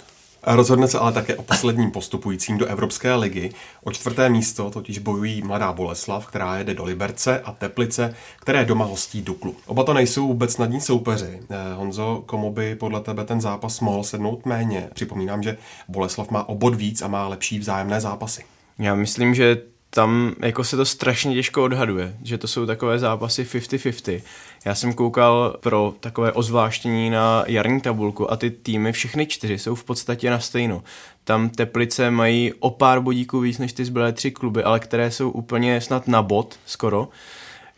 Rozhodne 0.43 0.87
se 0.87 0.99
ale 0.99 1.11
také 1.11 1.35
o 1.35 1.43
posledním 1.43 1.91
postupujícím 1.91 2.57
do 2.57 2.65
Evropské 2.65 3.15
ligy. 3.15 3.49
O 3.83 3.91
čtvrté 3.91 4.29
místo 4.29 4.69
totiž 4.69 4.99
bojují 4.99 5.41
Mladá 5.41 5.73
Boleslav, 5.73 6.27
která 6.27 6.57
jede 6.57 6.73
do 6.73 6.83
Liberce, 6.83 7.39
a 7.39 7.51
Teplice, 7.51 8.15
které 8.39 8.65
doma 8.65 8.85
hostí 8.85 9.21
Duklu. 9.21 9.55
Oba 9.65 9.83
to 9.83 9.93
nejsou 9.93 10.27
vůbec 10.27 10.53
snadní 10.53 10.81
soupeři. 10.81 11.39
Eh, 11.49 11.73
Honzo, 11.73 12.23
komu 12.25 12.51
by 12.51 12.75
podle 12.75 13.01
tebe 13.01 13.25
ten 13.25 13.41
zápas 13.41 13.79
mohl 13.79 14.03
sednout 14.03 14.45
méně? 14.45 14.89
Připomínám, 14.93 15.43
že 15.43 15.57
Boleslav 15.87 16.31
má 16.31 16.49
obod 16.49 16.75
víc 16.75 17.01
a 17.01 17.07
má 17.07 17.27
lepší 17.27 17.59
vzájemné 17.59 18.01
zápasy. 18.01 18.43
Já 18.79 18.95
myslím, 18.95 19.35
že 19.35 19.61
tam 19.93 20.35
jako 20.39 20.63
se 20.63 20.77
to 20.77 20.85
strašně 20.85 21.35
těžko 21.35 21.63
odhaduje, 21.63 22.15
že 22.23 22.37
to 22.37 22.47
jsou 22.47 22.65
takové 22.65 22.99
zápasy 22.99 23.43
50-50. 23.43 24.21
Já 24.65 24.75
jsem 24.75 24.93
koukal 24.93 25.57
pro 25.59 25.93
takové 25.99 26.31
ozvláštění 26.31 27.09
na 27.09 27.43
jarní 27.47 27.81
tabulku 27.81 28.31
a 28.31 28.37
ty 28.37 28.49
týmy, 28.49 28.91
všechny 28.91 29.25
čtyři, 29.25 29.59
jsou 29.59 29.75
v 29.75 29.83
podstatě 29.83 30.29
na 30.29 30.39
stejno. 30.39 30.83
Tam 31.23 31.49
Teplice 31.49 32.11
mají 32.11 32.53
o 32.53 32.69
pár 32.69 32.99
bodíků 33.01 33.39
víc 33.39 33.57
než 33.57 33.73
ty 33.73 33.85
zbylé 33.85 34.13
tři 34.13 34.31
kluby, 34.31 34.63
ale 34.63 34.79
které 34.79 35.11
jsou 35.11 35.29
úplně 35.29 35.81
snad 35.81 36.07
na 36.07 36.21
bod 36.21 36.59
skoro. 36.65 37.09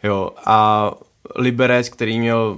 Jo, 0.03 0.31
a 0.45 0.91
Liberec, 1.35 1.89
který 1.89 2.19
měl 2.19 2.57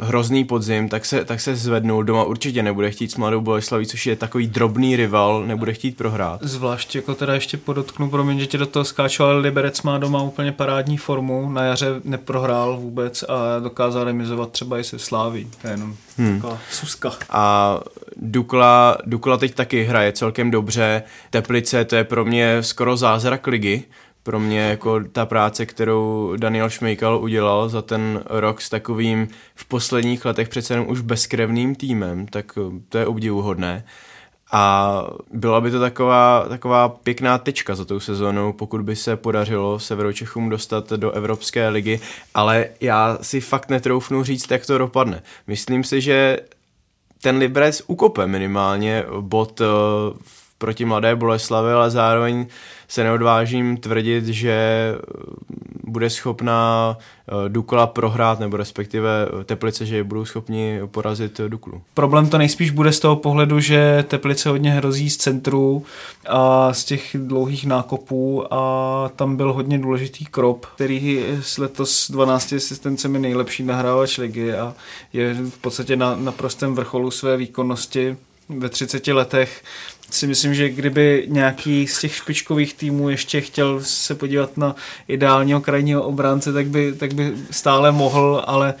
hrozný 0.00 0.44
podzim, 0.44 0.88
tak 0.88 1.04
se, 1.04 1.24
tak 1.24 1.40
se 1.40 1.56
zvednul. 1.56 2.02
Doma 2.02 2.24
určitě 2.24 2.62
nebude 2.62 2.90
chtít 2.90 3.12
s 3.12 3.16
Mladou 3.16 3.40
Boleslaví, 3.40 3.86
což 3.86 4.06
je 4.06 4.16
takový 4.16 4.46
drobný 4.46 4.96
rival, 4.96 5.46
nebude 5.46 5.72
chtít 5.72 5.96
prohrát. 5.96 6.42
Zvlášť 6.42 6.94
jako 6.94 7.14
teda 7.14 7.34
ještě 7.34 7.56
podotknu, 7.56 8.10
promiň, 8.10 8.40
že 8.40 8.46
tě 8.46 8.58
do 8.58 8.66
toho 8.66 8.84
skáču, 8.84 9.24
ale 9.24 9.38
Liberec 9.38 9.82
má 9.82 9.98
doma 9.98 10.22
úplně 10.22 10.52
parádní 10.52 10.96
formu. 10.96 11.50
Na 11.50 11.62
jaře 11.62 11.86
neprohrál 12.04 12.76
vůbec 12.76 13.22
a 13.22 13.58
dokázal 13.58 14.04
remizovat 14.04 14.52
třeba 14.52 14.78
i 14.78 14.84
se 14.84 14.98
Sláví. 14.98 15.50
To 15.62 15.66
je 15.66 15.72
jenom 15.72 15.96
hmm. 16.18 16.42
suska. 16.70 17.12
A 17.30 17.78
Dukla, 18.16 18.98
Dukla 19.06 19.36
teď 19.36 19.54
taky 19.54 19.84
hraje 19.84 20.12
celkem 20.12 20.50
dobře. 20.50 21.02
Teplice, 21.30 21.84
to 21.84 21.96
je 21.96 22.04
pro 22.04 22.24
mě 22.24 22.62
skoro 22.62 22.96
zázrak 22.96 23.46
ligy 23.46 23.84
pro 24.22 24.40
mě 24.40 24.60
jako 24.60 25.00
ta 25.12 25.26
práce, 25.26 25.66
kterou 25.66 26.32
Daniel 26.36 26.70
Šmejkal 26.70 27.18
udělal 27.22 27.68
za 27.68 27.82
ten 27.82 28.22
rok 28.26 28.60
s 28.60 28.68
takovým 28.68 29.28
v 29.54 29.64
posledních 29.64 30.24
letech 30.24 30.48
přece 30.48 30.74
jenom 30.74 30.88
už 30.88 31.00
bezkrevným 31.00 31.74
týmem, 31.74 32.26
tak 32.26 32.58
eh, 32.58 32.80
to 32.88 32.98
je 32.98 33.06
obdivuhodné. 33.06 33.84
A 34.52 35.04
byla 35.32 35.60
by 35.60 35.70
to 35.70 35.80
taková, 35.80 36.46
taková 36.48 36.88
pěkná 36.88 37.38
tečka 37.38 37.74
za 37.74 37.84
tou 37.84 38.00
sezónou, 38.00 38.52
pokud 38.52 38.82
by 38.82 38.96
se 38.96 39.16
podařilo 39.16 39.78
Severočechům 39.78 40.48
dostat 40.48 40.90
do 40.90 41.10
Evropské 41.10 41.68
ligy, 41.68 42.00
ale 42.34 42.66
já 42.80 43.18
si 43.20 43.40
fakt 43.40 43.68
netroufnu 43.68 44.24
říct, 44.24 44.50
jak 44.50 44.66
to 44.66 44.78
dopadne. 44.78 45.22
Myslím 45.46 45.84
si, 45.84 46.00
že 46.00 46.38
ten 47.22 47.36
Liberec 47.36 47.82
ukope 47.86 48.26
minimálně 48.26 49.04
bod 49.20 49.60
v 49.60 50.14
eh, 50.16 50.39
proti 50.60 50.84
Mladé 50.84 51.16
Boleslavi, 51.16 51.72
ale 51.72 51.90
zároveň 51.90 52.46
se 52.88 53.04
neodvážím 53.04 53.76
tvrdit, 53.76 54.26
že 54.26 54.94
bude 55.84 56.10
schopná 56.10 56.96
eh, 56.98 57.48
Dukla 57.48 57.86
prohrát, 57.86 58.40
nebo 58.40 58.56
respektive 58.56 59.28
Teplice, 59.44 59.86
že 59.86 60.04
budou 60.04 60.24
schopni 60.24 60.80
porazit 60.86 61.40
Duklu. 61.48 61.82
Problém 61.94 62.28
to 62.28 62.38
nejspíš 62.38 62.70
bude 62.70 62.92
z 62.92 63.00
toho 63.00 63.16
pohledu, 63.16 63.60
že 63.60 64.04
Teplice 64.08 64.48
hodně 64.48 64.70
hrozí 64.70 65.10
z 65.10 65.16
centru 65.16 65.84
a 66.28 66.72
z 66.72 66.84
těch 66.84 67.16
dlouhých 67.18 67.66
nákopů 67.66 68.54
a 68.54 69.10
tam 69.16 69.36
byl 69.36 69.52
hodně 69.52 69.78
důležitý 69.78 70.24
krop, 70.24 70.66
který 70.74 71.24
s 71.40 71.58
letos 71.58 72.10
12 72.10 72.52
asistencemi 72.52 73.18
nejlepší 73.18 73.62
nahrávač 73.62 74.18
ligy 74.18 74.52
a 74.54 74.74
je 75.12 75.34
v 75.34 75.58
podstatě 75.58 75.96
na, 75.96 76.16
na 76.16 76.32
prostém 76.32 76.74
vrcholu 76.74 77.10
své 77.10 77.36
výkonnosti 77.36 78.16
ve 78.58 78.68
30 78.68 79.06
letech 79.06 79.62
si 80.10 80.26
myslím, 80.26 80.54
že 80.54 80.68
kdyby 80.68 81.24
nějaký 81.28 81.86
z 81.86 82.00
těch 82.00 82.14
špičkových 82.14 82.74
týmů 82.74 83.08
ještě 83.08 83.40
chtěl 83.40 83.80
se 83.82 84.14
podívat 84.14 84.56
na 84.56 84.76
ideálního 85.08 85.60
krajního 85.60 86.02
obránce, 86.02 86.52
tak 86.52 86.66
by, 86.66 86.92
tak 86.92 87.14
by 87.14 87.32
stále 87.50 87.92
mohl, 87.92 88.44
ale 88.46 88.74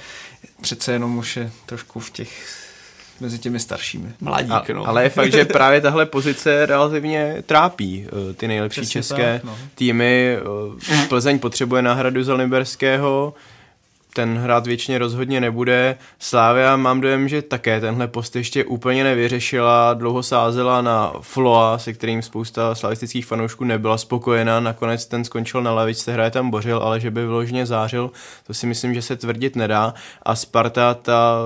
přece 0.60 0.92
jenom 0.92 1.18
už 1.18 1.36
je 1.36 1.50
trošku 1.66 2.00
v 2.00 2.10
těch 2.10 2.60
mezi 3.20 3.38
těmi 3.38 3.60
staršími. 3.60 4.12
Mladík, 4.20 4.70
no. 4.74 4.88
Ale 4.88 5.02
je 5.02 5.08
fakt, 5.10 5.32
že 5.32 5.44
právě 5.44 5.80
tahle 5.80 6.06
pozice 6.06 6.66
relativně 6.66 7.42
trápí 7.46 8.06
eh, 8.06 8.34
ty 8.34 8.48
nejlepší 8.48 8.80
Přesně 8.80 8.98
české 8.98 9.32
tak, 9.32 9.44
no. 9.44 9.58
týmy. 9.74 10.36
Eh, 10.92 11.06
Plzeň 11.08 11.38
potřebuje 11.38 11.82
náhradu 11.82 12.24
za 12.24 12.34
Liberského, 12.34 13.34
ten 14.12 14.38
hrát 14.38 14.66
většině 14.66 14.98
rozhodně 14.98 15.40
nebude. 15.40 15.96
Slávia 16.18 16.76
mám 16.76 17.00
dojem, 17.00 17.28
že 17.28 17.42
také 17.42 17.80
tenhle 17.80 18.08
post 18.08 18.36
ještě 18.36 18.64
úplně 18.64 19.04
nevyřešila, 19.04 19.94
dlouho 19.94 20.22
sázela 20.22 20.82
na 20.82 21.12
Floa, 21.20 21.78
se 21.78 21.92
kterým 21.92 22.22
spousta 22.22 22.74
slavistických 22.74 23.26
fanoušků 23.26 23.64
nebyla 23.64 23.98
spokojená, 23.98 24.60
nakonec 24.60 25.06
ten 25.06 25.24
skončil 25.24 25.62
na 25.62 25.72
lavičce, 25.72 26.12
hraje 26.12 26.30
tam 26.30 26.50
bořil, 26.50 26.78
ale 26.78 27.00
že 27.00 27.10
by 27.10 27.20
vyloženě 27.20 27.66
zářil, 27.66 28.10
to 28.46 28.54
si 28.54 28.66
myslím, 28.66 28.94
že 28.94 29.02
se 29.02 29.16
tvrdit 29.16 29.56
nedá. 29.56 29.94
A 30.22 30.36
Sparta 30.36 30.94
ta, 30.94 31.38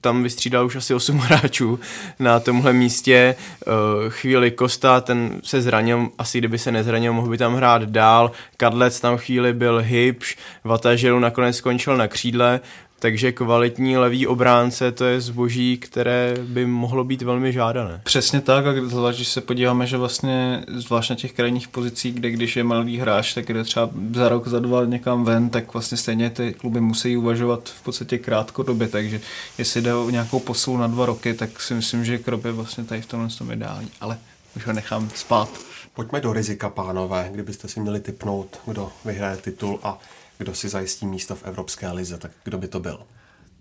tam 0.00 0.22
vystřídala 0.22 0.64
už 0.64 0.76
asi 0.76 0.94
8 0.94 1.18
hráčů 1.18 1.80
na 2.18 2.40
tomhle 2.40 2.72
místě, 2.72 3.34
eh, 3.36 3.70
chvíli 4.08 4.50
Kosta, 4.50 5.00
ten 5.00 5.40
se 5.44 5.62
zranil, 5.62 6.08
asi 6.18 6.38
kdyby 6.38 6.58
se 6.58 6.72
nezranil, 6.72 7.12
mohl 7.12 7.28
by 7.28 7.38
tam 7.38 7.54
hrát 7.54 7.82
dál, 7.82 8.30
Kadlec 8.56 9.00
tam 9.00 9.16
chvíli 9.16 9.52
byl 9.52 9.78
Hybš, 9.84 10.38
Vatažilu 10.64 11.18
nakonec 11.18 11.56
skončil 11.56 11.96
na 11.96 12.09
křídle, 12.10 12.60
takže 12.98 13.32
kvalitní 13.32 13.96
levý 13.96 14.26
obránce 14.26 14.92
to 14.92 15.04
je 15.04 15.20
zboží, 15.20 15.78
které 15.78 16.34
by 16.42 16.66
mohlo 16.66 17.04
být 17.04 17.22
velmi 17.22 17.52
žádané. 17.52 18.00
Přesně 18.04 18.40
tak, 18.40 18.66
a 18.66 18.72
zvlášť, 18.84 19.18
když 19.18 19.28
se 19.28 19.40
podíváme, 19.40 19.86
že 19.86 19.96
vlastně 19.96 20.64
zvlášť 20.68 21.10
na 21.10 21.16
těch 21.16 21.32
krajních 21.32 21.68
pozicích, 21.68 22.14
kde 22.14 22.30
když 22.30 22.56
je 22.56 22.64
malý 22.64 22.98
hráč, 22.98 23.34
tak 23.34 23.48
jde 23.48 23.64
třeba 23.64 23.90
za 24.14 24.28
rok, 24.28 24.48
za 24.48 24.60
dva 24.60 24.84
někam 24.84 25.24
ven, 25.24 25.50
tak 25.50 25.72
vlastně 25.72 25.98
stejně 25.98 26.30
ty 26.30 26.54
kluby 26.54 26.80
musí 26.80 27.16
uvažovat 27.16 27.68
v 27.68 27.82
podstatě 27.82 28.18
krátkodobě, 28.18 28.88
takže 28.88 29.20
jestli 29.58 29.82
jde 29.82 29.94
o 29.94 30.10
nějakou 30.10 30.40
posilu 30.40 30.76
na 30.76 30.86
dva 30.86 31.06
roky, 31.06 31.34
tak 31.34 31.60
si 31.60 31.74
myslím, 31.74 32.04
že 32.04 32.18
Krop 32.18 32.44
je 32.44 32.52
vlastně 32.52 32.84
tady 32.84 33.02
v 33.02 33.06
tomhle 33.06 33.28
tom 33.28 33.50
ideální, 33.50 33.90
ale 34.00 34.18
už 34.56 34.66
ho 34.66 34.72
nechám 34.72 35.10
spát. 35.14 35.48
Pojďme 35.94 36.20
do 36.20 36.32
rizika, 36.32 36.68
pánové, 36.68 37.28
kdybyste 37.32 37.68
si 37.68 37.80
měli 37.80 38.00
typnout, 38.00 38.60
kdo 38.66 38.92
vyhraje 39.04 39.36
titul 39.36 39.80
a 39.82 39.98
kdo 40.40 40.54
si 40.54 40.68
zajistí 40.68 41.06
místo 41.06 41.34
v 41.34 41.44
Evropské 41.44 41.90
lize, 41.90 42.18
tak 42.18 42.30
kdo 42.44 42.58
by 42.58 42.68
to 42.68 42.80
byl? 42.80 43.00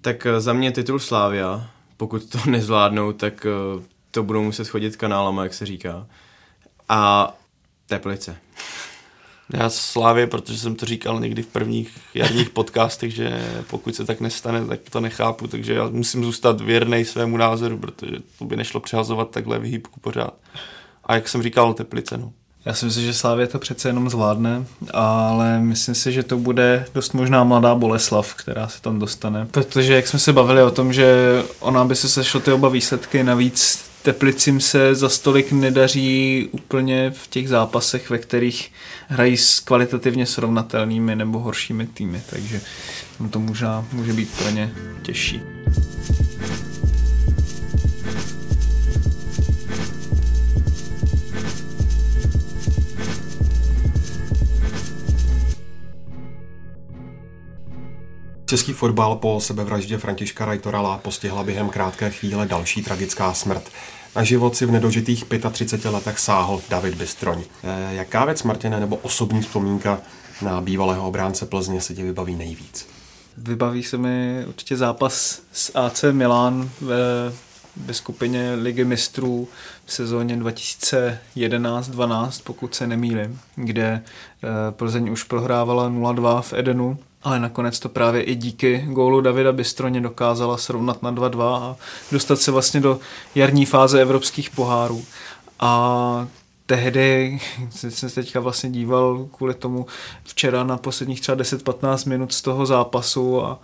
Tak 0.02 0.26
eh, 0.26 0.42
za 0.42 0.54
mě 0.54 0.72
titul 0.72 1.00
Slávia, 1.00 1.70
pokud 1.98 2.30
to 2.30 2.40
nezvládnou, 2.50 3.14
tak 3.14 3.46
eh, 3.46 3.84
to 4.12 4.24
budou 4.24 4.44
muset 4.44 4.68
chodit 4.68 4.96
kanálama, 4.96 5.44
jak 5.44 5.54
se 5.54 5.66
říká. 5.66 6.08
A 6.90 7.34
Teplice. 7.86 8.38
Já 9.54 9.70
Slávě, 9.70 10.28
protože 10.28 10.58
jsem 10.58 10.76
to 10.76 10.86
říkal 10.86 11.20
někdy 11.20 11.42
v 11.42 11.48
prvních 11.48 12.00
jarních 12.14 12.50
podcastech, 12.60 13.14
že 13.14 13.62
pokud 13.70 13.96
se 13.96 14.06
tak 14.06 14.22
nestane, 14.22 14.66
tak 14.66 14.80
to 14.90 15.00
nechápu, 15.00 15.48
takže 15.48 15.74
já 15.74 15.90
musím 15.90 16.24
zůstat 16.24 16.62
věrný 16.62 17.06
svému 17.06 17.38
názoru, 17.38 17.78
protože 17.78 18.16
to 18.38 18.46
by 18.46 18.56
nešlo 18.56 18.80
přehazovat 18.80 19.32
takhle 19.32 19.60
vyhýbku 19.60 20.00
pořád. 20.00 20.34
A 21.04 21.16
jak 21.16 21.30
jsem 21.30 21.44
říkal, 21.44 21.74
Teplice, 21.74 22.18
no. 22.18 22.34
Já 22.66 22.74
si 22.74 22.86
myslím, 22.86 23.06
že 23.06 23.14
Slávě 23.14 23.48
to 23.48 23.60
přece 23.60 23.90
jenom 23.90 24.10
zvládne, 24.10 24.66
ale 24.94 25.60
myslím 25.60 25.96
si, 25.96 26.12
že 26.12 26.24
to 26.24 26.38
bude 26.38 26.86
dost 26.94 27.14
možná 27.14 27.44
mladá 27.44 27.76
Boleslav, 27.76 28.34
která 28.34 28.68
se 28.68 28.82
tam 28.82 29.00
dostane. 29.00 29.48
Protože 29.52 29.96
jak 29.96 30.08
jsme 30.08 30.20
se 30.20 30.34
bavili 30.34 30.64
o 30.64 30.72
tom, 30.72 30.94
že 30.94 31.42
ona 31.60 31.86
by 31.86 31.96
se 31.96 32.10
sešlo 32.10 32.40
ty 32.40 32.52
oba 32.52 32.70
výsledky, 32.70 33.24
navíc 33.24 33.90
Teplicím 34.02 34.62
se 34.62 34.96
za 34.96 35.10
stolik 35.10 35.52
nedaří 35.52 36.48
úplně 36.52 37.12
v 37.12 37.28
těch 37.28 37.50
zápasech, 37.50 38.10
ve 38.10 38.18
kterých 38.18 38.72
hrají 39.08 39.38
s 39.38 39.60
kvalitativně 39.60 40.26
srovnatelnými 40.26 41.16
nebo 41.16 41.40
horšími 41.40 41.88
týmy, 41.88 42.22
takže 42.30 42.62
to 43.30 43.40
možná 43.40 43.86
může 43.92 44.14
být 44.14 44.30
pro 44.38 44.50
ně 44.50 44.72
těžší. 45.04 45.42
Český 58.50 58.74
fotbal 58.74 59.16
po 59.16 59.42
sebevraždě 59.42 59.98
Františka 59.98 60.46
Rajtorala 60.46 60.98
postihla 60.98 61.44
během 61.44 61.70
krátké 61.70 62.10
chvíle 62.10 62.46
další 62.46 62.84
tragická 62.84 63.34
smrt. 63.34 63.70
Na 64.16 64.24
život 64.24 64.56
si 64.56 64.66
v 64.66 64.72
nedožitých 64.72 65.26
35 65.52 65.90
letech 65.90 66.20
sáhl 66.20 66.62
David 66.70 66.96
Bystroň. 66.96 67.44
E, 67.64 67.96
jaká 67.96 68.26
věc, 68.26 68.44
Martine, 68.44 68.80
nebo 68.80 68.96
osobní 68.96 69.42
vzpomínka 69.42 70.02
na 70.42 70.62
bývalého 70.62 71.08
obránce 71.08 71.46
Plzně 71.46 71.82
se 71.82 71.96
ti 71.96 72.04
vybaví 72.04 72.36
nejvíc? 72.36 72.88
Vybaví 73.38 73.84
se 73.84 73.98
mi 73.98 74.46
určitě 74.48 74.78
zápas 74.78 75.42
s 75.52 75.78
AC 75.78 76.04
Milan 76.12 76.70
ve, 76.82 76.98
ve 77.78 77.94
skupině 77.94 78.54
Ligy 78.54 78.84
mistrů 78.84 79.48
v 79.86 79.94
sezóně 79.94 80.38
2011-12, 80.38 82.42
pokud 82.44 82.76
se 82.76 82.88
nemýlím, 82.88 83.40
kde 83.56 83.84
e, 83.84 84.02
Plzeň 84.72 85.10
už 85.10 85.24
prohrávala 85.24 85.90
0-2 85.90 86.42
v 86.42 86.54
Edenu 86.54 86.98
ale 87.24 87.40
nakonec 87.40 87.80
to 87.80 87.90
právě 87.90 88.22
i 88.22 88.36
díky 88.36 88.86
gólu 88.88 89.22
Davida 89.22 89.52
Bystroně 89.52 90.02
dokázala 90.02 90.58
srovnat 90.58 91.04
na 91.04 91.12
2-2 91.12 91.42
a 91.42 91.76
dostat 92.12 92.40
se 92.40 92.52
vlastně 92.52 92.80
do 92.80 93.00
jarní 93.36 93.66
fáze 93.66 94.02
evropských 94.02 94.50
pohárů. 94.50 95.06
A 95.60 96.28
tehdy 96.66 97.40
jsem 97.70 97.92
se 97.92 98.10
teďka 98.10 98.40
vlastně 98.40 98.70
díval 98.70 99.28
kvůli 99.38 99.54
tomu 99.54 99.86
včera 100.24 100.64
na 100.64 100.78
posledních 100.78 101.22
třeba 101.22 101.38
10-15 101.38 102.10
minut 102.10 102.34
z 102.34 102.42
toho 102.42 102.66
zápasu 102.66 103.46
a 103.46 103.60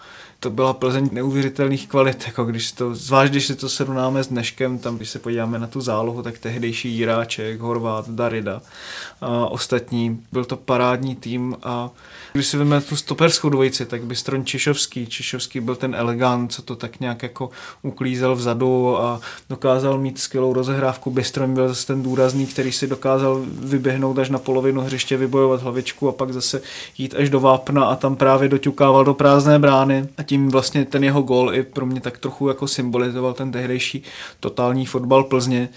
to 0.46 0.50
byla 0.50 0.74
Plzeň 0.74 1.10
neuvěřitelných 1.12 1.88
kvalit, 1.88 2.24
jako 2.28 2.46
když 2.46 2.72
to, 2.72 2.96
zvlášť 2.96 3.32
když 3.32 3.46
si 3.46 3.56
to 3.56 3.70
srovnáme 3.70 4.24
s 4.24 4.28
dneškem, 4.28 4.78
tam 4.78 4.96
když 4.98 5.10
se 5.10 5.20
podíváme 5.20 5.60
na 5.60 5.68
tu 5.68 5.82
zálohu, 5.82 6.24
tak 6.24 6.38
tehdejší 6.38 6.98
Jiráček, 6.98 7.60
Horvát, 7.60 8.10
Darida 8.10 8.62
a 9.22 9.46
ostatní, 9.46 10.24
byl 10.32 10.46
to 10.46 10.58
parádní 10.58 11.16
tým 11.16 11.56
a 11.64 11.90
když 12.34 12.48
si 12.48 12.58
vezmeme 12.58 12.82
tu 12.82 12.96
stoperskou 12.96 13.50
dvojici, 13.50 13.86
tak 13.86 14.04
by 14.04 14.16
stron 14.16 14.46
Čišovský. 14.46 15.08
Čišovský 15.08 15.60
byl 15.60 15.76
ten 15.76 15.96
elegant, 15.96 16.52
co 16.52 16.62
to 16.62 16.76
tak 16.76 17.00
nějak 17.00 17.24
jako 17.24 17.50
uklízel 17.82 18.36
vzadu 18.36 19.02
a 19.02 19.20
dokázal 19.50 19.98
mít 19.98 20.20
skvělou 20.20 20.54
rozehrávku. 20.54 21.12
Bystron 21.12 21.54
byl 21.54 21.68
zase 21.68 21.88
ten 21.88 22.04
důrazný, 22.04 22.46
který 22.46 22.72
si 22.72 22.88
dokázal 22.88 23.42
vyběhnout 23.48 24.20
až 24.20 24.30
na 24.30 24.40
polovinu 24.40 24.82
hřiště, 24.82 25.18
vybojovat 25.18 25.62
hlavičku 25.62 26.10
a 26.10 26.12
pak 26.12 26.34
zase 26.34 26.62
jít 26.98 27.16
až 27.18 27.30
do 27.30 27.40
vápna 27.40 27.86
a 27.86 27.96
tam 27.96 28.16
právě 28.16 28.50
doťukával 28.50 29.06
do 29.06 29.14
prázdné 29.14 29.60
brány 29.60 30.08
a 30.18 30.24
tím 30.24 30.35
vlastně 30.38 30.86
ten 30.86 31.04
jeho 31.04 31.22
gol 31.22 31.54
i 31.54 31.64
pro 31.64 31.86
mě 31.86 32.02
tak 32.02 32.18
trochu 32.18 32.48
jako 32.48 32.68
symbolizoval 32.68 33.34
ten 33.34 33.52
tehdejší 33.52 34.04
totální 34.40 34.86
fotbal 34.86 35.24
Plzně, 35.24 35.70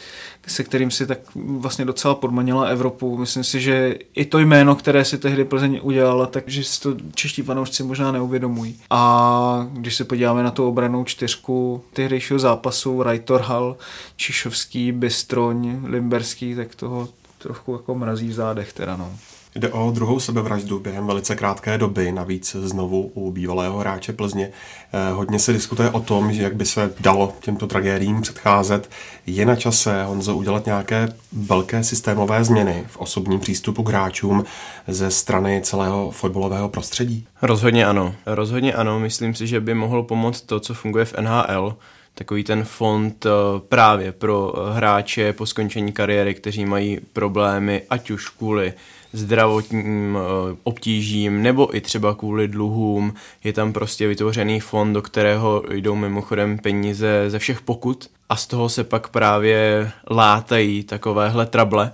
se 0.46 0.64
kterým 0.64 0.90
si 0.90 1.06
tak 1.06 1.18
vlastně 1.34 1.84
docela 1.84 2.14
podmanila 2.14 2.64
Evropu. 2.64 3.18
Myslím 3.18 3.44
si, 3.44 3.60
že 3.60 3.98
i 4.14 4.24
to 4.24 4.38
jméno, 4.38 4.74
které 4.74 5.04
si 5.04 5.18
tehdy 5.18 5.44
Plzeň 5.44 5.80
udělala, 5.82 6.26
takže 6.26 6.64
si 6.64 6.80
to 6.80 6.94
čeští 7.14 7.42
fanoušci 7.42 7.82
možná 7.82 8.12
neuvědomují. 8.12 8.80
A 8.90 9.68
když 9.72 9.94
se 9.94 10.04
podíváme 10.04 10.42
na 10.42 10.50
tu 10.50 10.68
obranou 10.68 11.04
čtyřku 11.04 11.84
tehdejšího 11.92 12.38
zápasu, 12.38 13.02
Rajtor 13.02 13.40
Hall, 13.40 13.76
Čišovský, 14.16 14.92
Bystroň, 14.92 15.80
Limberský, 15.84 16.54
tak 16.54 16.74
toho 16.74 17.08
trochu 17.38 17.72
jako 17.72 17.94
mrazí 17.94 18.28
v 18.28 18.32
zádech 18.32 18.72
teda 18.72 18.96
no. 18.96 19.12
Jde 19.54 19.68
o 19.68 19.90
druhou 19.90 20.20
sebevraždu 20.20 20.78
během 20.78 21.06
velice 21.06 21.37
krátké 21.37 21.78
doby, 21.78 22.12
navíc 22.12 22.56
znovu 22.61 23.11
u 23.14 23.30
bývalého 23.30 23.78
hráče 23.78 24.12
Plzně. 24.12 24.50
Eh, 24.92 25.12
hodně 25.12 25.38
se 25.38 25.52
diskutuje 25.52 25.90
o 25.90 26.00
tom, 26.00 26.32
že 26.32 26.42
jak 26.42 26.56
by 26.56 26.64
se 26.64 26.92
dalo 27.00 27.32
těmto 27.40 27.66
tragédiím 27.66 28.22
předcházet. 28.22 28.90
Je 29.26 29.46
na 29.46 29.56
čase, 29.56 30.04
Honzo, 30.04 30.37
udělat 30.37 30.66
nějaké 30.66 31.08
velké 31.32 31.84
systémové 31.84 32.44
změny 32.44 32.84
v 32.87 32.96
osobním 32.96 33.40
přístupu 33.40 33.82
k 33.82 33.88
hráčům 33.88 34.44
ze 34.88 35.11
strany 35.11 35.61
celého 35.64 36.11
fotbalového 36.11 36.68
prostředí? 36.68 37.26
Rozhodně 37.42 37.87
ano. 37.87 38.14
Rozhodně 38.26 38.72
ano. 38.72 39.00
Myslím 39.00 39.34
si, 39.34 39.46
že 39.46 39.61
by 39.61 39.74
mohlo 39.74 40.02
pomoct 40.02 40.40
to, 40.40 40.61
co 40.61 40.74
funguje 40.74 41.04
v 41.04 41.14
NHL, 41.20 41.76
takový 42.14 42.44
ten 42.44 42.64
fond 42.64 43.26
eh, 43.26 43.30
právě 43.68 44.12
pro 44.12 44.52
hráče 44.72 45.32
po 45.32 45.46
skončení 45.46 45.92
kariéry, 45.92 46.34
kteří 46.34 46.64
mají 46.64 47.00
problémy, 47.12 47.82
ať 47.90 48.11
už 48.11 48.28
kvůli 48.28 48.72
zdravotním 49.12 50.18
eh, 50.20 50.56
obtížím 50.62 51.42
nebo 51.42 51.76
i 51.76 51.80
třeba 51.80 52.14
kvůli 52.14 52.48
dluhům. 52.48 53.14
Je 53.44 53.52
tam 53.52 53.72
prostě 53.72 54.08
vytvořený 54.08 54.60
fond, 54.60 54.92
do 54.92 55.02
kterého 55.02 55.62
jdou 55.70 55.94
mimochodem 55.94 56.58
peníze 56.58 57.24
ze 57.28 57.38
všech 57.38 57.60
pokut 57.60 58.10
a 58.28 58.36
z 58.36 58.46
toho 58.46 58.68
se 58.68 58.84
pak 58.84 59.08
právě 59.08 59.90
látají 60.10 60.82
takovéhle 60.82 61.46
trable. 61.46 61.92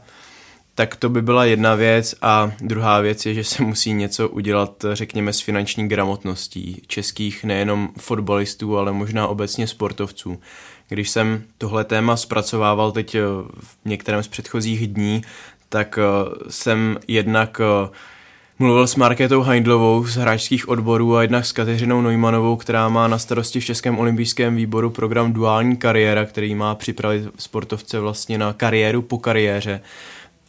Tak 0.75 0.97
to 0.97 1.09
by 1.09 1.23
byla 1.23 1.45
jedna 1.45 1.75
věc 1.75 2.15
a 2.23 2.53
druhá 2.61 3.01
věc 3.01 3.27
je, 3.27 3.35
že 3.35 3.45
se 3.45 3.63
musí 3.63 3.93
něco 3.93 4.29
udělat, 4.29 4.85
řekněme, 4.93 5.33
s 5.33 5.41
finanční 5.41 5.89
gramotností 5.89 6.83
českých 6.87 7.45
nejenom 7.45 7.89
fotbalistů, 7.99 8.79
ale 8.79 8.93
možná 8.93 9.27
obecně 9.27 9.67
sportovců. 9.67 10.39
Když 10.89 11.11
jsem 11.11 11.43
tohle 11.59 11.85
téma 11.85 12.17
zpracovával 12.17 12.93
teď 12.93 13.17
v 13.61 13.77
některém 13.85 14.23
z 14.23 14.29
předchozích 14.29 14.89
dní, 14.89 15.23
tak 15.75 15.99
eh, 15.99 16.35
jsem 16.51 16.99
jednak 17.09 17.61
eh, 17.61 17.89
mluvil 18.59 18.87
s 18.87 18.97
Marketou 18.97 19.43
Heindlovou 19.43 20.07
z 20.07 20.17
hráčských 20.17 20.69
odborů 20.69 21.17
a 21.17 21.23
jednak 21.23 21.47
s 21.47 21.53
Kateřinou 21.53 22.01
Neumannovou, 22.01 22.57
která 22.57 22.89
má 22.89 23.09
na 23.09 23.19
starosti 23.19 23.61
v 23.61 23.65
Českém 23.65 23.99
olympijském 23.99 24.57
výboru 24.57 24.91
program 24.91 25.33
Duální 25.33 25.77
kariéra, 25.77 26.25
který 26.25 26.55
má 26.55 26.75
připravit 26.75 27.29
sportovce 27.39 28.01
vlastně 28.01 28.39
na 28.39 28.53
kariéru 28.53 29.03
po 29.03 29.19
kariéře. 29.19 29.81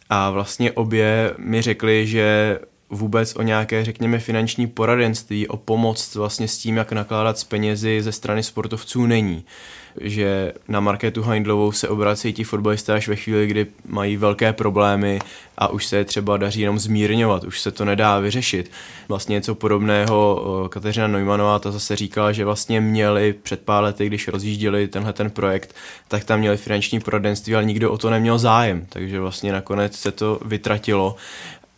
A 0.09 0.29
vlastně 0.29 0.71
obě 0.71 1.33
mi 1.37 1.61
řekli, 1.61 2.07
že 2.07 2.59
vůbec 2.89 3.35
o 3.35 3.41
nějaké, 3.41 3.85
řekněme, 3.85 4.19
finanční 4.19 4.67
poradenství, 4.67 5.47
o 5.47 5.57
pomoc 5.57 6.15
vlastně 6.15 6.47
s 6.47 6.57
tím, 6.57 6.77
jak 6.77 6.91
nakládat 6.91 7.37
s 7.37 7.43
penězi 7.43 8.01
ze 8.01 8.11
strany 8.11 8.43
sportovců 8.43 9.05
není 9.05 9.45
že 10.01 10.53
na 10.67 10.79
Marketu 10.79 11.21
Heindlovou 11.21 11.71
se 11.71 11.89
obracejí 11.89 12.33
ti 12.33 12.43
fotbalisté 12.43 12.93
až 12.93 13.07
ve 13.07 13.15
chvíli, 13.15 13.47
kdy 13.47 13.67
mají 13.87 14.17
velké 14.17 14.53
problémy 14.53 15.19
a 15.57 15.67
už 15.67 15.85
se 15.85 15.97
je 15.97 16.05
třeba 16.05 16.37
daří 16.37 16.61
jenom 16.61 16.79
zmírňovat, 16.79 17.43
už 17.43 17.61
se 17.61 17.71
to 17.71 17.85
nedá 17.85 18.19
vyřešit. 18.19 18.71
Vlastně 19.07 19.33
něco 19.33 19.55
podobného 19.55 20.69
Kateřina 20.71 21.07
Neumannová 21.07 21.59
ta 21.59 21.71
zase 21.71 21.95
říkala, 21.95 22.31
že 22.31 22.45
vlastně 22.45 22.81
měli 22.81 23.33
před 23.33 23.61
pár 23.61 23.83
lety, 23.83 24.07
když 24.07 24.27
rozjížděli 24.27 24.87
tenhle 24.87 25.13
ten 25.13 25.29
projekt, 25.29 25.75
tak 26.07 26.23
tam 26.23 26.39
měli 26.39 26.57
finanční 26.57 26.99
poradenství, 26.99 27.55
ale 27.55 27.65
nikdo 27.65 27.91
o 27.91 27.97
to 27.97 28.09
neměl 28.09 28.37
zájem, 28.37 28.85
takže 28.89 29.19
vlastně 29.19 29.51
nakonec 29.51 29.95
se 29.95 30.11
to 30.11 30.39
vytratilo 30.45 31.15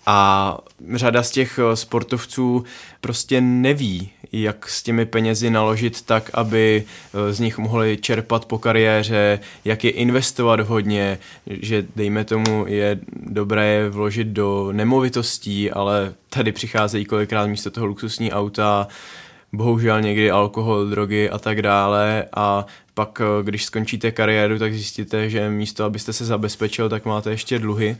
a 0.09 0.57
řada 0.93 1.23
z 1.23 1.31
těch 1.31 1.59
eh, 1.59 1.75
sportovců 1.75 2.63
prostě 3.01 3.41
neví, 3.41 4.09
jak 4.31 4.69
s 4.69 4.83
těmi 4.83 5.05
penězi 5.05 5.49
naložit 5.49 6.01
tak, 6.01 6.29
aby 6.33 6.83
eh, 7.13 7.33
z 7.33 7.39
nich 7.39 7.57
mohli 7.57 7.97
čerpat 7.97 8.45
po 8.45 8.57
kariéře, 8.57 9.39
jak 9.65 9.83
je 9.83 9.91
investovat 9.91 10.59
hodně, 10.59 11.19
že 11.47 11.85
dejme 11.95 12.23
tomu 12.23 12.65
je 12.67 12.99
dobré 13.13 13.67
je 13.67 13.89
vložit 13.89 14.27
do 14.27 14.69
nemovitostí, 14.71 15.71
ale 15.71 16.13
tady 16.29 16.51
přicházejí 16.51 17.05
kolikrát 17.05 17.47
místo 17.47 17.71
toho 17.71 17.85
luxusní 17.85 18.31
auta, 18.31 18.87
bohužel 19.53 20.01
někdy 20.01 20.31
alkohol, 20.31 20.85
drogy 20.85 21.29
a 21.29 21.37
tak 21.39 21.61
dále. 21.61 22.25
A 22.35 22.65
pak, 22.93 23.21
eh, 23.21 23.43
když 23.43 23.65
skončíte 23.65 24.11
kariéru, 24.11 24.59
tak 24.59 24.73
zjistíte, 24.73 25.29
že 25.29 25.49
místo, 25.49 25.83
abyste 25.83 26.13
se 26.13 26.25
zabezpečil, 26.25 26.89
tak 26.89 27.05
máte 27.05 27.29
ještě 27.29 27.59
dluhy 27.59 27.97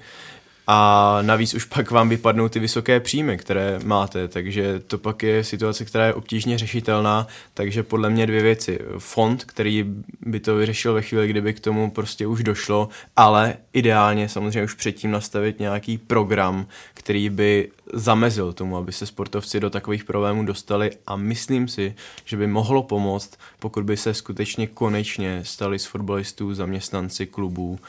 a 0.69 1.19
navíc 1.21 1.53
už 1.53 1.65
pak 1.65 1.91
vám 1.91 2.09
vypadnou 2.09 2.49
ty 2.49 2.59
vysoké 2.59 2.99
příjmy, 2.99 3.37
které 3.37 3.79
máte, 3.83 4.27
takže 4.27 4.79
to 4.79 4.97
pak 4.97 5.23
je 5.23 5.43
situace, 5.43 5.85
která 5.85 6.05
je 6.05 6.13
obtížně 6.13 6.57
řešitelná, 6.57 7.27
takže 7.53 7.83
podle 7.83 8.09
mě 8.09 8.27
dvě 8.27 8.41
věci. 8.41 8.79
Fond, 8.97 9.43
který 9.43 9.85
by 10.21 10.39
to 10.39 10.55
vyřešil 10.55 10.93
ve 10.93 11.01
chvíli, 11.01 11.27
kdyby 11.27 11.53
k 11.53 11.59
tomu 11.59 11.91
prostě 11.91 12.27
už 12.27 12.43
došlo, 12.43 12.89
ale 13.15 13.55
ideálně 13.73 14.29
samozřejmě 14.29 14.63
už 14.63 14.73
předtím 14.73 15.11
nastavit 15.11 15.59
nějaký 15.59 15.97
program, 15.97 16.67
který 16.93 17.29
by 17.29 17.69
zamezil 17.93 18.53
tomu, 18.53 18.77
aby 18.77 18.91
se 18.91 19.05
sportovci 19.05 19.59
do 19.59 19.69
takových 19.69 20.03
problémů 20.03 20.45
dostali 20.45 20.91
a 21.07 21.15
myslím 21.15 21.67
si, 21.67 21.95
že 22.25 22.37
by 22.37 22.47
mohlo 22.47 22.83
pomoct, 22.83 23.37
pokud 23.59 23.83
by 23.83 23.97
se 23.97 24.13
skutečně 24.13 24.67
konečně 24.67 25.39
stali 25.43 25.79
z 25.79 25.85
fotbalistů 25.85 26.53
zaměstnanci 26.53 27.25
klubů, 27.25 27.79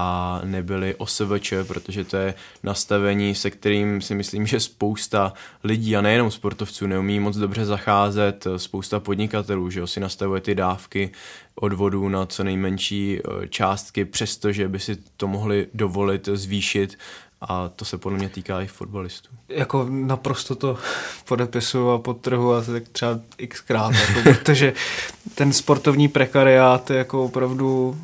a 0.00 0.40
nebyli 0.44 0.94
OSVČ, 0.94 1.52
protože 1.66 2.04
to 2.04 2.16
je 2.16 2.34
nastavení, 2.62 3.34
se 3.34 3.50
kterým 3.50 4.00
si 4.00 4.14
myslím, 4.14 4.46
že 4.46 4.60
spousta 4.60 5.32
lidí 5.64 5.96
a 5.96 6.00
nejenom 6.00 6.30
sportovců 6.30 6.86
neumí 6.86 7.20
moc 7.20 7.36
dobře 7.36 7.64
zacházet, 7.64 8.46
spousta 8.56 9.00
podnikatelů, 9.00 9.70
že 9.70 9.86
si 9.86 10.00
nastavuje 10.00 10.40
ty 10.40 10.54
dávky 10.54 11.10
odvodů 11.54 12.08
na 12.08 12.26
co 12.26 12.44
nejmenší 12.44 13.18
eh, 13.18 13.48
částky, 13.48 14.04
přestože 14.04 14.68
by 14.68 14.78
si 14.78 14.96
to 15.16 15.28
mohli 15.28 15.66
dovolit 15.74 16.28
zvýšit 16.32 16.98
a 17.40 17.68
to 17.68 17.84
se 17.84 17.98
podle 17.98 18.18
mě 18.18 18.28
týká 18.28 18.60
i 18.60 18.66
fotbalistů. 18.66 19.28
Jako 19.48 19.86
naprosto 19.90 20.54
to 20.54 20.78
podepisu 21.28 21.90
a 21.90 21.98
podtrhu 21.98 22.52
a 22.52 22.62
tak 22.62 22.88
třeba 22.88 23.20
xkrát, 23.48 23.92
jako, 23.92 24.22
protože 24.22 24.72
ten 25.34 25.52
sportovní 25.52 26.08
prekariát 26.08 26.90
je 26.90 26.96
jako 26.96 27.24
opravdu 27.24 27.96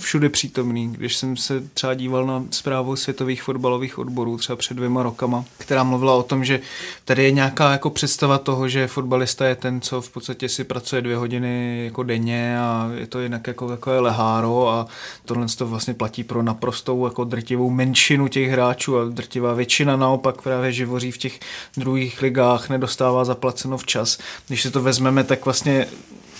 všude 0.00 0.28
přítomný. 0.28 0.92
Když 0.92 1.16
jsem 1.16 1.36
se 1.36 1.62
třeba 1.74 1.94
díval 1.94 2.26
na 2.26 2.44
zprávu 2.50 2.96
světových 2.96 3.42
fotbalových 3.42 3.98
odborů 3.98 4.36
třeba 4.36 4.56
před 4.56 4.74
dvěma 4.74 5.02
rokama, 5.02 5.44
která 5.58 5.84
mluvila 5.84 6.14
o 6.14 6.22
tom, 6.22 6.44
že 6.44 6.60
tady 7.04 7.24
je 7.24 7.30
nějaká 7.30 7.72
jako 7.72 7.90
představa 7.90 8.38
toho, 8.38 8.68
že 8.68 8.86
fotbalista 8.86 9.46
je 9.46 9.54
ten, 9.54 9.80
co 9.80 10.00
v 10.00 10.10
podstatě 10.10 10.48
si 10.48 10.64
pracuje 10.64 11.02
dvě 11.02 11.16
hodiny 11.16 11.84
jako 11.84 12.02
denně 12.02 12.58
a 12.60 12.90
je 12.94 13.06
to 13.06 13.20
jinak 13.20 13.46
jako 13.46 13.68
takové 13.68 14.00
leháro 14.00 14.68
a 14.68 14.86
tohle 15.24 15.46
to 15.58 15.66
vlastně 15.66 15.94
platí 15.94 16.24
pro 16.24 16.42
naprostou 16.42 17.04
jako 17.04 17.24
drtivou 17.24 17.70
menšinu 17.70 18.28
těch 18.28 18.50
hráčů 18.50 18.98
a 18.98 19.04
drtivá 19.04 19.54
většina 19.54 19.96
naopak 19.96 20.42
právě 20.42 20.72
živoří 20.72 21.10
v 21.10 21.18
těch 21.18 21.40
druhých 21.76 22.22
ligách, 22.22 22.68
nedostává 22.68 23.24
zaplaceno 23.24 23.78
včas. 23.78 24.18
Když 24.48 24.62
si 24.62 24.70
to 24.70 24.82
vezmeme, 24.82 25.24
tak 25.24 25.44
vlastně 25.44 25.86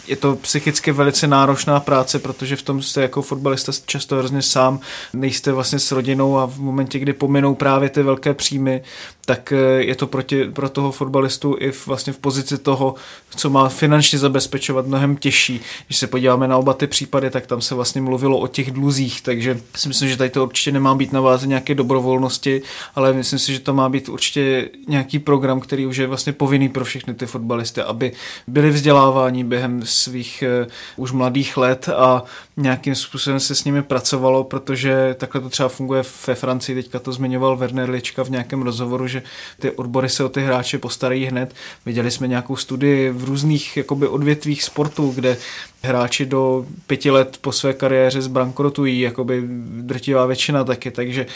je 0.06 0.16
to 0.16 0.36
psychicky 0.36 0.92
velice 0.92 1.26
náročná 1.26 1.80
práce, 1.80 2.18
protože 2.18 2.56
v 2.56 2.62
tom 2.62 2.82
jste 2.82 3.02
jako 3.02 3.22
fotbalista 3.22 3.72
často 3.86 4.16
hrozně 4.16 4.42
sám, 4.42 4.80
nejste 5.12 5.52
vlastně 5.52 5.78
s 5.78 5.92
rodinou 5.92 6.38
a 6.38 6.46
v 6.46 6.58
momentě, 6.58 6.98
kdy 6.98 7.12
pominou 7.12 7.54
právě 7.54 7.88
ty 7.88 8.02
velké 8.02 8.34
příjmy, 8.34 8.82
tak 9.24 9.52
eh, 9.52 9.82
je 9.84 9.94
to 9.94 10.06
proti, 10.06 10.44
pro 10.44 10.68
toho 10.68 10.92
fotbalistu 10.92 11.56
i 11.58 11.70
v, 11.70 11.86
vlastně 11.86 12.12
v 12.12 12.18
pozici 12.18 12.58
toho, 12.58 12.94
co 13.36 13.50
má 13.50 13.68
finančně 13.68 14.18
zabezpečovat 14.18 14.86
mnohem 14.86 15.16
těžší. 15.16 15.60
Když 15.86 15.98
se 15.98 16.06
podíváme 16.06 16.48
na 16.48 16.56
oba 16.56 16.74
ty 16.74 16.86
případy, 16.86 17.30
tak 17.30 17.46
tam 17.46 17.60
se 17.60 17.74
vlastně 17.74 18.00
mluvilo 18.00 18.38
o 18.38 18.46
těch 18.46 18.70
dluzích, 18.70 19.22
takže 19.22 19.60
si 19.76 19.88
myslím, 19.88 20.08
že 20.08 20.16
tady 20.16 20.30
to 20.30 20.44
určitě 20.44 20.72
nemá 20.72 20.94
být 20.94 21.12
na 21.12 21.20
váze 21.20 21.46
nějaké 21.46 21.74
dobrovolnosti, 21.74 22.62
ale 22.94 23.12
myslím 23.12 23.38
si, 23.38 23.52
že 23.52 23.60
to 23.60 23.74
má 23.74 23.88
být 23.88 24.08
určitě 24.08 24.68
nějaký 24.88 25.18
program, 25.18 25.60
který 25.60 25.86
už 25.86 25.96
je 25.96 26.06
vlastně 26.06 26.32
povinný 26.32 26.68
pro 26.68 26.84
všechny 26.84 27.14
ty 27.14 27.26
fotbalisty, 27.26 27.80
aby 27.80 28.12
byli 28.46 28.70
vzděláváni 28.70 29.44
během 29.44 29.82
svých 29.84 30.44
uh, 30.62 30.70
už 30.96 31.12
mladých 31.12 31.56
let 31.56 31.88
a 31.88 32.22
nějakým 32.56 32.94
způsobem 32.94 33.40
se 33.40 33.54
s 33.54 33.64
nimi 33.64 33.82
pracovalo, 33.82 34.44
protože 34.44 35.14
takhle 35.18 35.40
to 35.40 35.48
třeba 35.48 35.68
funguje 35.68 36.02
ve 36.26 36.34
Francii, 36.34 36.74
teďka 36.74 36.98
to 36.98 37.12
zmiňoval 37.12 37.56
Werner 37.56 37.90
Lička 37.90 38.24
v 38.24 38.30
nějakém 38.30 38.62
rozhovoru, 38.62 39.06
že 39.14 39.22
ty 39.60 39.70
odbory 39.70 40.08
se 40.08 40.24
o 40.24 40.28
ty 40.28 40.40
hráče 40.40 40.78
postarají 40.78 41.24
hned. 41.24 41.54
Viděli 41.86 42.10
jsme 42.10 42.28
nějakou 42.28 42.56
studii 42.56 43.10
v 43.10 43.24
různých 43.24 43.76
jakoby 43.76 44.08
odvětvích 44.08 44.62
sportu, 44.62 45.12
kde 45.14 45.36
hráči 45.82 46.26
do 46.26 46.66
pěti 46.86 47.10
let 47.10 47.38
po 47.40 47.52
své 47.52 47.72
kariéře 47.72 48.22
zbankrotují, 48.22 49.00
jakoby 49.00 49.42
drtivá 49.66 50.26
většina 50.26 50.64
taky, 50.64 50.90
takže 50.90 51.26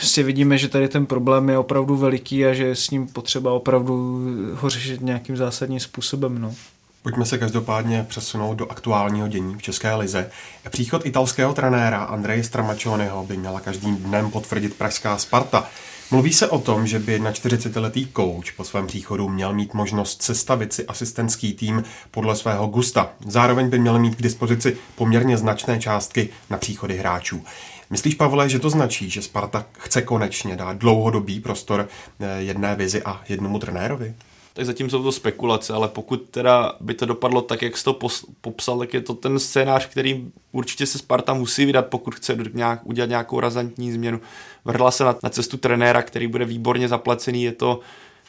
si 0.00 0.22
vidíme, 0.22 0.58
že 0.58 0.68
tady 0.68 0.88
ten 0.88 1.06
problém 1.06 1.48
je 1.48 1.58
opravdu 1.58 1.96
veliký 1.96 2.46
a 2.46 2.52
že 2.52 2.76
s 2.76 2.90
ním 2.90 3.06
potřeba 3.06 3.52
opravdu 3.52 4.20
ho 4.54 4.70
řešit 4.70 5.00
nějakým 5.00 5.36
zásadním 5.36 5.80
způsobem. 5.80 6.38
No. 6.40 6.54
Pojďme 7.02 7.26
se 7.26 7.38
každopádně 7.38 8.06
přesunout 8.08 8.54
do 8.54 8.70
aktuálního 8.70 9.28
dění 9.28 9.54
v 9.54 9.62
České 9.62 9.94
lize. 9.94 10.30
Příchod 10.70 11.06
italského 11.06 11.52
trenéra 11.54 12.04
Andreje 12.04 12.44
Stramačonyho 12.44 13.24
by 13.24 13.36
měla 13.36 13.60
každým 13.60 13.96
dnem 13.96 14.30
potvrdit 14.30 14.74
pražská 14.74 15.18
Sparta. 15.18 15.68
Mluví 16.12 16.32
se 16.32 16.48
o 16.48 16.58
tom, 16.58 16.86
že 16.86 16.98
by 16.98 17.20
41-letý 17.20 18.06
kouč 18.06 18.50
po 18.50 18.64
svém 18.64 18.86
příchodu 18.86 19.28
měl 19.28 19.52
mít 19.52 19.74
možnost 19.74 20.22
sestavit 20.22 20.72
si 20.72 20.86
asistentský 20.86 21.54
tým 21.54 21.84
podle 22.10 22.36
svého 22.36 22.66
gusta. 22.66 23.10
Zároveň 23.26 23.70
by 23.70 23.78
měl 23.78 23.98
mít 23.98 24.14
k 24.14 24.22
dispozici 24.22 24.76
poměrně 24.94 25.36
značné 25.36 25.80
částky 25.80 26.28
na 26.50 26.58
příchody 26.58 26.96
hráčů. 26.96 27.44
Myslíš, 27.90 28.14
Pavle, 28.14 28.48
že 28.48 28.58
to 28.58 28.70
značí, 28.70 29.10
že 29.10 29.22
Sparta 29.22 29.66
chce 29.78 30.02
konečně 30.02 30.56
dát 30.56 30.76
dlouhodobý 30.76 31.40
prostor 31.40 31.88
eh, 32.20 32.42
jedné 32.42 32.74
vizi 32.76 33.02
a 33.02 33.20
jednomu 33.28 33.58
trenérovi? 33.58 34.14
Tak 34.52 34.66
zatím 34.66 34.90
jsou 34.90 35.02
to 35.02 35.12
spekulace, 35.12 35.72
ale 35.72 35.88
pokud 35.88 36.22
teda 36.30 36.72
by 36.80 36.94
to 36.94 37.06
dopadlo 37.06 37.42
tak, 37.42 37.62
jak 37.62 37.76
jsi 37.76 37.84
to 37.84 37.98
popsal, 38.40 38.78
tak 38.78 38.94
je 38.94 39.00
to 39.00 39.14
ten 39.14 39.38
scénář, 39.38 39.86
který 39.86 40.30
určitě 40.52 40.86
se 40.86 40.98
Sparta 40.98 41.34
musí 41.34 41.64
vydat, 41.64 41.86
pokud 41.86 42.14
chce 42.14 42.36
nějak, 42.52 42.86
udělat 42.86 43.10
nějakou 43.10 43.40
razantní 43.40 43.92
změnu. 43.92 44.20
Vrhla 44.64 44.90
se 44.90 45.04
na, 45.04 45.16
na 45.22 45.30
cestu 45.30 45.56
trenéra, 45.56 46.02
který 46.02 46.26
bude 46.26 46.44
výborně 46.44 46.88
zaplacený, 46.88 47.42
je 47.44 47.52
to 47.52 47.80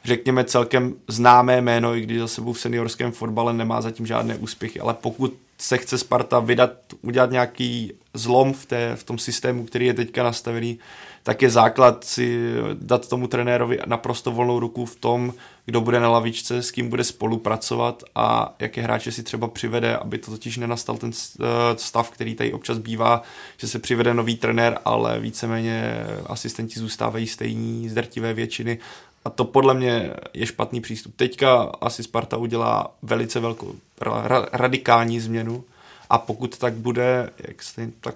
řekněme 0.03 0.43
celkem 0.43 0.93
známé 1.07 1.61
jméno, 1.61 1.95
i 1.95 2.01
když 2.01 2.19
za 2.19 2.27
sebou 2.27 2.53
v 2.53 2.59
seniorském 2.59 3.11
fotbale 3.11 3.53
nemá 3.53 3.81
zatím 3.81 4.05
žádné 4.05 4.35
úspěchy, 4.35 4.79
ale 4.79 4.93
pokud 4.93 5.33
se 5.57 5.77
chce 5.77 5.97
Sparta 5.97 6.39
vydat, 6.39 6.71
udělat 7.01 7.31
nějaký 7.31 7.93
zlom 8.13 8.53
v, 8.53 8.65
té, 8.65 8.95
v 8.95 9.03
tom 9.03 9.17
systému, 9.17 9.65
který 9.65 9.85
je 9.85 9.93
teďka 9.93 10.23
nastavený, 10.23 10.79
tak 11.23 11.41
je 11.41 11.49
základ 11.49 12.03
si 12.03 12.53
dát 12.73 13.09
tomu 13.09 13.27
trenérovi 13.27 13.79
naprosto 13.85 14.31
volnou 14.31 14.59
ruku 14.59 14.85
v 14.85 14.95
tom, 14.95 15.33
kdo 15.65 15.81
bude 15.81 15.99
na 15.99 16.09
lavičce, 16.09 16.63
s 16.63 16.71
kým 16.71 16.89
bude 16.89 17.03
spolupracovat 17.03 18.03
a 18.15 18.55
jaké 18.59 18.81
hráče 18.81 19.11
si 19.11 19.23
třeba 19.23 19.47
přivede, 19.47 19.97
aby 19.97 20.17
to 20.17 20.31
totiž 20.31 20.57
nenastal 20.57 20.97
ten 20.97 21.11
eh, 21.11 21.43
stav, 21.77 22.11
který 22.11 22.35
tady 22.35 22.53
občas 22.53 22.77
bývá, 22.77 23.21
že 23.57 23.67
se 23.67 23.79
přivede 23.79 24.13
nový 24.13 24.35
trenér, 24.35 24.79
ale 24.85 25.19
víceméně 25.19 26.05
asistenti 26.25 26.79
zůstávají 26.79 27.27
stejní 27.27 27.89
z 27.89 27.93
drtivé 27.93 28.33
většiny 28.33 28.79
a 29.25 29.29
to 29.29 29.45
podle 29.45 29.73
mě 29.73 30.13
je 30.33 30.45
špatný 30.45 30.81
přístup. 30.81 31.15
Teďka 31.15 31.71
asi 31.81 32.03
Sparta 32.03 32.37
udělá 32.37 32.95
velice 33.01 33.39
velkou 33.39 33.75
ra- 34.01 34.47
radikální 34.53 35.19
změnu 35.19 35.63
a 36.09 36.17
pokud 36.17 36.57
tak 36.57 36.73
bude, 36.73 37.29
jak 37.47 37.63
stejn, 37.63 37.93
tak 38.01 38.15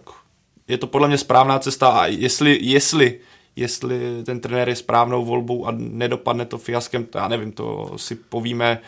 je 0.68 0.78
to 0.78 0.88
podle 0.88 1.08
mě 1.08 1.18
správná 1.18 1.60
cesta 1.60 1.90
a 1.90 2.06
jestli, 2.06 2.60
jestli, 2.62 3.20
jestli 3.56 4.00
ten 4.26 4.40
trenér 4.40 4.70
je 4.70 4.76
správnou 4.76 5.26
volbou 5.26 5.66
a 5.66 5.72
nedopadne 5.78 6.46
to 6.46 6.58
fiaskem, 6.58 7.06
to 7.06 7.18
já 7.18 7.28
nevím, 7.28 7.52
to 7.52 7.94
si 7.96 8.16
povíme 8.16 8.80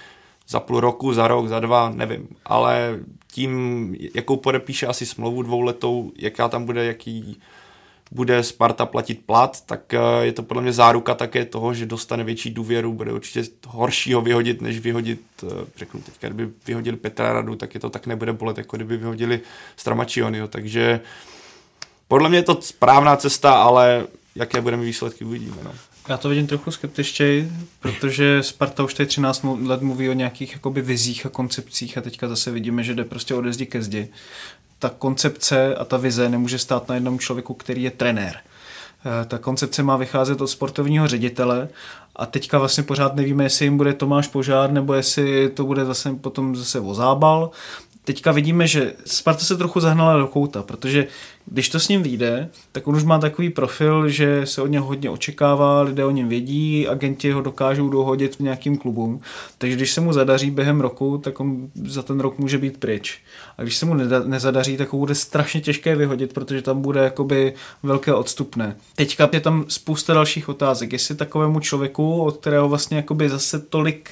za 0.48 0.60
půl 0.60 0.80
roku, 0.80 1.14
za 1.14 1.28
rok, 1.28 1.48
za 1.48 1.60
dva, 1.60 1.90
nevím, 1.90 2.28
ale 2.46 3.00
tím, 3.32 3.96
jakou 4.16 4.38
podepíše 4.38 4.88
asi 4.88 5.06
smlouvu 5.06 5.42
dvouletou, 5.42 6.12
jaká 6.18 6.48
tam 6.48 6.66
bude, 6.66 6.86
jaký 6.86 7.40
bude 8.12 8.44
Sparta 8.44 8.86
platit 8.86 9.26
plat, 9.26 9.66
tak 9.66 9.94
eh, 9.94 10.00
je 10.22 10.32
to 10.32 10.44
podle 10.44 10.62
mě 10.62 10.74
záruka 10.74 11.16
také 11.16 11.46
toho, 11.46 11.74
že 11.74 11.86
dostane 11.86 12.24
větší 12.24 12.50
důvěru, 12.50 12.94
bude 12.94 13.14
určitě 13.14 13.44
horšího 13.68 14.22
vyhodit, 14.22 14.62
než 14.62 14.80
vyhodit, 14.80 15.22
eh, 15.44 15.66
řeknu 15.78 16.02
teďka, 16.02 16.28
kdyby 16.28 16.54
vyhodili 16.68 16.98
Petra 16.98 17.34
Radu, 17.34 17.56
tak 17.56 17.74
je 17.74 17.80
to 17.80 17.90
tak 17.90 18.08
nebude 18.08 18.34
bolet, 18.34 18.58
jako 18.58 18.76
kdyby 18.76 18.98
vyhodili 18.98 19.40
Stramačionyho, 19.76 20.48
takže 20.48 21.00
podle 22.10 22.30
mě 22.30 22.38
je 22.38 22.44
to 22.44 22.62
správná 22.62 23.16
cesta, 23.16 23.54
ale 23.54 24.08
jaké 24.36 24.62
budeme 24.62 24.84
výsledky 24.84 25.26
uvidíme. 25.26 25.58
No. 25.64 25.72
Já 26.10 26.18
to 26.18 26.30
vidím 26.30 26.48
trochu 26.48 26.72
skeptičtěji, 26.72 27.52
protože 27.80 28.44
Sparta 28.44 28.84
už 28.84 28.94
tady 28.94 29.08
13 29.08 29.46
let 29.64 29.82
mluví 29.82 30.10
o 30.10 30.14
nějakých 30.14 30.54
jakoby 30.54 30.82
vizích 30.82 31.26
a 31.26 31.30
koncepcích 31.30 31.98
a 31.98 32.02
teďka 32.02 32.28
zase 32.28 32.52
vidíme, 32.52 32.84
že 32.84 32.96
jde 32.96 33.04
prostě 33.04 33.36
ode 33.36 33.54
zdi 33.54 33.66
ke 33.66 33.82
zdi. 33.82 34.10
Ta 34.80 34.90
koncepce 34.90 35.76
a 35.76 35.86
ta 35.86 35.98
vize 35.98 36.30
nemůže 36.30 36.60
stát 36.60 36.90
na 36.90 36.96
jednom 36.96 37.20
člověku, 37.20 37.54
který 37.54 37.84
je 37.84 37.92
trenér. 37.92 38.36
Eh, 39.06 39.26
ta 39.26 39.38
koncepce 39.38 39.84
má 39.84 39.98
vycházet 39.98 40.42
od 40.42 40.48
sportovního 40.48 41.08
ředitele 41.08 41.70
a 42.16 42.26
teďka 42.26 42.60
vlastně 42.60 42.84
pořád 42.84 43.16
nevíme, 43.16 43.44
jestli 43.44 43.66
jim 43.66 43.78
bude 43.78 43.94
Tomáš 43.94 44.28
Požár, 44.28 44.72
nebo 44.72 44.94
jestli 44.94 45.50
to 45.50 45.66
bude 45.66 45.86
zase 45.86 46.14
potom 46.14 46.56
zase 46.56 46.80
o 46.80 46.94
zábal, 46.94 47.52
teďka 48.10 48.32
vidíme, 48.32 48.68
že 48.68 48.94
Sparta 49.06 49.46
se 49.46 49.58
trochu 49.58 49.80
zahnala 49.80 50.18
do 50.18 50.28
kouta, 50.28 50.64
protože 50.64 51.08
když 51.46 51.70
to 51.70 51.80
s 51.80 51.88
ním 51.88 52.04
vyjde, 52.04 52.50
tak 52.72 52.88
on 52.88 52.96
už 52.96 53.04
má 53.04 53.20
takový 53.20 53.50
profil, 53.50 54.10
že 54.10 54.42
se 54.46 54.62
od 54.62 54.68
něho 54.68 54.86
hodně 54.86 55.10
očekává, 55.10 55.82
lidé 55.82 56.06
o 56.06 56.12
něm 56.12 56.30
vědí, 56.30 56.88
agenti 56.88 57.32
ho 57.32 57.42
dokážou 57.42 57.90
dohodit 57.90 58.36
v 58.36 58.40
nějakým 58.40 58.78
klubům, 58.78 59.22
takže 59.58 59.76
když 59.76 59.92
se 59.92 60.02
mu 60.02 60.14
zadaří 60.14 60.52
během 60.52 60.82
roku, 60.82 61.18
tak 61.18 61.40
on 61.40 61.70
za 61.86 62.04
ten 62.04 62.20
rok 62.20 62.40
může 62.40 62.58
být 62.58 62.78
pryč. 62.78 63.22
A 63.58 63.62
když 63.62 63.78
se 63.78 63.86
mu 63.86 63.94
nezadaří, 64.26 64.78
tak 64.78 64.94
ho 64.94 65.00
bude 65.00 65.16
strašně 65.16 65.62
těžké 65.62 65.96
vyhodit, 65.96 66.34
protože 66.34 66.62
tam 66.62 66.82
bude 66.82 67.04
jakoby 67.04 67.54
velké 67.84 68.14
odstupné. 68.14 68.76
Teďka 68.96 69.30
je 69.34 69.40
tam 69.40 69.66
spousta 69.68 70.14
dalších 70.14 70.50
otázek, 70.50 70.94
jestli 70.94 71.16
takovému 71.16 71.60
člověku, 71.60 72.24
od 72.24 72.38
kterého 72.38 72.70
vlastně 72.70 72.98
jakoby 72.98 73.30
zase 73.30 73.60
tolik 73.60 74.10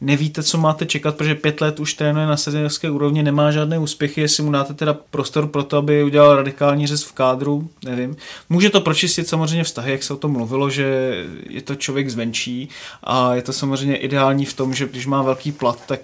nevíte, 0.00 0.42
co 0.42 0.58
máte 0.58 0.86
čekat, 0.86 1.16
protože 1.16 1.34
pět 1.34 1.60
let 1.60 1.80
už 1.80 1.94
trénuje 1.94 2.26
na 2.26 2.36
seniorské 2.36 2.90
úrovni, 2.90 3.22
nemá 3.22 3.50
žádné 3.50 3.78
úspěchy, 3.78 4.20
jestli 4.20 4.42
mu 4.42 4.52
dáte 4.52 4.74
teda 4.74 4.94
prostor 5.10 5.46
pro 5.46 5.62
to, 5.62 5.76
aby 5.76 6.04
udělal 6.04 6.36
radikální 6.36 6.86
řez 6.86 7.02
v 7.02 7.12
kádru, 7.12 7.68
nevím. 7.84 8.16
Může 8.48 8.70
to 8.70 8.80
pročistit 8.80 9.28
samozřejmě 9.28 9.64
vztahy, 9.64 9.92
jak 9.92 10.02
se 10.02 10.14
o 10.14 10.16
tom 10.16 10.32
mluvilo, 10.32 10.70
že 10.70 11.14
je 11.50 11.62
to 11.62 11.74
člověk 11.74 12.10
zvenčí 12.10 12.68
a 13.04 13.34
je 13.34 13.42
to 13.42 13.52
samozřejmě 13.52 13.96
ideální 13.96 14.44
v 14.44 14.54
tom, 14.54 14.74
že 14.74 14.88
když 14.88 15.06
má 15.06 15.22
velký 15.22 15.52
plat, 15.52 15.82
tak 15.86 16.00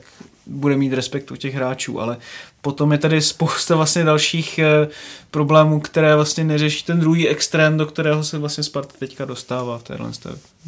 bude 0.46 0.76
mít 0.76 0.92
respekt 0.92 1.30
u 1.30 1.36
těch 1.36 1.54
hráčů, 1.54 2.00
ale 2.00 2.16
potom 2.62 2.92
je 2.92 2.98
tady 2.98 3.22
spousta 3.22 3.76
vlastně 3.76 4.04
dalších 4.04 4.58
eh, 4.58 4.88
problémů, 5.30 5.80
které 5.80 6.16
vlastně 6.16 6.44
neřeší 6.44 6.84
ten 6.84 7.00
druhý 7.00 7.28
extrém, 7.28 7.76
do 7.76 7.86
kterého 7.86 8.24
se 8.24 8.38
vlastně 8.38 8.64
Sparta 8.64 8.94
teďka 8.98 9.24
dostává 9.24 9.78
v 9.78 9.82
téhle 9.82 10.10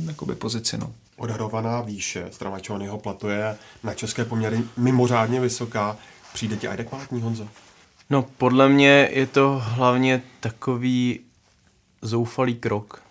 jakoby 0.07 0.35
pozici. 0.35 0.79
No. 0.79 0.93
Odhadovaná 1.17 1.81
výše 1.81 2.29
Stramačonyho 2.31 2.99
platu 2.99 3.29
je 3.29 3.57
na 3.83 3.95
české 3.95 4.25
poměry 4.25 4.61
mimořádně 4.77 5.41
vysoká. 5.41 5.97
Přijde 6.33 6.57
ti 6.57 6.69
adekvátní, 6.69 7.21
Honzo? 7.21 7.49
No, 8.11 8.25
podle 8.39 8.69
mě 8.69 9.09
je 9.13 9.27
to 9.27 9.63
hlavně 9.65 10.23
takový 10.41 11.21
zoufalý 12.03 12.55
krok, 12.55 13.03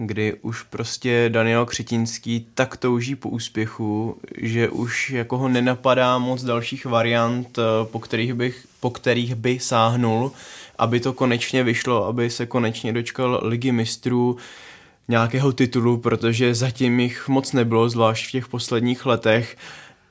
kdy 0.00 0.34
už 0.42 0.62
prostě 0.62 1.28
Daniel 1.28 1.66
Křetínský 1.66 2.46
tak 2.54 2.76
touží 2.76 3.14
po 3.14 3.28
úspěchu, 3.28 4.16
že 4.36 4.68
už 4.68 5.10
jako 5.10 5.38
ho 5.38 5.48
nenapadá 5.48 6.18
moc 6.18 6.44
dalších 6.44 6.86
variant, 6.86 7.58
eh, 7.58 7.62
po 7.84 7.98
kterých, 7.98 8.34
bych, 8.34 8.66
po 8.80 8.90
kterých 8.90 9.34
by 9.34 9.58
sáhnul, 9.58 10.32
aby 10.78 11.00
to 11.00 11.12
konečně 11.12 11.64
vyšlo, 11.64 12.06
aby 12.06 12.30
se 12.30 12.46
konečně 12.46 12.92
dočkal 12.92 13.40
ligy 13.42 13.72
mistrů 13.72 14.36
nějakého 15.08 15.52
titulu, 15.52 15.96
protože 15.96 16.54
zatím 16.54 17.00
jich 17.00 17.28
moc 17.28 17.52
nebylo, 17.52 17.88
zvlášť 17.88 18.28
v 18.28 18.32
těch 18.32 18.48
posledních 18.48 19.06
letech. 19.06 19.56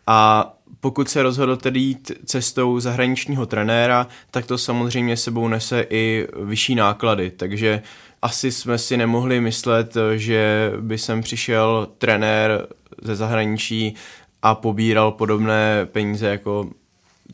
A 0.08 0.54
pokud 0.80 1.10
se 1.10 1.24
rozhodl 1.24 1.58
tedy 1.58 1.80
jít 1.80 2.12
cestou 2.26 2.80
zahraničního 2.80 3.46
trenéra, 3.46 4.08
tak 4.32 4.46
to 4.46 4.58
samozřejmě 4.58 5.18
sebou 5.18 5.48
nese 5.48 5.86
i 5.90 6.28
vyšší 6.44 6.76
náklady, 6.76 7.32
takže 7.32 7.82
asi 8.28 8.52
jsme 8.52 8.78
si 8.78 8.98
nemohli 8.98 9.42
myslet, 9.42 9.98
že 10.16 10.72
by 10.80 10.98
sem 10.98 11.22
přišel 11.22 11.88
trenér 11.98 12.68
ze 13.02 13.16
zahraničí 13.16 13.96
a 14.42 14.56
pobíral 14.56 15.12
podobné 15.12 15.86
peníze 15.86 16.28
jako 16.28 16.70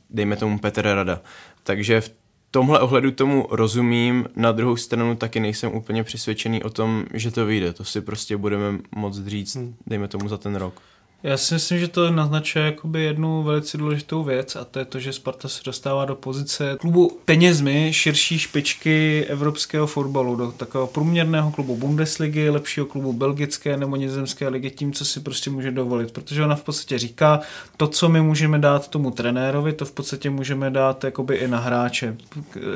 dejme 0.09 0.35
tomu 0.35 0.59
Petr 0.59 0.81
Rada. 0.81 1.21
Takže 1.63 2.01
v 2.01 2.11
tomhle 2.51 2.79
ohledu 2.79 3.11
tomu 3.11 3.47
rozumím, 3.51 4.25
na 4.35 4.51
druhou 4.51 4.75
stranu 4.75 5.15
taky 5.15 5.39
nejsem 5.39 5.73
úplně 5.73 6.03
přesvědčený 6.03 6.63
o 6.63 6.69
tom, 6.69 7.05
že 7.13 7.31
to 7.31 7.45
vyjde. 7.45 7.73
To 7.73 7.83
si 7.83 8.01
prostě 8.01 8.37
budeme 8.37 8.79
moc 8.95 9.25
říct, 9.25 9.55
hmm. 9.55 9.75
dejme 9.87 10.07
tomu 10.07 10.29
za 10.29 10.37
ten 10.37 10.55
rok. 10.55 10.81
Já 11.23 11.37
si 11.37 11.53
myslím, 11.53 11.79
že 11.79 11.87
to 11.87 12.11
naznačuje 12.11 12.65
jakoby 12.65 13.03
jednu 13.03 13.43
velice 13.43 13.77
důležitou 13.77 14.23
věc 14.23 14.55
a 14.55 14.65
to 14.65 14.79
je 14.79 14.85
to, 14.85 14.99
že 14.99 15.13
Sparta 15.13 15.47
se 15.47 15.61
dostává 15.65 16.05
do 16.05 16.15
pozice 16.15 16.77
klubu 16.79 17.19
penězmi 17.25 17.93
širší 17.93 18.39
špičky 18.39 19.25
evropského 19.29 19.87
fotbalu, 19.87 20.35
do 20.35 20.51
takového 20.51 20.87
průměrného 20.87 21.51
klubu 21.51 21.77
Bundesligy, 21.77 22.49
lepšího 22.49 22.85
klubu 22.85 23.13
belgické 23.13 23.77
nebo 23.77 23.95
nizozemské 23.95 24.47
ligy, 24.47 24.71
tím, 24.71 24.93
co 24.93 25.05
si 25.05 25.19
prostě 25.19 25.49
může 25.49 25.71
dovolit, 25.71 26.11
protože 26.11 26.43
ona 26.43 26.55
v 26.55 26.63
podstatě 26.63 26.97
říká, 26.97 27.39
to, 27.77 27.87
co 27.87 28.09
my 28.09 28.21
můžeme 28.21 28.59
dát 28.59 28.87
tomu 28.87 29.11
trenérovi, 29.11 29.73
to 29.73 29.85
v 29.85 29.91
podstatě 29.91 30.29
můžeme 30.29 30.71
dát 30.71 31.03
jakoby 31.03 31.35
i 31.35 31.47
na 31.47 31.59
hráče. 31.59 32.17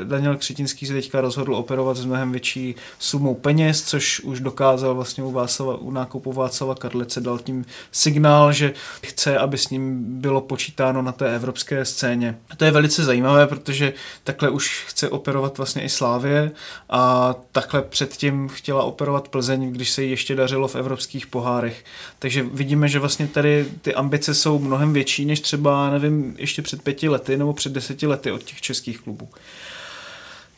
Daniel 0.04 0.38
Křetinský 0.38 0.86
se 0.86 0.94
teďka 0.94 1.22
rozhodl 1.22 1.56
operovat 1.56 1.98
s 1.98 2.06
mnohem 2.06 2.32
větší 2.32 2.76
sumou 3.00 3.36
peněz, 3.36 3.84
což 3.84 4.20
už 4.20 4.40
dokázal 4.40 4.96
vlastně 4.96 5.24
u, 5.24 5.32
Václava, 5.32 5.78
u 5.78 5.92
nákupu 5.92 6.34
Václava 6.34 6.76
Karlice, 6.76 7.22
dal 7.22 7.40
tím 7.40 7.66
signál 7.92 8.37
signál, 8.38 8.52
že 8.54 8.74
chce, 9.02 9.38
aby 9.38 9.58
s 9.58 9.70
ním 9.70 10.04
bylo 10.22 10.42
počítáno 10.42 11.02
na 11.02 11.12
té 11.12 11.36
evropské 11.36 11.86
scéně. 11.86 12.38
A 12.50 12.56
to 12.56 12.66
je 12.66 12.72
velice 12.72 13.04
zajímavé, 13.04 13.48
protože 13.48 13.94
takhle 14.24 14.50
už 14.50 14.86
chce 14.88 15.10
operovat 15.10 15.58
vlastně 15.58 15.84
i 15.84 15.90
Slávě 15.90 16.52
a 16.90 17.36
takhle 17.52 17.82
předtím 17.82 18.50
chtěla 18.50 18.84
operovat 18.84 19.28
Plzeň, 19.28 19.72
když 19.72 19.90
se 19.90 20.04
jí 20.04 20.12
ještě 20.12 20.36
dařilo 20.36 20.68
v 20.68 20.76
evropských 20.76 21.28
pohárech. 21.28 21.84
Takže 22.20 22.44
vidíme, 22.44 22.88
že 22.88 23.00
vlastně 23.00 23.28
tady 23.28 23.66
ty 23.82 23.94
ambice 23.94 24.34
jsou 24.34 24.60
mnohem 24.60 24.94
větší, 24.94 25.26
než 25.26 25.40
třeba, 25.40 25.90
nevím, 25.90 26.36
ještě 26.38 26.62
před 26.62 26.82
pěti 26.82 27.10
lety 27.10 27.38
nebo 27.38 27.54
před 27.54 27.72
deseti 27.72 28.08
lety 28.08 28.32
od 28.32 28.44
těch 28.44 28.62
českých 28.62 29.00
klubů. 29.02 29.30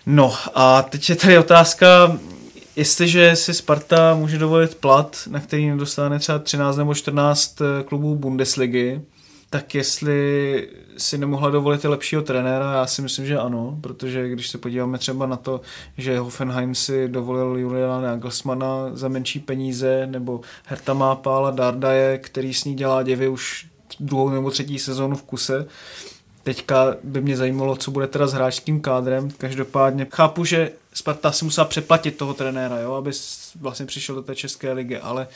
No 0.05 0.33
a 0.55 0.81
teď 0.81 1.09
je 1.09 1.15
tady 1.15 1.37
otázka, 1.37 2.17
jestliže 2.79 3.35
si 3.35 3.53
Sparta 3.53 4.15
může 4.15 4.37
dovolit 4.37 4.75
plat, 4.75 5.17
na 5.29 5.39
který 5.39 5.69
nedostane 5.69 6.19
třeba 6.19 6.39
13 6.39 6.77
nebo 6.77 6.95
14 6.95 7.61
eh, 7.61 7.83
klubů 7.83 8.15
Bundesligy, 8.15 9.01
tak 9.49 9.75
jestli 9.75 10.69
si 10.97 11.17
nemohla 11.17 11.49
dovolit 11.49 11.85
i 11.85 11.87
lepšího 11.87 12.21
trenéra, 12.21 12.73
já 12.73 12.87
si 12.87 13.01
myslím, 13.01 13.25
že 13.25 13.37
ano, 13.37 13.77
protože 13.81 14.29
když 14.29 14.49
se 14.49 14.57
podíváme 14.57 14.97
třeba 14.97 15.25
na 15.25 15.35
to, 15.35 15.61
že 15.97 16.19
Hoffenheim 16.19 16.75
si 16.75 17.07
dovolil 17.07 17.57
Juliana 17.57 18.01
Nagelsmana 18.01 18.89
za 18.93 19.07
menší 19.07 19.39
peníze, 19.39 20.07
nebo 20.07 20.41
Herta 20.65 20.93
má 20.93 21.15
Pála 21.15 21.51
Dardaje, 21.51 22.17
který 22.17 22.53
s 22.53 22.63
ní 22.63 22.75
dělá 22.75 23.03
děvy 23.03 23.27
už 23.27 23.67
druhou 23.99 24.29
nebo 24.29 24.51
třetí 24.51 24.79
sezónu 24.79 25.15
v 25.15 25.23
kuse, 25.23 25.65
Teďka 26.43 26.95
by 27.03 27.21
mě 27.21 27.37
zajímalo, 27.37 27.75
co 27.75 27.91
bude 27.91 28.07
teda 28.07 28.27
s 28.27 28.33
hráčským 28.33 28.81
kádrem. 28.81 29.29
Každopádně 29.37 30.07
chápu, 30.11 30.45
že 30.45 30.71
Sparta 30.93 31.31
si 31.31 31.45
musela 31.45 31.67
přeplatit 31.67 32.17
toho 32.17 32.33
trenéra, 32.33 32.79
jo, 32.79 32.93
aby 32.93 33.11
vlastně 33.59 33.85
přišel 33.85 34.15
do 34.15 34.21
té 34.21 34.35
České 34.35 34.71
ligy, 34.71 34.97
ale 34.97 35.27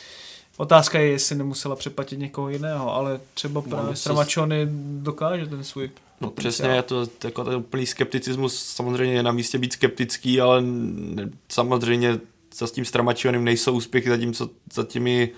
Otázka 0.57 0.99
je, 0.99 1.07
jestli 1.07 1.35
nemusela 1.35 1.75
přeplatit 1.75 2.19
někoho 2.19 2.49
jiného, 2.49 2.93
ale 2.93 3.19
třeba 3.33 3.61
no, 3.65 3.69
právě 3.69 3.95
Stramačony 3.95 4.67
dokáže 5.01 5.45
ten 5.45 5.63
svůj 5.63 5.91
No 6.21 6.29
přesně, 6.29 6.69
je 6.69 6.81
to 6.81 7.07
jako 7.23 7.43
ten 7.43 7.55
úplný 7.55 7.85
skepticismus, 7.85 8.65
samozřejmě 8.65 9.13
je 9.13 9.23
na 9.23 9.31
místě 9.31 9.57
být 9.57 9.73
skeptický, 9.73 10.41
ale 10.41 10.61
ne, 10.61 11.29
samozřejmě 11.49 12.19
za 12.55 12.67
s 12.67 12.71
tím 12.71 12.85
Stramačionem 12.85 13.43
nejsou 13.43 13.73
úspěchy, 13.73 14.09
zatímco 14.09 14.49
za 14.73 14.83
těmi 14.83 15.29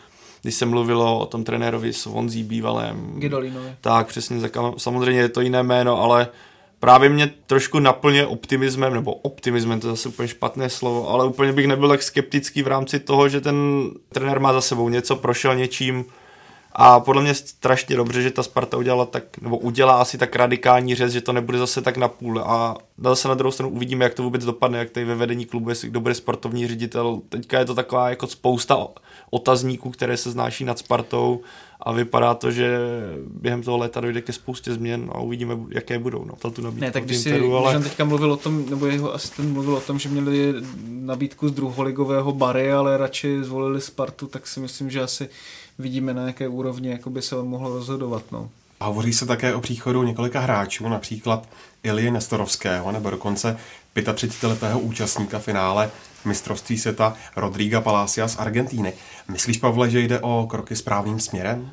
když 0.41 0.55
se 0.55 0.65
mluvilo 0.65 1.19
o 1.19 1.25
tom 1.25 1.43
trenérovi 1.43 1.93
Svonzí 1.93 2.43
bývalém. 2.43 3.19
Gidolinovi. 3.19 3.75
Tak, 3.81 4.07
přesně, 4.07 4.49
samozřejmě 4.77 5.21
je 5.21 5.29
to 5.29 5.41
jiné 5.41 5.63
jméno, 5.63 6.01
ale 6.01 6.27
právě 6.85 7.09
mě 7.09 7.31
trošku 7.45 7.79
naplně 7.79 8.25
optimismem, 8.25 8.93
nebo 8.93 9.13
optimismem, 9.13 9.79
to 9.79 9.87
je 9.87 9.91
zase 9.91 10.09
úplně 10.09 10.27
špatné 10.27 10.69
slovo, 10.69 11.09
ale 11.09 11.25
úplně 11.25 11.53
bych 11.53 11.67
nebyl 11.67 11.89
tak 11.89 12.03
skeptický 12.03 12.63
v 12.63 12.67
rámci 12.67 12.99
toho, 12.99 13.29
že 13.29 13.41
ten 13.41 13.89
trenér 14.09 14.39
má 14.39 14.53
za 14.53 14.61
sebou 14.61 14.89
něco, 14.89 15.15
prošel 15.15 15.55
něčím 15.55 16.05
A 16.77 16.99
podle 16.99 17.21
mě 17.21 17.33
strašně 17.33 17.95
dobře, 17.95 18.21
že 18.21 18.31
ta 18.31 18.43
Sparta 18.43 18.77
udělala 18.77 19.05
tak, 19.05 19.23
nebo 19.41 19.57
udělá 19.57 20.01
asi 20.01 20.17
tak 20.17 20.35
radikální 20.35 20.95
řez, 20.95 21.13
že 21.13 21.21
to 21.21 21.33
nebude 21.33 21.57
zase 21.57 21.81
tak 21.81 21.97
na 21.97 22.07
půl. 22.07 22.39
A 22.39 22.77
zase 22.97 23.27
na 23.27 23.33
druhou 23.33 23.51
stranu 23.51 23.69
uvidíme, 23.69 24.05
jak 24.05 24.13
to 24.13 24.23
vůbec 24.23 24.45
dopadne, 24.45 24.79
jak 24.79 24.89
tady 24.89 25.05
ve 25.05 25.15
vedení 25.15 25.45
klubu, 25.45 25.69
jestli 25.69 25.87
kdo 25.87 25.99
bude 25.99 26.13
sportovní 26.13 26.67
ředitel. 26.67 27.21
Teďka 27.29 27.59
je 27.59 27.65
to 27.65 27.75
taková 27.75 28.09
jako 28.09 28.27
spousta 28.27 28.87
otazníků, 29.29 29.89
které 29.89 30.17
se 30.17 30.31
znáší 30.31 30.65
nad 30.65 30.79
Spartou 30.79 31.41
a 31.85 31.91
vypadá 31.91 32.33
to, 32.33 32.51
že 32.51 32.79
během 33.27 33.63
toho 33.63 33.77
léta 33.77 33.99
dojde 33.99 34.21
ke 34.21 34.33
spoustě 34.33 34.73
změn 34.73 35.09
a 35.13 35.19
uvidíme, 35.19 35.57
jaké 35.69 35.99
budou. 35.99 36.25
No, 36.25 36.51
tu 36.51 36.71
ne, 36.71 36.91
tak 36.91 37.05
když, 37.05 37.17
si, 37.17 37.29
Interu, 37.29 37.57
ale... 37.57 37.71
když 37.71 37.77
on 37.77 37.89
teďka 37.89 38.05
mluvil 38.05 38.31
o 38.31 38.37
tom, 38.37 38.69
nebo 38.69 38.85
jeho 38.85 39.13
asistent 39.13 39.53
mluvil 39.53 39.75
o 39.75 39.81
tom, 39.81 39.99
že 39.99 40.09
měli 40.09 40.53
nabídku 40.87 41.49
z 41.49 41.51
druholigového 41.51 42.31
Bary, 42.31 42.71
ale 42.71 42.97
radši 42.97 43.43
zvolili 43.43 43.81
Spartu, 43.81 44.27
tak 44.27 44.47
si 44.47 44.59
myslím, 44.59 44.89
že 44.89 45.01
asi 45.01 45.29
vidíme, 45.79 46.13
na 46.13 46.27
jaké 46.27 46.47
úrovni 46.47 46.89
jakoby 46.89 47.21
se 47.21 47.35
on 47.35 47.47
mohl 47.47 47.73
rozhodovat. 47.73 48.23
No. 48.31 48.49
A 48.79 48.85
hovoří 48.85 49.13
se 49.13 49.25
také 49.25 49.53
o 49.53 49.61
příchodu 49.61 50.03
několika 50.03 50.39
hráčů, 50.39 50.89
například 50.89 51.49
Ilie 51.83 52.11
Nestorovského, 52.11 52.91
nebo 52.91 53.09
dokonce 53.09 53.57
35-letého 53.95 54.79
účastníka 54.79 55.39
finále 55.39 55.91
mistrovství 56.25 56.77
světa 56.77 57.13
Rodriga 57.35 57.81
Palacia 57.81 58.27
z 58.27 58.39
Argentíny. 58.39 58.93
Myslíš, 59.31 59.57
Pavle, 59.57 59.89
že 59.89 59.99
jde 59.99 60.19
o 60.19 60.47
kroky 60.49 60.75
správným 60.75 61.19
směrem? 61.19 61.69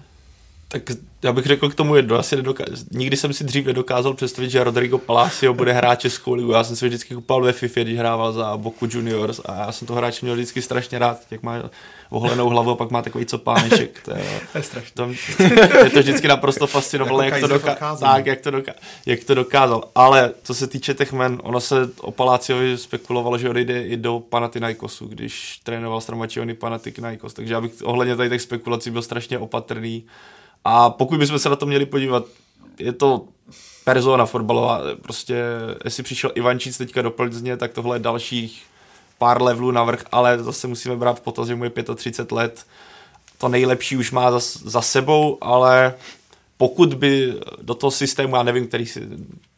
Tak 0.69 0.83
já 1.23 1.33
bych 1.33 1.47
řekl 1.47 1.69
k 1.71 1.75
tomu 1.75 1.97
jedno, 1.97 2.19
asi 2.19 2.37
nedokáz... 2.37 2.69
nikdy 2.91 3.17
jsem 3.17 3.33
si 3.33 3.45
dřív 3.45 3.67
nedokázal 3.67 4.15
představit, 4.15 4.51
že 4.51 4.65
Rodrigo 4.65 4.99
Palacio 4.99 5.55
bude 5.55 5.73
hrát 5.73 6.01
Českou 6.01 6.35
ligu. 6.35 6.53
Já 6.53 6.65
jsem 6.65 6.77
si 6.77 6.87
vždycky 6.87 7.15
kupal 7.15 7.43
ve 7.43 7.53
FIFA, 7.53 7.81
když 7.81 7.99
hrával 7.99 8.33
za 8.33 8.57
Boku 8.57 8.89
Juniors 8.91 9.41
a 9.45 9.55
já 9.55 9.73
jsem 9.73 9.87
to 9.87 9.95
hráč 9.95 10.21
měl 10.21 10.35
vždycky 10.35 10.63
strašně 10.63 10.99
rád, 10.99 11.21
jak 11.31 11.43
má 11.43 11.63
oholenou 12.13 12.49
hlavu 12.49 12.71
a 12.71 12.75
pak 12.75 12.91
má 12.91 13.03
takový 13.03 13.27
copáneček. 13.27 14.01
To 14.05 14.11
je, 14.11 14.41
to 14.53 14.59
je 14.59 14.65
strašně. 14.65 14.93
To, 14.95 15.09
je 15.85 15.91
to 15.91 15.99
vždycky 15.99 16.29
naprosto 16.29 16.67
fascinovalo, 16.67 17.23
jako 17.23 17.37
jak, 17.37 17.49
to 17.49 17.55
doka- 17.59 17.97
tak, 18.01 18.27
jak, 18.27 18.41
to 18.41 18.51
doka- 18.51 18.75
jak 19.07 19.25
to 19.25 19.35
dokázal. 19.35 19.85
Ale 19.95 20.33
co 20.43 20.55
se 20.55 20.67
týče 20.67 20.95
těch 20.95 21.13
men, 21.13 21.41
ono 21.43 21.61
se 21.61 21.91
o 22.01 22.11
Paláciovi 22.11 22.79
spekulovalo, 22.79 23.39
že 23.39 23.51
odejde 23.51 23.83
i 23.83 23.97
do 23.97 24.23
Panathinaikosu, 24.29 25.07
když 25.07 25.61
trénoval 25.63 26.01
Stramačiony 26.01 26.55
Panathinaikos. 26.55 27.35
Takže 27.35 27.55
já 27.55 27.61
bych 27.61 27.73
ohledně 27.85 28.17
tady 28.17 28.31
těch 28.31 28.43
spekulací 28.43 28.91
byl 28.91 29.03
strašně 29.03 29.39
opatrný. 29.39 30.05
A 30.65 30.91
pokud 30.91 31.19
bychom 31.19 31.39
se 31.39 31.49
na 31.49 31.57
to 31.57 31.67
měli 31.67 31.87
podívat, 31.87 32.25
je 32.79 32.93
to 32.93 33.25
persona 33.85 34.27
fotbalová, 34.27 34.81
prostě 35.03 35.43
jestli 35.85 36.03
přišel 36.03 36.33
Ivančíc 36.35 36.79
teďka 36.79 37.03
do 37.03 37.11
Plzně, 37.11 37.57
tak 37.57 37.73
tohle 37.73 37.97
je 37.97 38.01
dalších 38.01 38.63
pár 39.23 39.43
levelů 39.43 39.71
navrh, 39.71 40.05
ale 40.13 40.43
zase 40.43 40.67
musíme 40.67 40.97
brát 40.97 41.19
v 41.19 41.21
potaz, 41.21 41.49
že 41.49 41.55
mu 41.55 41.65
je 41.65 41.71
35 41.95 42.33
let. 42.33 42.67
To 43.39 43.49
nejlepší 43.49 43.97
už 43.97 44.11
má 44.11 44.31
za, 44.31 44.41
za 44.65 44.83
sebou, 44.83 45.39
ale 45.41 45.95
pokud 46.57 46.95
by 46.95 47.35
do 47.63 47.75
toho 47.75 47.91
systému, 47.91 48.37
já 48.37 48.43
nevím, 48.43 48.67
který 48.67 48.87
si, 48.87 49.09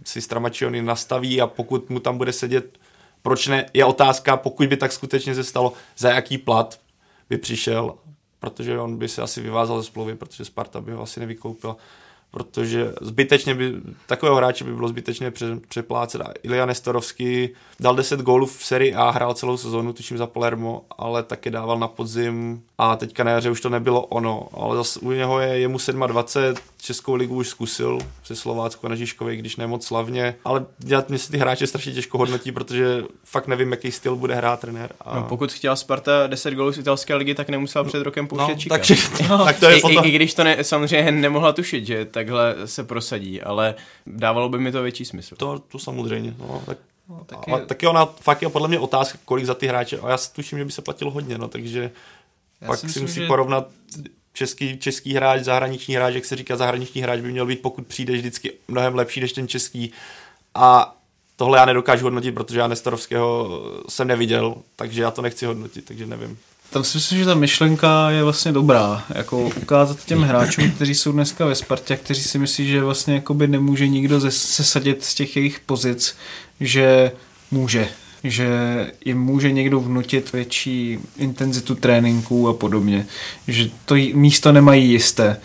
si 0.04 0.20
Stramačiony 0.20 0.82
nastaví 0.82 1.40
a 1.40 1.46
pokud 1.46 1.90
mu 1.90 2.00
tam 2.00 2.18
bude 2.18 2.32
sedět, 2.32 2.78
proč 3.22 3.46
ne, 3.46 3.66
je 3.74 3.84
otázka, 3.84 4.36
pokud 4.36 4.68
by 4.68 4.76
tak 4.76 4.92
skutečně 4.92 5.34
se 5.34 5.44
stalo, 5.44 5.72
za 5.98 6.10
jaký 6.10 6.38
plat 6.38 6.80
by 7.30 7.38
přišel, 7.38 7.94
protože 8.40 8.78
on 8.78 8.96
by 8.96 9.08
se 9.08 9.22
asi 9.22 9.40
vyvázal 9.40 9.80
ze 9.80 9.86
splovy, 9.86 10.14
protože 10.14 10.44
Sparta 10.44 10.80
by 10.80 10.92
ho 10.92 11.02
asi 11.02 11.20
nevykoupila 11.20 11.76
protože 12.34 12.92
zbytečně 13.00 13.54
by, 13.54 13.72
takového 14.06 14.36
hráče 14.36 14.64
by 14.64 14.74
bylo 14.74 14.88
zbytečně 14.88 15.30
pře, 15.30 15.46
přeplácet. 15.68 16.20
A 16.20 16.32
Ilya 16.42 16.66
Nestorovský 16.66 17.48
dal 17.80 17.94
10 17.94 18.20
gólů 18.20 18.46
v 18.46 18.64
sérii 18.64 18.94
A, 18.94 19.10
hrál 19.10 19.34
celou 19.34 19.56
sezónu, 19.56 19.92
tuším 19.92 20.18
za 20.18 20.26
Palermo, 20.26 20.82
ale 20.98 21.22
taky 21.22 21.50
dával 21.50 21.78
na 21.78 21.88
podzim 21.88 22.62
a 22.78 22.96
teďka 22.96 23.24
na 23.24 23.30
jaře 23.30 23.50
už 23.50 23.60
to 23.60 23.68
nebylo 23.68 24.02
ono, 24.02 24.48
ale 24.52 24.76
zase 24.76 25.00
u 25.00 25.10
něho 25.10 25.40
je, 25.40 25.58
je 25.58 25.68
mu 25.68 25.78
27, 26.06 26.60
Českou 26.82 27.14
ligu 27.14 27.36
už 27.36 27.48
zkusil 27.48 27.98
se 28.24 28.36
Slovácku 28.36 28.88
na 28.88 28.94
Žižkově, 28.94 29.36
když 29.36 29.56
ne 29.56 29.66
moc 29.66 29.86
slavně, 29.86 30.34
ale 30.44 30.66
já 30.86 31.04
mě 31.08 31.18
se 31.18 31.30
ty 31.30 31.38
hráče 31.38 31.66
strašně 31.66 31.92
těžko 31.92 32.18
hodnotí, 32.18 32.52
protože 32.52 33.04
fakt 33.24 33.46
nevím, 33.46 33.70
jaký 33.70 33.92
styl 33.92 34.16
bude 34.16 34.34
hrát 34.34 34.60
trenér. 34.60 34.92
A... 35.00 35.16
No, 35.16 35.22
pokud 35.22 35.52
chtěla 35.52 35.76
Sparta 35.76 36.26
10 36.26 36.54
gólů 36.54 36.72
z 36.72 36.78
italské 36.78 37.14
ligy, 37.14 37.34
tak 37.34 37.48
nemusela 37.48 37.84
před 37.84 38.02
rokem 38.02 38.26
pouštět 38.26 38.54
no. 38.54 38.76
Takže, 38.76 38.94
no, 39.28 39.44
tak 39.44 39.60
to 39.60 39.66
je 39.66 39.78
I, 39.78 39.80
potom... 39.80 40.04
i, 40.04 40.08
I, 40.08 40.10
když 40.10 40.34
to 40.34 40.44
ne, 40.44 40.64
samozřejmě 40.64 41.12
nemohla 41.12 41.52
tušit, 41.52 41.86
že 41.86 42.04
takhle 42.24 42.68
se 42.68 42.84
prosadí, 42.84 43.42
ale 43.42 43.74
dávalo 44.06 44.48
by 44.48 44.58
mi 44.58 44.72
to 44.72 44.82
větší 44.82 45.04
smysl. 45.04 45.36
To, 45.36 45.58
to 45.58 45.78
samozřejmě. 45.78 46.34
No, 46.38 46.62
tak 46.66 46.78
No, 47.08 47.24
taky... 47.26 47.50
Ale 47.50 47.66
taky 47.66 47.86
ona 47.86 48.06
fakt 48.06 48.42
je 48.42 48.48
podle 48.48 48.68
mě 48.68 48.78
otázka, 48.78 49.18
kolik 49.24 49.44
za 49.44 49.54
ty 49.54 49.66
hráče. 49.66 49.98
A 49.98 50.10
já 50.10 50.18
si 50.18 50.32
tuším, 50.32 50.58
že 50.58 50.64
by 50.64 50.72
se 50.72 50.82
platilo 50.82 51.10
hodně, 51.10 51.38
no, 51.38 51.48
takže 51.48 51.90
já 52.60 52.66
pak 52.66 52.78
si, 52.78 52.86
myslím, 52.86 53.02
musí 53.02 53.20
že... 53.20 53.26
porovnat 53.26 53.68
český, 54.32 54.78
český 54.78 55.14
hráč, 55.14 55.42
zahraniční 55.42 55.94
hráč, 55.94 56.14
jak 56.14 56.24
se 56.24 56.36
říká, 56.36 56.56
zahraniční 56.56 57.00
hráč 57.00 57.20
by 57.20 57.32
měl 57.32 57.46
být, 57.46 57.62
pokud 57.62 57.86
přijde 57.86 58.14
vždycky 58.14 58.52
mnohem 58.68 58.94
lepší 58.94 59.20
než 59.20 59.32
ten 59.32 59.48
český. 59.48 59.92
A 60.54 60.96
tohle 61.36 61.58
já 61.58 61.64
nedokážu 61.64 62.04
hodnotit, 62.04 62.32
protože 62.32 62.58
já 62.58 62.66
Nestorovského 62.66 63.60
jsem 63.88 64.08
neviděl, 64.08 64.54
takže 64.76 65.02
já 65.02 65.10
to 65.10 65.22
nechci 65.22 65.46
hodnotit, 65.46 65.84
takže 65.84 66.06
nevím. 66.06 66.38
Tam 66.74 66.84
si 66.84 66.98
myslím, 66.98 67.18
že 67.18 67.24
ta 67.24 67.34
myšlenka 67.34 68.10
je 68.10 68.22
vlastně 68.22 68.52
dobrá, 68.52 69.04
jako 69.14 69.50
ukázat 69.62 70.04
těm 70.04 70.22
hráčům, 70.22 70.70
kteří 70.70 70.94
jsou 70.94 71.12
dneska 71.12 71.46
ve 71.46 71.54
Spartě, 71.54 71.96
kteří 71.96 72.22
si 72.22 72.38
myslí, 72.38 72.68
že 72.68 72.82
vlastně 72.82 73.14
jakoby 73.14 73.46
nemůže 73.46 73.88
nikdo 73.88 74.20
sesadit 74.30 75.04
z 75.04 75.14
těch 75.14 75.36
jejich 75.36 75.60
pozic, 75.60 76.16
že 76.60 77.12
může, 77.50 77.88
že 78.24 78.48
jim 79.04 79.20
může 79.20 79.52
někdo 79.52 79.80
vnutit 79.80 80.32
větší 80.32 80.98
intenzitu 81.16 81.74
tréninků 81.74 82.48
a 82.48 82.54
podobně, 82.54 83.06
že 83.48 83.70
to 83.84 83.94
místo 84.14 84.52
nemají 84.52 84.90
jisté. 84.90 85.40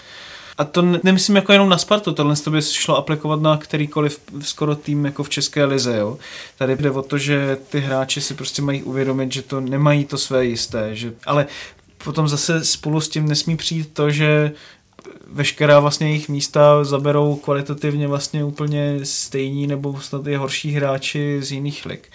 A 0.60 0.66
to 0.66 0.82
nemyslím 0.82 1.36
jako 1.36 1.52
jenom 1.52 1.70
na 1.70 1.78
Spartu, 1.78 2.14
tohle 2.14 2.36
to 2.36 2.52
by 2.52 2.62
šlo 2.62 2.98
aplikovat 2.98 3.42
na 3.42 3.58
kterýkoliv 3.58 4.20
skoro 4.42 4.76
tým 4.76 5.06
jako 5.06 5.24
v 5.24 5.30
České 5.30 5.66
lize. 5.66 5.98
Jo. 5.98 6.18
Tady 6.58 6.76
jde 6.76 6.92
o 6.92 7.02
to, 7.02 7.18
že 7.18 7.58
ty 7.70 7.80
hráči 7.80 8.22
si 8.22 8.34
prostě 8.34 8.62
mají 8.62 8.84
uvědomit, 8.84 9.34
že 9.34 9.42
to 9.42 9.62
nemají 9.62 10.06
to 10.06 10.18
své 10.18 10.46
jisté. 10.46 10.96
Že, 10.96 11.14
ale 11.26 11.48
potom 12.04 12.28
zase 12.28 12.66
spolu 12.66 13.02
s 13.02 13.10
tím 13.10 13.28
nesmí 13.28 13.58
přijít 13.58 13.94
to, 13.94 14.12
že 14.12 14.52
veškerá 15.32 15.80
vlastně 15.80 16.08
jejich 16.08 16.30
místa 16.30 16.84
zaberou 16.84 17.36
kvalitativně 17.36 18.08
vlastně 18.08 18.44
úplně 18.44 19.00
stejní 19.04 19.68
nebo 19.68 20.02
snad 20.02 20.28
i 20.28 20.36
horší 20.36 20.72
hráči 20.72 21.38
z 21.42 21.52
jiných 21.52 21.86
lig. 21.86 22.08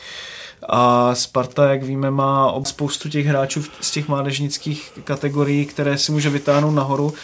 A 0.69 1.15
Sparta, 1.15 1.71
jak 1.71 1.83
víme, 1.83 2.11
má 2.11 2.55
spoustu 2.65 3.09
těch 3.09 3.27
hráčů 3.27 3.65
z 3.81 3.91
těch 3.91 4.09
mládežnických 4.09 4.93
kategorií, 5.05 5.67
které 5.67 5.99
si 5.99 6.13
může 6.13 6.31
vytáhnout 6.31 6.75
nahoru 6.75 7.15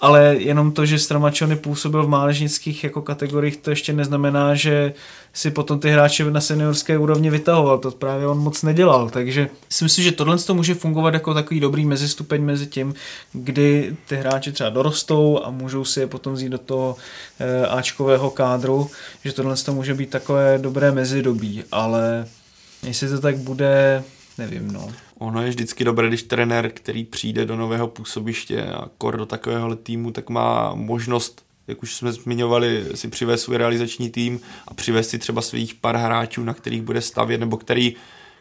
ale 0.00 0.36
jenom 0.38 0.72
to, 0.72 0.86
že 0.86 0.98
Stramačony 0.98 1.56
působil 1.56 2.02
v 2.02 2.08
mládežnických 2.08 2.84
jako 2.84 3.02
kategoriích, 3.02 3.56
to 3.56 3.70
ještě 3.70 3.92
neznamená, 3.92 4.54
že 4.54 4.94
si 5.32 5.50
potom 5.50 5.80
ty 5.80 5.90
hráče 5.90 6.30
na 6.30 6.40
seniorské 6.40 6.98
úrovni 6.98 7.30
vytahoval, 7.30 7.78
to 7.78 7.90
právě 7.90 8.26
on 8.26 8.38
moc 8.38 8.62
nedělal, 8.62 9.10
takže 9.10 9.48
si 9.68 9.84
myslím, 9.84 10.04
že 10.04 10.12
tohle 10.12 10.38
to 10.38 10.54
může 10.54 10.74
fungovat 10.74 11.14
jako 11.14 11.34
takový 11.34 11.60
dobrý 11.60 11.86
mezistupeň 11.86 12.42
mezi 12.42 12.66
tím, 12.66 12.94
kdy 13.32 13.96
ty 14.08 14.16
hráči 14.16 14.52
třeba 14.52 14.70
dorostou 14.70 15.40
a 15.44 15.50
můžou 15.50 15.84
si 15.84 16.00
je 16.00 16.06
potom 16.06 16.32
vzít 16.32 16.48
do 16.48 16.58
toho 16.58 16.96
e, 17.40 17.66
Ačkového 17.66 18.30
kádru, 18.30 18.90
že 19.24 19.32
tohle 19.32 19.56
to 19.56 19.74
může 19.74 19.94
být 19.94 20.10
takové 20.10 20.58
dobré 20.58 20.92
mezidobí, 20.92 21.64
ale 21.72 22.26
jestli 22.82 23.08
to 23.08 23.20
tak 23.20 23.36
bude, 23.36 24.04
nevím, 24.38 24.72
no. 24.72 24.88
Ono 25.20 25.42
je 25.42 25.48
vždycky 25.48 25.84
dobré, 25.84 26.08
když 26.08 26.22
trenér, 26.22 26.70
který 26.70 27.04
přijde 27.04 27.46
do 27.46 27.56
nového 27.56 27.88
působiště 27.88 28.64
a 28.64 28.88
kor 28.98 29.16
do 29.16 29.26
takového 29.26 29.76
týmu, 29.76 30.10
tak 30.10 30.30
má 30.30 30.74
možnost 30.74 31.44
jak 31.70 31.82
už 31.82 31.94
jsme 31.94 32.12
zmiňovali, 32.12 32.84
si 32.94 33.08
přivést 33.08 33.42
svůj 33.42 33.56
realizační 33.56 34.10
tým 34.10 34.40
a 34.68 34.74
přivést 34.74 35.08
si 35.08 35.18
třeba 35.18 35.42
svých 35.42 35.74
pár 35.74 35.96
hráčů, 35.96 36.44
na 36.44 36.54
kterých 36.54 36.82
bude 36.82 37.00
stavět, 37.00 37.38
nebo 37.38 37.56
který, 37.56 37.94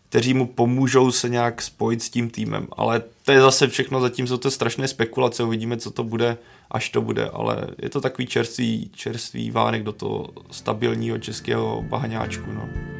kteří 0.10 0.34
mu 0.34 0.48
pomůžou 0.48 1.12
se 1.12 1.30
nějak 1.30 1.62
spojit 1.62 2.04
s 2.04 2.10
tím 2.10 2.30
týmem. 2.30 2.68
Ale 2.72 3.04
to 3.26 3.32
je 3.32 3.42
zase 3.42 3.68
všechno, 3.68 4.02
zatím 4.02 4.28
jsou 4.28 4.38
to 4.38 4.52
strašné 4.52 4.88
spekulace, 4.88 5.44
uvidíme, 5.44 5.78
co 5.78 5.92
to 5.92 6.04
bude, 6.04 6.38
až 6.72 6.90
to 6.90 7.02
bude, 7.02 7.30
ale 7.30 7.68
je 7.82 7.90
to 7.90 8.02
takový 8.02 8.28
čerstvý, 8.28 8.90
čerstvý 8.94 9.52
vánek 9.52 9.84
do 9.84 9.92
toho 9.92 10.28
stabilního 10.52 11.18
českého 11.18 11.82
bahňáčku. 11.82 12.52
No. 12.52 12.99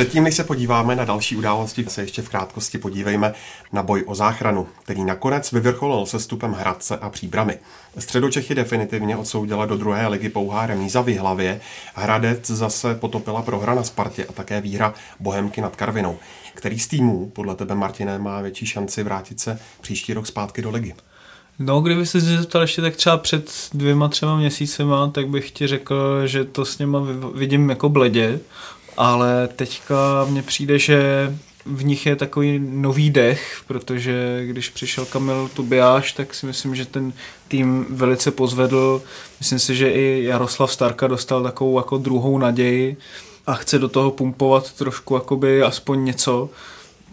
Předtím, 0.00 0.24
než 0.24 0.36
se 0.36 0.44
podíváme 0.44 0.96
na 0.96 1.04
další 1.04 1.36
události, 1.36 1.84
se 1.88 2.00
ještě 2.00 2.22
v 2.22 2.28
krátkosti 2.28 2.78
podívejme 2.78 3.32
na 3.72 3.82
boj 3.82 4.04
o 4.06 4.14
záchranu, 4.14 4.66
který 4.82 5.04
nakonec 5.04 5.52
vyvrcholil 5.52 6.06
se 6.06 6.20
stupem 6.20 6.52
Hradce 6.52 6.98
a 6.98 7.10
Příbramy. 7.10 7.58
Středočechy 7.98 8.54
definitivně 8.54 9.16
odsoudila 9.16 9.66
do 9.66 9.76
druhé 9.76 10.08
ligy 10.08 10.28
pouhá 10.28 10.66
remíza 10.66 11.00
v 11.00 11.18
hlavě. 11.18 11.60
Hradec 11.94 12.46
zase 12.46 12.94
potopila 12.94 13.42
prohra 13.42 13.74
na 13.74 13.82
Spartě 13.82 14.24
a 14.24 14.32
také 14.32 14.60
výhra 14.60 14.94
Bohemky 15.20 15.60
nad 15.60 15.76
Karvinou. 15.76 16.18
Který 16.54 16.78
z 16.78 16.86
týmů, 16.86 17.30
podle 17.34 17.54
tebe, 17.54 17.74
Martine, 17.74 18.18
má 18.18 18.40
větší 18.40 18.66
šanci 18.66 19.02
vrátit 19.02 19.40
se 19.40 19.58
příští 19.80 20.14
rok 20.14 20.26
zpátky 20.26 20.62
do 20.62 20.70
ligy? 20.70 20.94
No, 21.58 21.80
kdyby 21.80 22.06
se 22.06 22.20
zeptal 22.20 22.62
ještě 22.62 22.82
tak 22.82 22.96
třeba 22.96 23.16
před 23.16 23.52
dvěma, 23.74 24.08
třema 24.08 24.36
měsícema, 24.36 25.10
tak 25.10 25.28
bych 25.28 25.50
ti 25.50 25.66
řekl, 25.66 26.26
že 26.26 26.44
to 26.44 26.64
s 26.64 26.78
něma 26.78 27.00
vidím 27.34 27.70
jako 27.70 27.88
bledě, 27.88 28.40
ale 29.00 29.48
teďka 29.56 30.26
mně 30.28 30.42
přijde, 30.42 30.78
že 30.78 31.30
v 31.64 31.84
nich 31.84 32.06
je 32.06 32.16
takový 32.16 32.58
nový 32.58 33.10
dech, 33.10 33.60
protože 33.66 34.42
když 34.46 34.68
přišel 34.68 35.04
Kamil 35.04 35.50
Tubiáš, 35.54 36.12
tak 36.12 36.34
si 36.34 36.46
myslím, 36.46 36.74
že 36.74 36.84
ten 36.86 37.12
tým 37.48 37.86
velice 37.90 38.30
pozvedl. 38.30 39.02
Myslím 39.38 39.58
si, 39.58 39.76
že 39.76 39.90
i 39.90 40.24
Jaroslav 40.24 40.72
Starka 40.72 41.06
dostal 41.06 41.42
takovou 41.42 41.76
jako 41.76 41.98
druhou 41.98 42.38
naději 42.38 42.96
a 43.46 43.54
chce 43.54 43.78
do 43.78 43.88
toho 43.88 44.10
pumpovat 44.10 44.72
trošku 44.72 45.14
jakoby 45.14 45.62
aspoň 45.62 46.04
něco 46.04 46.50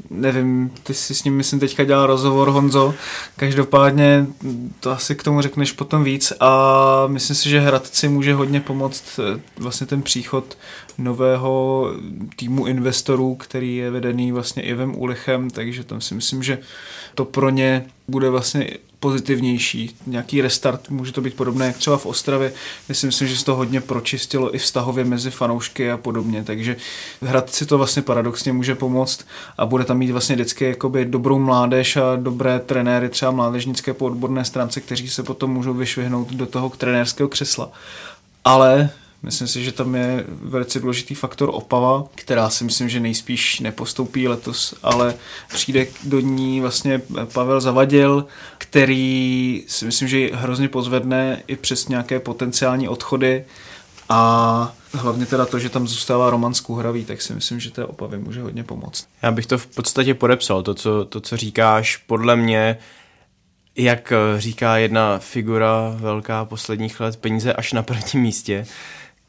nevím, 0.09 0.71
ty 0.83 0.93
jsi 0.93 1.15
s 1.15 1.23
ním 1.23 1.35
myslím 1.35 1.59
teďka 1.59 1.83
dělal 1.83 2.07
rozhovor 2.07 2.49
Honzo, 2.49 2.93
každopádně 3.35 4.27
to 4.79 4.91
asi 4.91 5.15
k 5.15 5.23
tomu 5.23 5.41
řekneš 5.41 5.71
potom 5.71 6.03
víc 6.03 6.33
a 6.39 7.03
myslím 7.07 7.35
si, 7.35 7.49
že 7.49 7.59
Hradci 7.59 8.07
může 8.07 8.33
hodně 8.33 8.61
pomoct 8.61 9.19
eh, 9.19 9.39
vlastně 9.57 9.87
ten 9.87 10.01
příchod 10.01 10.57
nového 10.97 11.87
týmu 12.35 12.65
investorů, 12.65 13.35
který 13.35 13.75
je 13.75 13.91
vedený 13.91 14.31
vlastně 14.31 14.63
Ivem 14.63 14.95
Ulichem, 14.95 15.49
takže 15.49 15.83
tam 15.83 16.01
si 16.01 16.15
myslím, 16.15 16.43
že 16.43 16.59
to 17.15 17.25
pro 17.25 17.49
ně 17.49 17.85
bude 18.08 18.30
vlastně 18.30 18.70
pozitivnější. 18.99 19.95
Nějaký 20.08 20.41
restart 20.41 20.89
může 20.89 21.12
to 21.12 21.22
být 21.22 21.34
podobné 21.34 21.66
jak 21.66 21.78
třeba 21.78 21.97
v 21.97 22.05
Ostravě, 22.05 22.53
kde 22.86 22.95
si 22.95 23.05
myslím, 23.05 23.28
že 23.28 23.38
se 23.38 23.45
to 23.45 23.55
hodně 23.55 23.82
pročistilo 23.82 24.55
i 24.55 24.58
vztahově 24.58 25.05
mezi 25.05 25.32
fanoušky 25.32 25.91
a 25.91 25.97
podobně, 25.97 26.43
takže 26.43 26.76
hrad 27.22 27.49
si 27.49 27.66
to 27.66 27.78
vlastně 27.78 28.01
paradoxně 28.01 28.53
může 28.53 28.76
pomoct 28.76 29.26
a 29.58 29.66
bude 29.66 29.84
tam 29.84 29.97
mít 29.97 30.12
vlastně 30.12 30.36
vždycky 30.36 30.66
jakoby 30.66 31.05
dobrou 31.05 31.39
mládež 31.39 31.97
a 31.97 32.16
dobré 32.16 32.60
trenéry, 32.60 33.10
třeba 33.10 33.32
mládežnické 33.32 33.93
po 33.93 34.05
odborné 34.05 34.45
stránce, 34.45 34.82
kteří 34.82 35.10
se 35.10 35.24
potom 35.24 35.53
můžou 35.53 35.74
vyšvihnout 35.74 36.34
do 36.34 36.45
toho 36.45 36.70
trenérského 36.70 37.30
křesla. 37.30 37.72
Ale 38.45 38.89
Myslím 39.24 39.47
si, 39.47 39.63
že 39.63 39.72
tam 39.72 39.95
je 39.95 40.24
velice 40.28 40.80
důležitý 40.80 41.15
faktor 41.15 41.49
Opava, 41.53 42.03
která 42.15 42.49
si 42.49 42.63
myslím, 42.63 42.89
že 42.89 42.99
nejspíš 42.99 43.59
nepostoupí 43.59 44.28
letos, 44.28 44.76
ale 44.84 45.15
přijde 45.53 45.88
do 46.03 46.20
ní 46.20 46.61
vlastně 46.61 47.01
Pavel 47.34 47.61
Zavadil, 47.61 48.26
který 48.57 49.63
si 49.68 49.86
myslím, 49.86 50.07
že 50.07 50.30
hrozně 50.34 50.68
pozvedne 50.68 51.43
i 51.47 51.55
přes 51.55 51.88
nějaké 51.88 52.20
potenciální 52.20 52.88
odchody 52.88 53.45
a 54.09 54.74
hlavně 54.93 55.26
teda 55.26 55.45
to, 55.45 55.59
že 55.59 55.70
tam 55.70 55.88
zůstává 55.88 56.30
Roman 56.30 56.53
Skuhravý, 56.53 57.05
tak 57.05 57.22
si 57.22 57.34
myslím, 57.34 57.59
že 57.59 57.72
té 57.72 57.86
Opavy 57.86 58.18
může 58.18 58.41
hodně 58.41 58.63
pomoct. 58.63 59.07
Já 59.22 59.32
bych 59.32 59.45
to 59.45 59.57
v 59.57 59.68
podstatě 59.68 60.13
podepsal, 60.13 60.63
to, 60.63 60.74
co, 60.74 61.05
to, 61.05 61.22
co 61.22 61.38
říkáš, 61.38 61.97
podle 61.97 62.36
mě 62.36 62.78
jak 63.76 64.13
říká 64.38 64.78
jedna 64.78 65.20
figura 65.20 65.95
velká 65.95 66.45
posledních 66.45 66.99
let, 66.99 67.18
peníze 67.18 67.53
až 67.53 67.74
na 67.74 67.84
prvním 67.84 68.24
místě 68.24 68.65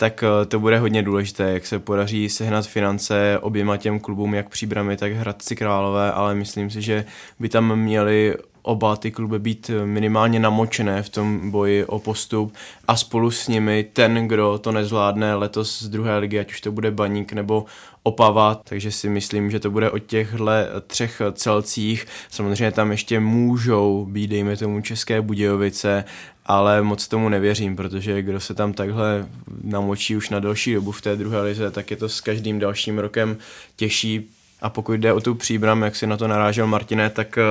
tak 0.01 0.23
eh, 0.23 0.47
to 0.47 0.61
bude 0.61 0.79
hodně 0.79 1.03
důležité, 1.03 1.53
jak 1.53 1.67
se 1.67 1.79
podaří 1.79 2.29
sehnat 2.29 2.67
finance 2.67 3.39
oběma 3.43 3.77
těm 3.77 4.01
klubům, 4.01 4.35
jak 4.35 4.49
Příbramy, 4.49 4.97
tak 4.97 5.13
Hradci 5.13 5.57
Králové, 5.57 6.13
ale 6.13 6.35
myslím 6.35 6.71
si, 6.71 6.83
že 6.83 7.05
by 7.39 7.49
tam 7.49 7.77
měli 7.77 8.35
oba 8.63 8.97
ty 8.97 9.11
kluby 9.11 9.39
být 9.39 9.71
minimálně 9.85 10.41
namočené 10.41 11.03
v 11.03 11.09
tom 11.09 11.51
boji 11.51 11.85
o 11.85 11.99
postup 11.99 12.55
a 12.89 12.97
spolu 12.97 13.31
s 13.31 13.49
nimi 13.49 13.87
ten, 13.93 14.29
kdo 14.29 14.59
to 14.59 14.73
nezvládne 14.73 15.35
letos 15.35 15.83
z 15.83 15.89
druhé 15.89 16.19
ligy, 16.19 16.39
ať 16.39 16.51
už 16.51 16.61
to 16.61 16.73
bude 16.73 16.91
Baník 16.91 17.33
nebo 17.33 17.65
Opava, 18.03 18.55
takže 18.55 18.93
si 18.93 19.09
myslím, 19.09 19.51
že 19.51 19.61
to 19.61 19.71
bude 19.71 19.91
o 19.91 19.99
těchto 19.99 20.47
třech 20.87 21.23
celcích. 21.33 22.07
Samozřejmě 22.31 22.73
tam 22.73 22.91
ještě 22.91 23.21
můžou 23.21 24.07
být, 24.11 24.27
dejme 24.27 24.57
tomu, 24.57 24.81
České 24.81 25.23
Budějovice, 25.23 26.05
ale 26.49 26.83
moc 26.83 27.09
tomu 27.09 27.29
nevěřím, 27.29 27.77
protože 27.77 28.23
kdo 28.23 28.41
se 28.41 28.55
tam 28.55 28.73
takhle 28.73 29.27
namočí 29.63 30.17
už 30.17 30.31
na 30.31 30.41
delší 30.41 30.75
dobu 30.75 30.93
v 30.93 31.03
té 31.03 31.17
druhé 31.17 31.41
lize, 31.41 31.71
tak 31.71 31.91
je 31.91 31.97
to 31.97 32.09
s 32.09 32.21
každým 32.21 32.59
dalším 32.59 32.99
rokem 32.99 33.37
těžší. 33.77 34.31
A 34.63 34.71
pokud 34.71 34.93
jde 34.93 35.13
o 35.13 35.21
tu 35.21 35.35
příbram, 35.35 35.83
jak 35.83 35.97
si 35.97 36.07
na 36.07 36.17
to 36.17 36.29
narážel 36.29 36.67
Martine, 36.67 37.11
tak 37.11 37.39
eh, 37.39 37.43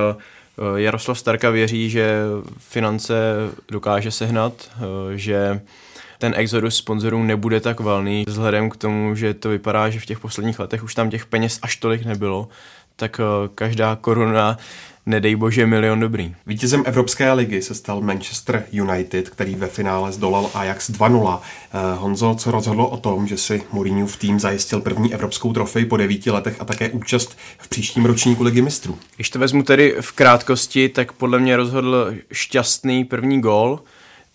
Jaroslav 0.76 1.18
Starka 1.18 1.50
věří, 1.50 1.90
že 1.90 2.22
finance 2.58 3.14
dokáže 3.68 4.10
sehnat, 4.10 4.70
eh, 4.74 5.16
že 5.18 5.60
ten 6.18 6.34
exodus 6.36 6.76
sponzorů 6.76 7.24
nebude 7.24 7.60
tak 7.60 7.80
valný, 7.80 8.24
vzhledem 8.26 8.70
k 8.70 8.76
tomu, 8.76 9.14
že 9.14 9.34
to 9.34 9.48
vypadá, 9.48 9.90
že 9.90 10.00
v 10.00 10.06
těch 10.06 10.20
posledních 10.20 10.58
letech 10.58 10.84
už 10.84 10.94
tam 10.94 11.10
těch 11.10 11.26
peněz 11.26 11.58
až 11.62 11.76
tolik 11.76 12.04
nebylo, 12.04 12.48
tak 12.98 13.20
eh, 13.20 13.48
každá 13.54 13.96
koruna 13.96 14.58
nedej 15.06 15.36
bože 15.36 15.66
milion 15.66 16.00
dobrý. 16.00 16.34
Vítězem 16.46 16.82
Evropské 16.86 17.32
ligy 17.32 17.62
se 17.62 17.74
stal 17.74 18.00
Manchester 18.00 18.64
United, 18.72 19.28
který 19.28 19.54
ve 19.54 19.66
finále 19.66 20.12
zdolal 20.12 20.50
Ajax 20.54 20.90
2-0. 20.90 21.40
Eh, 21.40 21.78
Honzo, 21.96 22.34
co 22.34 22.50
rozhodlo 22.50 22.88
o 22.88 22.96
tom, 22.96 23.26
že 23.26 23.36
si 23.36 23.62
v 24.06 24.16
tým 24.16 24.40
zajistil 24.40 24.80
první 24.80 25.14
evropskou 25.14 25.52
trofej 25.52 25.84
po 25.84 25.96
devíti 25.96 26.30
letech 26.30 26.56
a 26.60 26.64
také 26.64 26.90
účast 26.90 27.36
v 27.58 27.68
příštím 27.68 28.04
ročníku 28.04 28.42
ligy 28.42 28.62
mistrů? 28.62 28.98
Když 29.16 29.30
to 29.30 29.38
vezmu 29.38 29.62
tedy 29.62 29.96
v 30.00 30.12
krátkosti, 30.12 30.88
tak 30.88 31.12
podle 31.12 31.38
mě 31.38 31.56
rozhodl 31.56 32.14
šťastný 32.32 33.04
první 33.04 33.40
gól, 33.40 33.80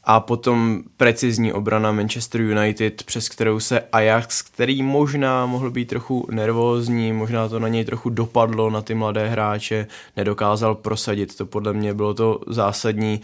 a 0.04 0.20
potom 0.20 0.84
precizní 0.98 1.54
obrana 1.54 1.92
Manchester 1.92 2.42
United, 2.42 3.04
přes 3.04 3.30
kterou 3.30 3.60
se 3.60 3.84
Ajax, 3.92 4.42
který 4.42 4.84
možná 4.84 5.46
mohl 5.46 5.72
být 5.72 5.86
trochu 5.86 6.28
nervózní, 6.32 7.14
možná 7.14 7.50
to 7.50 7.60
na 7.60 7.68
něj 7.68 7.86
trochu 7.86 8.10
dopadlo, 8.10 8.70
na 8.70 8.82
ty 8.82 8.94
mladé 8.94 9.28
hráče, 9.28 9.88
nedokázal 10.18 10.76
prosadit. 10.76 11.38
To 11.38 11.46
podle 11.46 11.74
mě 11.74 11.94
bylo 11.94 12.14
to 12.14 12.40
zásadní 12.48 13.22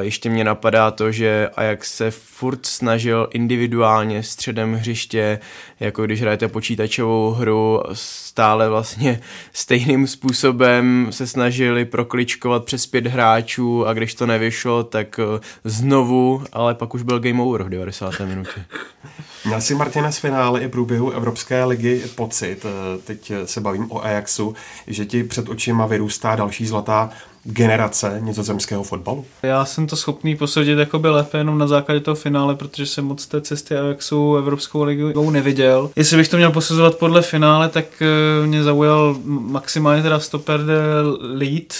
ještě 0.00 0.30
mě 0.30 0.44
napadá 0.44 0.90
to, 0.90 1.12
že 1.12 1.50
Ajax 1.56 1.96
se 1.96 2.10
furt 2.10 2.66
snažil 2.66 3.28
individuálně 3.30 4.22
středem 4.22 4.74
hřiště, 4.74 5.38
jako 5.80 6.04
když 6.04 6.20
hrajete 6.20 6.48
počítačovou 6.48 7.30
hru, 7.30 7.82
stále 7.92 8.68
vlastně 8.68 9.20
stejným 9.52 10.06
způsobem 10.06 11.06
se 11.10 11.26
snažili 11.26 11.84
prokličkovat 11.84 12.64
přes 12.64 12.86
pět 12.86 13.06
hráčů 13.06 13.86
a 13.86 13.92
když 13.92 14.14
to 14.14 14.26
nevyšlo, 14.26 14.84
tak 14.84 15.18
eh, 15.18 15.40
znovu, 15.64 16.44
ale 16.52 16.74
pak 16.74 16.94
už 16.94 17.02
byl 17.02 17.20
game 17.20 17.42
over 17.42 17.62
v 17.62 17.68
90. 17.68 18.20
minutě. 18.20 18.64
Měl 19.44 19.60
si 19.60 19.74
Martina 19.74 20.12
z 20.12 20.18
finále 20.18 20.60
i 20.60 20.68
průběhu 20.68 21.10
Evropské 21.10 21.64
ligy 21.64 22.02
pocit, 22.14 22.66
eh, 22.66 22.98
teď 23.04 23.32
se 23.44 23.60
bavím 23.60 23.92
o 23.92 24.04
Ajaxu, 24.04 24.54
že 24.86 25.06
ti 25.06 25.24
před 25.24 25.48
očima 25.48 25.86
vyrůstá 25.86 26.36
další 26.36 26.66
zlatá 26.66 27.10
generace 27.44 28.20
nizozemského 28.20 28.82
fotbalu? 28.82 29.24
Já 29.42 29.64
jsem 29.64 29.86
to 29.86 29.96
schopný 29.96 30.36
posoudit 30.36 30.78
jako 30.78 30.98
by 30.98 31.08
lépe 31.08 31.38
jenom 31.38 31.58
na 31.58 31.66
základě 31.66 32.00
toho 32.00 32.14
finále, 32.14 32.54
protože 32.54 32.86
jsem 32.86 33.04
moc 33.04 33.26
té 33.26 33.40
cesty 33.40 33.76
Ajaxu 33.76 34.36
Evropskou 34.36 34.82
ligou 34.82 35.30
neviděl. 35.30 35.90
Jestli 35.96 36.16
bych 36.16 36.28
to 36.28 36.36
měl 36.36 36.52
posuzovat 36.52 36.98
podle 36.98 37.22
finále, 37.22 37.68
tak 37.68 37.84
eh, 38.02 38.46
mě 38.46 38.62
zaujal 38.62 39.16
maximálně 39.24 40.02
teda 40.02 40.20
stoper 40.20 40.60
de 40.60 40.80
lead, 41.20 41.74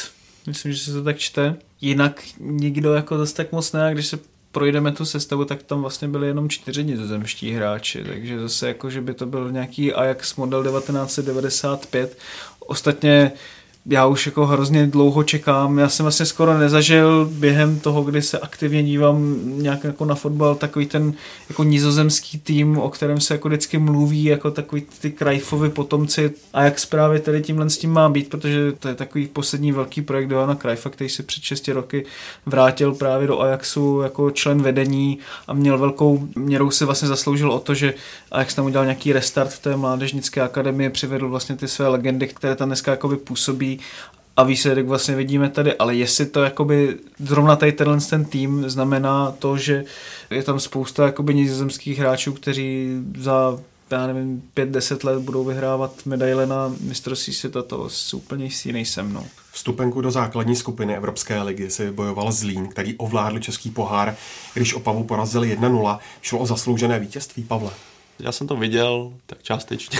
myslím, 0.46 0.72
že 0.72 0.78
se 0.78 0.92
to 0.92 1.02
tak 1.02 1.18
čte. 1.18 1.56
Jinak 1.80 2.22
nikdo 2.40 2.94
jako 2.94 3.18
zase 3.18 3.34
tak 3.34 3.52
moc 3.52 3.72
ne, 3.72 3.90
když 3.92 4.06
se 4.06 4.18
projdeme 4.52 4.92
tu 4.92 5.04
sestavu, 5.04 5.44
tak 5.44 5.62
tam 5.62 5.80
vlastně 5.80 6.08
byly 6.08 6.26
jenom 6.26 6.48
čtyři 6.48 6.84
nizozemští 6.84 7.52
hráči, 7.52 8.04
takže 8.04 8.40
zase 8.40 8.68
jako, 8.68 8.90
že 8.90 9.00
by 9.00 9.14
to 9.14 9.26
byl 9.26 9.52
nějaký 9.52 9.92
Ajax 9.92 10.36
model 10.36 10.64
1995. 10.64 12.18
Ostatně 12.66 13.32
já 13.86 14.06
už 14.06 14.26
jako 14.26 14.46
hrozně 14.46 14.86
dlouho 14.86 15.22
čekám. 15.22 15.78
Já 15.78 15.88
jsem 15.88 16.04
vlastně 16.04 16.26
skoro 16.26 16.58
nezažil 16.58 17.30
během 17.32 17.80
toho, 17.80 18.02
kdy 18.02 18.22
se 18.22 18.38
aktivně 18.38 18.82
dívám 18.82 19.40
nějak 19.44 19.84
jako 19.84 20.04
na 20.04 20.14
fotbal, 20.14 20.54
takový 20.54 20.86
ten 20.86 21.14
jako 21.48 21.64
nizozemský 21.64 22.38
tým, 22.38 22.78
o 22.78 22.90
kterém 22.90 23.20
se 23.20 23.34
jako 23.34 23.48
vždycky 23.48 23.78
mluví, 23.78 24.24
jako 24.24 24.50
takový 24.50 24.82
ty 25.00 25.10
Krajfovi 25.10 25.68
potomci. 25.68 26.32
A 26.52 26.62
jak 26.62 26.86
právě 26.86 27.20
tady 27.20 27.42
tímhle 27.42 27.70
s 27.70 27.78
tím 27.78 27.92
má 27.92 28.08
být, 28.08 28.28
protože 28.28 28.72
to 28.72 28.88
je 28.88 28.94
takový 28.94 29.26
poslední 29.26 29.72
velký 29.72 30.02
projekt 30.02 30.30
Johana 30.30 30.54
Krajfa, 30.54 30.90
který 30.90 31.10
se 31.10 31.22
před 31.22 31.42
6 31.42 31.68
roky 31.68 32.04
vrátil 32.46 32.94
právě 32.94 33.26
do 33.26 33.40
Ajaxu 33.40 34.00
jako 34.00 34.30
člen 34.30 34.62
vedení 34.62 35.18
a 35.46 35.52
měl 35.52 35.78
velkou 35.78 36.28
měrou 36.36 36.70
si 36.70 36.84
vlastně 36.84 37.08
zasloužil 37.08 37.52
o 37.52 37.60
to, 37.60 37.74
že 37.74 37.94
Ajax 38.32 38.54
tam 38.54 38.66
udělal 38.66 38.84
nějaký 38.84 39.12
restart 39.12 39.50
v 39.50 39.62
té 39.62 39.76
mládežnické 39.76 40.40
akademii, 40.40 40.90
přivedl 40.90 41.28
vlastně 41.28 41.56
ty 41.56 41.68
své 41.68 41.88
legendy, 41.88 42.28
které 42.28 42.56
tam 42.56 42.68
dneska 42.68 42.90
jako 42.90 43.08
působí 43.16 43.69
a 44.36 44.42
výsledek 44.42 44.86
vlastně 44.86 45.14
vidíme 45.14 45.48
tady, 45.48 45.76
ale 45.76 45.94
jestli 45.94 46.26
to 46.26 46.42
jakoby 46.42 46.96
zrovna 47.18 47.56
tady 47.56 47.72
tenhle 47.72 47.98
ten 48.00 48.24
tým 48.24 48.70
znamená 48.70 49.34
to, 49.38 49.56
že 49.56 49.84
je 50.30 50.42
tam 50.42 50.60
spousta 50.60 51.06
jakoby 51.06 51.34
nizozemských 51.34 51.98
hráčů, 51.98 52.32
kteří 52.32 53.00
za 53.18 53.58
já 53.90 54.06
nevím, 54.06 54.42
pět 54.54 54.68
deset 54.68 55.04
let 55.04 55.18
budou 55.18 55.44
vyhrávat 55.44 56.06
medaile 56.06 56.46
na 56.46 56.74
mistrovství 56.80 57.32
světa, 57.32 57.62
to 57.62 57.88
úplně 58.14 58.44
jistý 58.44 58.72
nejsem. 58.72 59.12
No. 59.12 59.26
Vstupenku 59.52 60.00
do 60.00 60.10
základní 60.10 60.56
skupiny 60.56 60.96
Evropské 60.96 61.42
ligy 61.42 61.70
si 61.70 61.90
bojoval 61.90 62.32
Zlín, 62.32 62.68
který 62.68 62.96
ovládl 62.96 63.38
český 63.38 63.70
pohár, 63.70 64.16
když 64.54 64.74
Opavu 64.74 65.04
porazil 65.04 65.42
1-0. 65.42 65.98
Šlo 66.22 66.38
o 66.38 66.46
zasloužené 66.46 66.98
vítězství, 66.98 67.42
Pavle. 67.42 67.70
Já 68.18 68.32
jsem 68.32 68.46
to 68.46 68.56
viděl, 68.56 69.12
tak 69.26 69.42
částečně. 69.42 69.98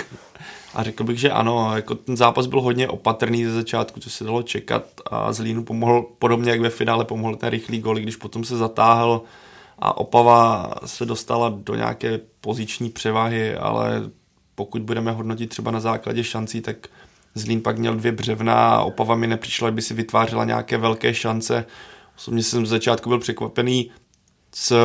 A 0.75 0.83
řekl 0.83 1.05
bych, 1.05 1.19
že 1.19 1.31
ano, 1.31 1.77
jako 1.77 1.95
ten 1.95 2.17
zápas 2.17 2.47
byl 2.47 2.61
hodně 2.61 2.89
opatrný 2.89 3.45
ze 3.45 3.53
začátku, 3.53 4.01
co 4.01 4.11
se 4.11 4.25
dalo 4.25 4.43
čekat 4.43 4.85
a 5.11 5.33
Zlínu 5.33 5.65
pomohl, 5.65 6.07
podobně 6.19 6.51
jak 6.51 6.61
ve 6.61 6.71
finále 6.71 7.05
pomohl 7.05 7.37
ten 7.37 7.49
rychlý 7.49 7.81
gol, 7.81 7.97
když 7.97 8.17
potom 8.17 8.45
se 8.45 8.57
zatáhl 8.57 9.23
a 9.79 9.97
Opava 9.97 10.71
se 10.87 11.07
dostala 11.07 11.49
do 11.57 11.75
nějaké 11.75 12.21
poziční 12.41 12.91
převahy, 12.91 13.57
ale 13.57 14.03
pokud 14.55 14.83
budeme 14.83 15.13
hodnotit 15.13 15.47
třeba 15.47 15.71
na 15.71 15.81
základě 15.81 16.25
šancí, 16.25 16.61
tak 16.61 16.77
Zlín 17.35 17.61
pak 17.61 17.79
měl 17.79 17.95
dvě 17.95 18.13
břevna 18.13 18.75
a 18.77 18.83
Opava 18.83 19.15
mi 19.15 19.27
nepřišla, 19.27 19.69
aby 19.69 19.83
si 19.83 19.95
vytvářela 19.95 20.45
nějaké 20.45 20.79
velké 20.79 21.15
šance. 21.15 21.65
Osobně 22.17 22.43
jsem 22.43 22.67
z 22.67 22.69
začátku 22.69 23.09
byl 23.09 23.19
překvapený 23.19 23.91
s 24.55 24.77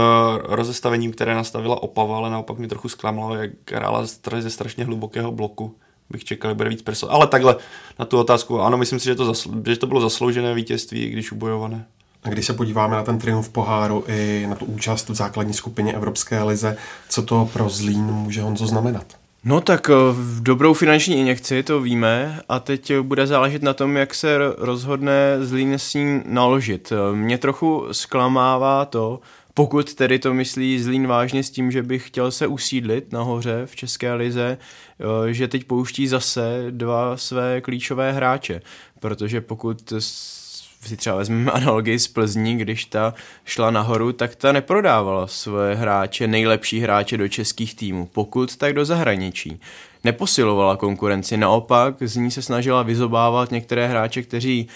rozestavením, 0.44 1.12
které 1.12 1.36
nastavila 1.36 1.84
Opava, 1.84 2.18
ale 2.18 2.30
naopak 2.30 2.58
mi 2.58 2.68
trochu 2.68 2.90
zklamalo, 2.90 3.36
jak 3.36 3.52
hrála 3.72 4.06
ze 4.40 4.50
strašně 4.50 4.86
hlubokého 4.86 5.32
bloku. 5.32 5.76
Bych 6.10 6.24
čekal, 6.24 6.52
že 6.52 6.56
bude 6.56 6.70
víc 6.70 6.82
perso. 6.82 7.12
Ale 7.12 7.28
takhle 7.28 7.56
na 8.00 8.06
tu 8.06 8.20
otázku, 8.20 8.62
ano, 8.62 8.78
myslím 8.78 9.00
si, 9.00 9.06
že 9.06 9.16
to, 9.16 9.32
zasl- 9.32 9.62
že 9.66 9.80
to 9.80 9.88
bylo 9.88 10.02
zasloužené 10.02 10.54
vítězství, 10.54 11.10
když 11.10 11.32
ubojované. 11.32 11.86
A 12.24 12.30
když 12.30 12.46
se 12.46 12.54
podíváme 12.54 12.96
na 12.96 13.04
ten 13.04 13.20
triumf 13.20 13.50
poháru 13.50 14.04
i 14.08 14.46
na 14.50 14.56
tu 14.56 14.66
účast 14.66 15.10
v 15.10 15.16
základní 15.16 15.54
skupině 15.54 15.94
Evropské 15.94 16.44
lize, 16.44 16.78
co 17.10 17.22
to 17.22 17.50
pro 17.54 17.70
Zlín 17.70 18.06
může 18.06 18.42
Honzo 18.42 18.68
znamenat? 18.68 19.06
No 19.44 19.62
tak 19.62 19.88
v 20.12 20.44
dobrou 20.44 20.74
finanční 20.74 21.16
injekci, 21.20 21.64
to 21.64 21.82
víme, 21.82 22.42
a 22.50 22.60
teď 22.60 22.94
bude 23.02 23.28
záležet 23.28 23.64
na 23.64 23.74
tom, 23.74 23.98
jak 23.98 24.16
se 24.16 24.38
rozhodne 24.58 25.38
Zlín 25.42 25.74
s 25.74 25.94
ním 25.94 26.24
naložit. 26.26 26.94
Mě 27.14 27.38
trochu 27.38 27.88
zklamává 27.92 28.86
to, 28.86 29.20
pokud 29.58 29.94
tedy 29.94 30.20
to 30.20 30.34
myslí 30.34 30.80
Zlín 30.80 31.08
vážně 31.08 31.44
s 31.44 31.50
tím, 31.50 31.72
že 31.72 31.84
bych 31.84 32.08
chtěl 32.08 32.32
se 32.32 32.48
usídlit 32.48 33.12
nahoře 33.12 33.62
v 33.66 33.76
České 33.76 34.14
lize, 34.14 34.58
že 35.32 35.48
teď 35.48 35.64
pouští 35.64 36.08
zase 36.08 36.66
dva 36.70 37.18
své 37.18 37.62
klíčové 37.62 38.12
hráče, 38.12 38.62
protože 39.00 39.42
pokud 39.42 39.94
si 40.82 40.98
třeba 40.98 41.16
vezmeme 41.16 41.52
analogii 41.52 42.00
z 42.00 42.08
Plzní, 42.08 42.58
když 42.58 42.86
ta 42.86 43.14
šla 43.46 43.72
nahoru, 43.72 44.12
tak 44.12 44.36
ta 44.36 44.52
neprodávala 44.52 45.28
svoje 45.28 45.76
hráče, 45.76 46.28
nejlepší 46.28 46.80
hráče 46.80 47.18
do 47.18 47.28
českých 47.28 47.76
týmů, 47.76 48.10
pokud 48.14 48.56
tak 48.56 48.74
do 48.74 48.86
zahraničí. 48.86 49.60
Neposilovala 50.04 50.78
konkurenci, 50.78 51.38
naopak 51.38 51.96
z 52.02 52.16
ní 52.16 52.32
se 52.32 52.42
snažila 52.42 52.84
vyzobávat 52.84 53.52
některé 53.52 53.88
hráče, 53.88 54.22
kteří 54.22 54.68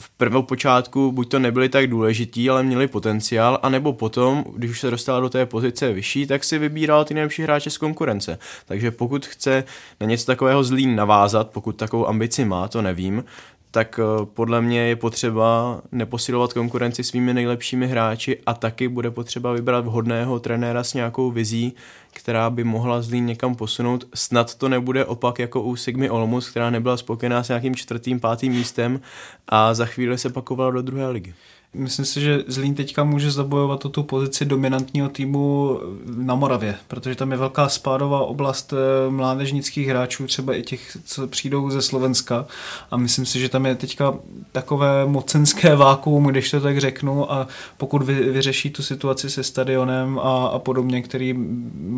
v 0.00 0.10
prvou 0.10 0.42
počátku 0.42 1.12
buď 1.12 1.30
to 1.30 1.38
nebyli 1.38 1.68
tak 1.68 1.86
důležití, 1.86 2.50
ale 2.50 2.62
měli 2.62 2.88
potenciál, 2.88 3.58
anebo 3.62 3.92
potom, 3.92 4.44
když 4.56 4.70
už 4.70 4.80
se 4.80 4.90
dostala 4.90 5.20
do 5.20 5.28
té 5.28 5.46
pozice 5.46 5.92
vyšší, 5.92 6.26
tak 6.26 6.44
si 6.44 6.58
vybíral 6.58 7.04
ty 7.04 7.14
nejlepší 7.14 7.42
hráče 7.42 7.70
z 7.70 7.78
konkurence. 7.78 8.38
Takže 8.66 8.90
pokud 8.90 9.26
chce 9.26 9.64
na 10.00 10.06
něco 10.06 10.26
takového 10.26 10.64
zlý 10.64 10.86
navázat, 10.86 11.50
pokud 11.50 11.76
takovou 11.76 12.08
ambici 12.08 12.44
má, 12.44 12.68
to 12.68 12.82
nevím, 12.82 13.24
tak 13.70 14.00
eh, 14.02 14.26
podle 14.26 14.60
mě 14.60 14.80
je 14.80 14.96
potřeba 14.96 15.80
neposilovat 15.92 16.52
konkurenci 16.52 17.04
svými 17.04 17.34
nejlepšími 17.34 17.86
hráči 17.86 18.38
a 18.46 18.54
taky 18.54 18.88
bude 18.88 19.10
potřeba 19.10 19.52
vybrat 19.52 19.84
vhodného 19.84 20.40
trenéra 20.40 20.84
s 20.84 20.94
nějakou 20.94 21.30
vizí, 21.30 21.74
která 22.12 22.50
by 22.50 22.64
mohla 22.64 23.02
Zlín 23.02 23.26
někam 23.26 23.54
posunout. 23.54 24.04
Snad 24.14 24.54
to 24.54 24.68
nebude 24.68 25.04
opak 25.04 25.38
jako 25.38 25.62
u 25.62 25.76
Sigmy 25.76 26.10
Olmus, 26.10 26.50
která 26.50 26.70
nebyla 26.70 26.96
spokojená 26.96 27.42
s 27.42 27.48
nějakým 27.48 27.74
čtvrtým, 27.74 28.20
pátým 28.20 28.52
místem 28.52 29.00
a 29.48 29.74
za 29.74 29.86
chvíli 29.86 30.18
se 30.18 30.30
pakovala 30.30 30.70
do 30.70 30.82
druhé 30.82 31.08
ligy. 31.08 31.34
Myslím 31.74 32.04
si, 32.04 32.20
že 32.20 32.44
Zlín 32.46 32.74
teďka 32.74 33.04
může 33.04 33.30
zabojovat 33.30 33.84
o 33.84 33.88
tu 33.88 34.02
pozici 34.02 34.44
dominantního 34.44 35.08
týmu 35.08 35.78
na 36.16 36.34
Moravě, 36.34 36.76
protože 36.88 37.14
tam 37.14 37.32
je 37.32 37.36
velká 37.36 37.68
spádová 37.68 38.20
oblast 38.20 38.72
eh, 38.72 39.10
mládežnických 39.10 39.88
hráčů, 39.88 40.26
třeba 40.26 40.54
i 40.54 40.62
těch, 40.62 40.96
co 41.04 41.26
přijdou 41.26 41.70
ze 41.70 41.82
Slovenska 41.82 42.46
a 42.90 42.96
myslím 42.96 43.26
si, 43.26 43.40
že 43.40 43.48
tam 43.48 43.66
je 43.66 43.74
teďka 43.74 44.14
takové 44.52 45.06
mocenské 45.06 45.76
vákuum, 45.76 46.24
když 46.24 46.50
to 46.50 46.60
tak 46.60 46.80
řeknu 46.80 47.32
a 47.32 47.48
pokud 47.76 48.02
vy, 48.02 48.14
vyřeší 48.14 48.70
tu 48.70 48.82
situaci 48.82 49.30
se 49.30 49.42
stadionem 49.42 50.18
a, 50.18 50.46
a 50.46 50.58
podobně, 50.58 51.02
který 51.02 51.34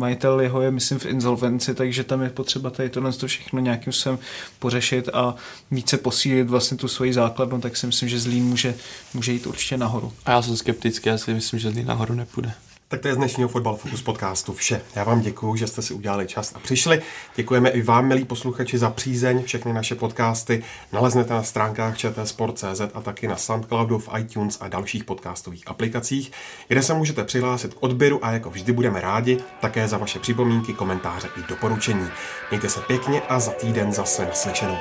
majitel 0.03 0.41
jeho 0.41 0.61
je, 0.61 0.71
myslím, 0.71 0.99
v 0.99 1.05
insolvenci, 1.05 1.75
takže 1.75 2.03
tam 2.03 2.21
je 2.21 2.29
potřeba 2.29 2.69
tady 2.69 2.89
tohle 2.89 3.13
to 3.13 3.27
všechno 3.27 3.59
nějakým 3.59 3.93
způsobem 3.93 4.19
pořešit 4.59 5.09
a 5.13 5.35
více 5.71 5.97
posílit 5.97 6.49
vlastně 6.49 6.77
tu 6.77 6.87
svoji 6.87 7.13
základnu, 7.13 7.61
tak 7.61 7.77
si 7.77 7.87
myslím, 7.87 8.09
že 8.09 8.19
Zlín 8.19 8.43
může, 8.43 8.75
může 9.13 9.31
jít 9.31 9.47
určitě 9.47 9.77
nahoru. 9.77 10.13
A 10.25 10.31
já 10.31 10.41
jsem 10.41 10.57
skeptický, 10.57 11.09
já 11.09 11.17
si 11.17 11.33
myslím, 11.33 11.59
že 11.59 11.71
z 11.71 11.85
nahoru 11.85 12.13
nepůjde. 12.13 12.53
Tak 12.93 13.01
to 13.01 13.07
je 13.07 13.13
z 13.13 13.17
dnešního 13.17 13.49
Fotbal 13.49 13.75
Focus 13.75 14.01
podcastu 14.01 14.53
vše. 14.53 14.81
Já 14.95 15.03
vám 15.03 15.21
děkuji, 15.21 15.55
že 15.55 15.67
jste 15.67 15.81
si 15.81 15.93
udělali 15.93 16.27
čas 16.27 16.53
a 16.55 16.59
přišli. 16.59 17.01
Děkujeme 17.35 17.69
i 17.69 17.81
vám, 17.81 18.07
milí 18.07 18.25
posluchači, 18.25 18.77
za 18.77 18.89
přízeň. 18.89 19.43
Všechny 19.43 19.73
naše 19.73 19.95
podcasty 19.95 20.63
naleznete 20.91 21.33
na 21.33 21.43
stránkách 21.43 21.97
čtsport.cz 21.97 22.81
a 22.93 23.01
taky 23.01 23.27
na 23.27 23.35
Soundcloudu, 23.35 23.99
v 23.99 24.09
iTunes 24.19 24.57
a 24.61 24.67
dalších 24.67 25.03
podcastových 25.03 25.67
aplikacích, 25.67 26.31
kde 26.67 26.83
se 26.83 26.93
můžete 26.93 27.23
přihlásit 27.23 27.73
k 27.73 27.83
odběru 27.83 28.25
a 28.25 28.31
jako 28.31 28.49
vždy 28.49 28.71
budeme 28.73 29.01
rádi 29.01 29.37
také 29.61 29.87
za 29.87 29.97
vaše 29.97 30.19
připomínky, 30.19 30.73
komentáře 30.73 31.27
i 31.37 31.43
doporučení. 31.49 32.07
Mějte 32.49 32.69
se 32.69 32.79
pěkně 32.79 33.21
a 33.21 33.39
za 33.39 33.51
týden 33.51 33.93
zase 33.93 34.25
naslyšenou. 34.25 34.77